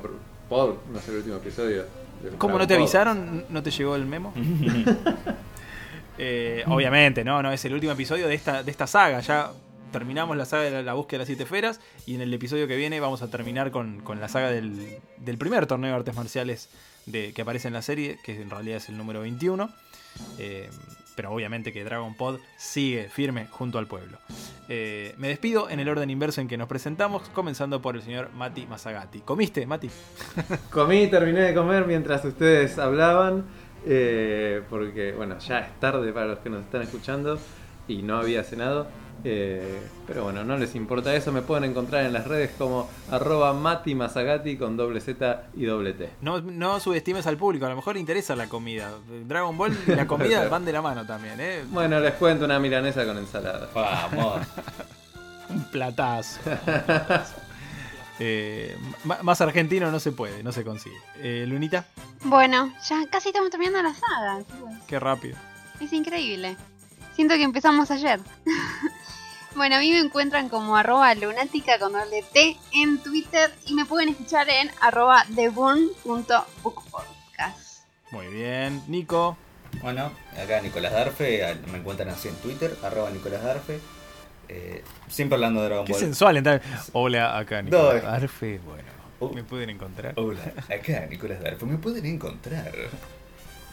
pod, 0.49 0.75
no 0.93 0.99
es 0.99 1.09
el 1.09 1.17
último 1.17 1.37
episodio. 1.37 1.85
¿Cómo 2.37 2.55
Dragon 2.55 2.59
no 2.59 2.67
te 2.67 2.75
Pod. 2.75 2.83
avisaron? 2.83 3.45
¿No 3.49 3.63
te 3.63 3.71
llegó 3.71 3.95
el 3.97 4.07
memo? 4.07 4.35
Eh, 6.23 6.65
obviamente, 6.67 7.25
no, 7.25 7.43
no, 7.43 7.51
es 7.51 7.65
el 7.65 7.73
último 7.73 7.95
episodio 7.95 8.29
de 8.29 8.35
esta, 8.35 8.63
de 8.63 8.71
esta 8.71 8.87
saga. 8.87 9.21
Ya 9.21 9.53
terminamos 9.91 10.37
la 10.37 10.45
saga 10.45 10.65
de 10.65 10.83
la, 10.83 10.95
búsqueda 10.95 11.19
de 11.19 11.23
las 11.23 11.27
siete 11.27 11.43
esferas 11.45 11.81
y 12.07 12.15
en 12.15 12.21
el 12.21 12.33
episodio 12.33 12.67
que 12.69 12.77
viene 12.77 13.01
vamos 13.01 13.23
a 13.23 13.31
terminar 13.31 13.71
con, 13.71 14.01
con 14.01 14.21
la 14.21 14.29
saga 14.29 14.51
del, 14.51 14.99
del 15.19 15.39
primer 15.39 15.67
torneo 15.67 15.91
de 15.91 15.97
artes 15.97 16.15
marciales 16.15 16.69
de, 17.07 17.33
que 17.33 17.43
aparece 17.43 17.69
en 17.69 17.75
la 17.75 17.83
serie, 17.83 18.19
que 18.23 18.41
en 18.41 18.51
realidad 18.51 18.79
es 18.79 18.89
el 18.89 18.97
número 18.97 19.21
21. 19.21 19.71
Eh, 20.39 20.69
pero 21.17 21.33
obviamente 21.33 21.73
que 21.73 21.85
Dragon 21.85 22.15
Pod 22.15 22.39
sigue 22.57 23.09
firme 23.11 23.47
junto 23.51 23.79
al 23.79 23.87
pueblo. 23.87 24.19
Eh, 24.69 25.15
me 25.19 25.29
despido 25.29 25.69
en 25.69 25.81
el 25.81 25.89
orden 25.89 26.09
inverso 26.09 26.41
en 26.41 26.49
que 26.49 26.57
nos 26.57 26.69
presentamos, 26.69 27.29
comenzando 27.31 27.83
por 27.83 27.97
el 27.97 28.03
señor 28.03 28.31
Mati 28.33 28.67
Masagati. 28.67 29.21
¿Comiste, 29.21 29.67
Mati? 29.67 29.91
Comí, 30.71 31.09
terminé 31.09 31.41
de 31.41 31.55
comer 31.55 31.87
mientras 31.87 32.25
ustedes 32.25 32.79
hablaban, 32.79 33.45
eh, 33.85 34.63
porque 34.71 35.13
bueno, 35.13 35.39
ya 35.41 35.59
es 35.59 35.79
tarde 35.79 36.13
para 36.13 36.27
los 36.27 36.39
que 36.39 36.49
nos 36.49 36.63
están 36.63 36.83
escuchando 36.83 37.39
y 37.87 38.03
no 38.03 38.17
había 38.17 38.43
cenado. 38.43 38.87
Eh, 39.25 39.81
pero 40.07 40.25
bueno, 40.25 40.45
no 40.45 40.57
les 40.57 40.75
importa 40.75 41.15
eso, 41.15 41.33
me 41.33 41.43
pueden 41.43 41.65
encontrar 41.65 42.05
en 42.05 42.13
las 42.13 42.27
redes 42.27 42.51
como 42.57 42.89
arroba 43.11 43.53
Mati 43.53 43.95
Masagati 43.95 44.57
con 44.57 44.77
doble 44.77 45.01
Z 45.01 45.45
y 45.55 45.65
doble 45.65 45.93
T. 45.93 46.09
No, 46.21 46.41
no 46.41 46.81
subestimes 46.81 47.27
al 47.27 47.37
público, 47.37 47.67
a 47.67 47.69
lo 47.69 47.77
mejor 47.77 47.97
interesa 47.97 48.35
la 48.37 48.49
comida. 48.49 48.91
Dragon 49.27 49.57
Ball 49.57 49.77
y 49.87 49.91
la 49.93 50.07
comida 50.09 50.49
van 50.49 50.65
de 50.65 50.73
la 50.73 50.83
mano 50.83 51.07
también, 51.07 51.41
¿eh? 51.41 51.65
Bueno, 51.69 52.01
les 52.01 52.15
cuento 52.15 52.45
una 52.45 52.59
milanesa 52.59 53.05
con 53.05 53.19
ensalada. 53.19 53.69
Vamos. 53.75 54.47
Un 55.51 55.65
platazo. 55.71 56.41
Eh, 58.23 58.77
más 59.23 59.41
argentino 59.41 59.91
no 59.91 59.99
se 59.99 60.13
puede, 60.13 60.43
no 60.43 60.53
se 60.53 60.63
consigue. 60.63 60.99
Eh, 61.21 61.47
Lunita, 61.49 61.87
Bueno, 62.25 62.71
ya 62.87 63.07
casi 63.09 63.31
estamos 63.31 63.49
terminando 63.49 63.83
la 63.83 63.95
saga, 63.95 64.45
chicos. 64.45 64.71
qué 64.87 65.01
rápido. 65.01 65.39
Es 65.81 65.91
increíble. 65.95 66.55
Siento 67.15 67.35
que 67.37 67.45
empezamos 67.45 67.91
ayer. 67.91 68.21
Bueno, 69.57 69.77
a 69.77 69.81
mí 69.81 69.91
me 69.93 69.99
encuentran 70.01 70.49
como 70.49 70.77
arroba 70.77 71.15
lunática 71.15 71.79
con 71.79 71.93
doble 71.93 72.25
T 72.33 72.57
en 72.73 72.99
Twitter 73.03 73.51
y 73.67 73.75
me 73.75 73.85
pueden 73.85 74.09
escuchar 74.11 74.49
en 74.49 74.71
arroba 74.81 75.25
theburn.bookpodcast. 75.35 77.85
Muy 78.11 78.27
bien. 78.29 78.83
Nico, 78.89 79.37
Bueno, 79.83 80.11
acá 80.43 80.61
Nicolás 80.61 80.93
Darfe, 80.93 81.57
me 81.71 81.79
encuentran 81.79 82.09
así 82.11 82.29
en 82.29 82.35
Twitter, 82.37 82.77
arroba 82.83 83.11
Nicolás 83.11 83.43
Darfe. 83.43 83.81
Eh, 84.49 84.83
siempre 85.09 85.37
hablando 85.37 85.61
de 85.63 85.69
Dragon 85.69 85.87
qué 85.87 85.93
Ball. 85.93 86.01
sensual 86.01 86.37
entrar. 86.39 86.61
Hola, 86.93 87.39
acá 87.39 87.63
No, 87.63 87.71
Nicolás 87.71 88.03
eh. 88.03 88.07
Arfe. 88.07 88.59
Bueno, 88.65 88.91
Oh. 89.23 89.29
me 89.35 89.45
pueden 89.45 89.69
encontrar. 89.71 90.15
Hola, 90.17 90.41
acá 90.69 91.07
Nicolás 91.09 91.41
Darfe, 91.43 91.67
me 91.67 91.77
pueden 91.77 92.07
encontrar. 92.07 92.73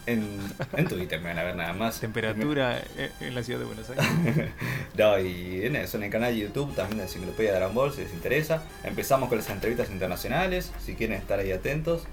En, 0.08 0.38
en 0.72 0.88
Twitter 0.88 1.20
me 1.20 1.28
van 1.28 1.38
a 1.38 1.42
ver 1.42 1.54
nada 1.54 1.74
más. 1.74 2.00
Temperatura 2.00 2.78
eh, 2.96 3.10
en 3.20 3.34
la 3.34 3.42
ciudad 3.42 3.60
de 3.60 3.66
Buenos 3.66 3.90
Aires. 3.90 4.06
No, 4.96 5.18
y 5.18 5.66
en 5.66 5.76
eso, 5.76 5.98
en 5.98 6.04
el 6.04 6.10
canal 6.10 6.34
de 6.34 6.40
YouTube 6.40 6.74
también 6.74 6.96
de 6.98 7.04
Enciclopedia 7.04 7.54
Dragon 7.54 7.74
Ball, 7.74 7.92
si 7.92 8.00
les 8.00 8.12
interesa. 8.14 8.62
Empezamos 8.84 9.28
con 9.28 9.36
las 9.36 9.50
entrevistas 9.50 9.90
internacionales, 9.90 10.72
si 10.82 10.94
quieren 10.94 11.18
estar 11.18 11.38
ahí 11.38 11.52
atentos. 11.52 12.04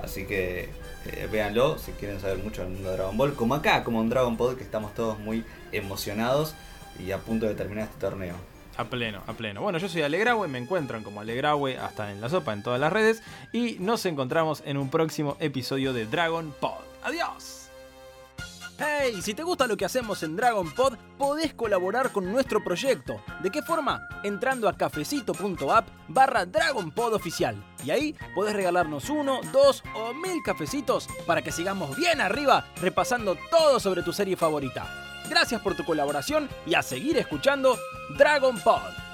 Así 0.00 0.24
que 0.24 0.68
eh, 1.06 1.28
véanlo 1.30 1.78
si 1.78 1.90
quieren 1.92 2.20
saber 2.20 2.38
mucho 2.38 2.62
del 2.62 2.70
mundo 2.70 2.90
de 2.90 2.96
Dragon 2.96 3.16
Ball. 3.16 3.34
Como 3.34 3.56
acá, 3.56 3.82
como 3.82 4.00
en 4.02 4.08
Dragon 4.08 4.36
Pod, 4.36 4.56
que 4.56 4.62
estamos 4.62 4.94
todos 4.94 5.18
muy 5.18 5.44
emocionados 5.72 6.54
y 7.04 7.10
a 7.10 7.18
punto 7.18 7.46
de 7.46 7.54
terminar 7.54 7.84
este 7.84 7.98
torneo. 7.98 8.36
A 8.76 8.84
pleno, 8.84 9.22
a 9.26 9.32
pleno. 9.32 9.62
Bueno, 9.62 9.78
yo 9.78 9.88
soy 9.88 10.02
Alegrawe, 10.02 10.46
me 10.46 10.58
encuentran 10.58 11.02
como 11.02 11.20
Alegrawe 11.20 11.76
hasta 11.78 12.12
en 12.12 12.20
la 12.20 12.28
sopa 12.28 12.52
en 12.52 12.62
todas 12.62 12.78
las 12.78 12.92
redes 12.92 13.22
y 13.52 13.78
nos 13.80 14.06
encontramos 14.06 14.62
en 14.64 14.76
un 14.76 14.90
próximo 14.90 15.36
episodio 15.40 15.92
de 15.92 16.06
Dragon 16.06 16.54
Pod. 16.60 16.95
¡Adiós! 17.06 17.70
Hey, 18.80 19.22
si 19.22 19.32
te 19.32 19.44
gusta 19.44 19.68
lo 19.68 19.76
que 19.76 19.84
hacemos 19.84 20.24
en 20.24 20.34
Dragon 20.34 20.68
Pod, 20.74 20.96
podés 21.16 21.54
colaborar 21.54 22.10
con 22.10 22.30
nuestro 22.32 22.64
proyecto. 22.64 23.22
¿De 23.44 23.50
qué 23.50 23.62
forma? 23.62 24.08
Entrando 24.24 24.68
a 24.68 24.76
cafecito.app 24.76 25.88
barra 26.08 26.44
Dragon. 26.44 26.92
Y 27.84 27.90
ahí 27.92 28.16
podés 28.34 28.56
regalarnos 28.56 29.08
uno, 29.08 29.40
dos 29.52 29.84
o 29.94 30.14
mil 30.14 30.42
cafecitos 30.44 31.08
para 31.28 31.42
que 31.42 31.52
sigamos 31.52 31.96
bien 31.96 32.20
arriba 32.20 32.66
repasando 32.82 33.38
todo 33.52 33.78
sobre 33.78 34.02
tu 34.02 34.12
serie 34.12 34.36
favorita. 34.36 34.84
Gracias 35.30 35.60
por 35.60 35.76
tu 35.76 35.84
colaboración 35.84 36.48
y 36.66 36.74
a 36.74 36.82
seguir 36.82 37.18
escuchando 37.18 37.78
Dragon 38.18 38.58
Pod. 38.58 39.05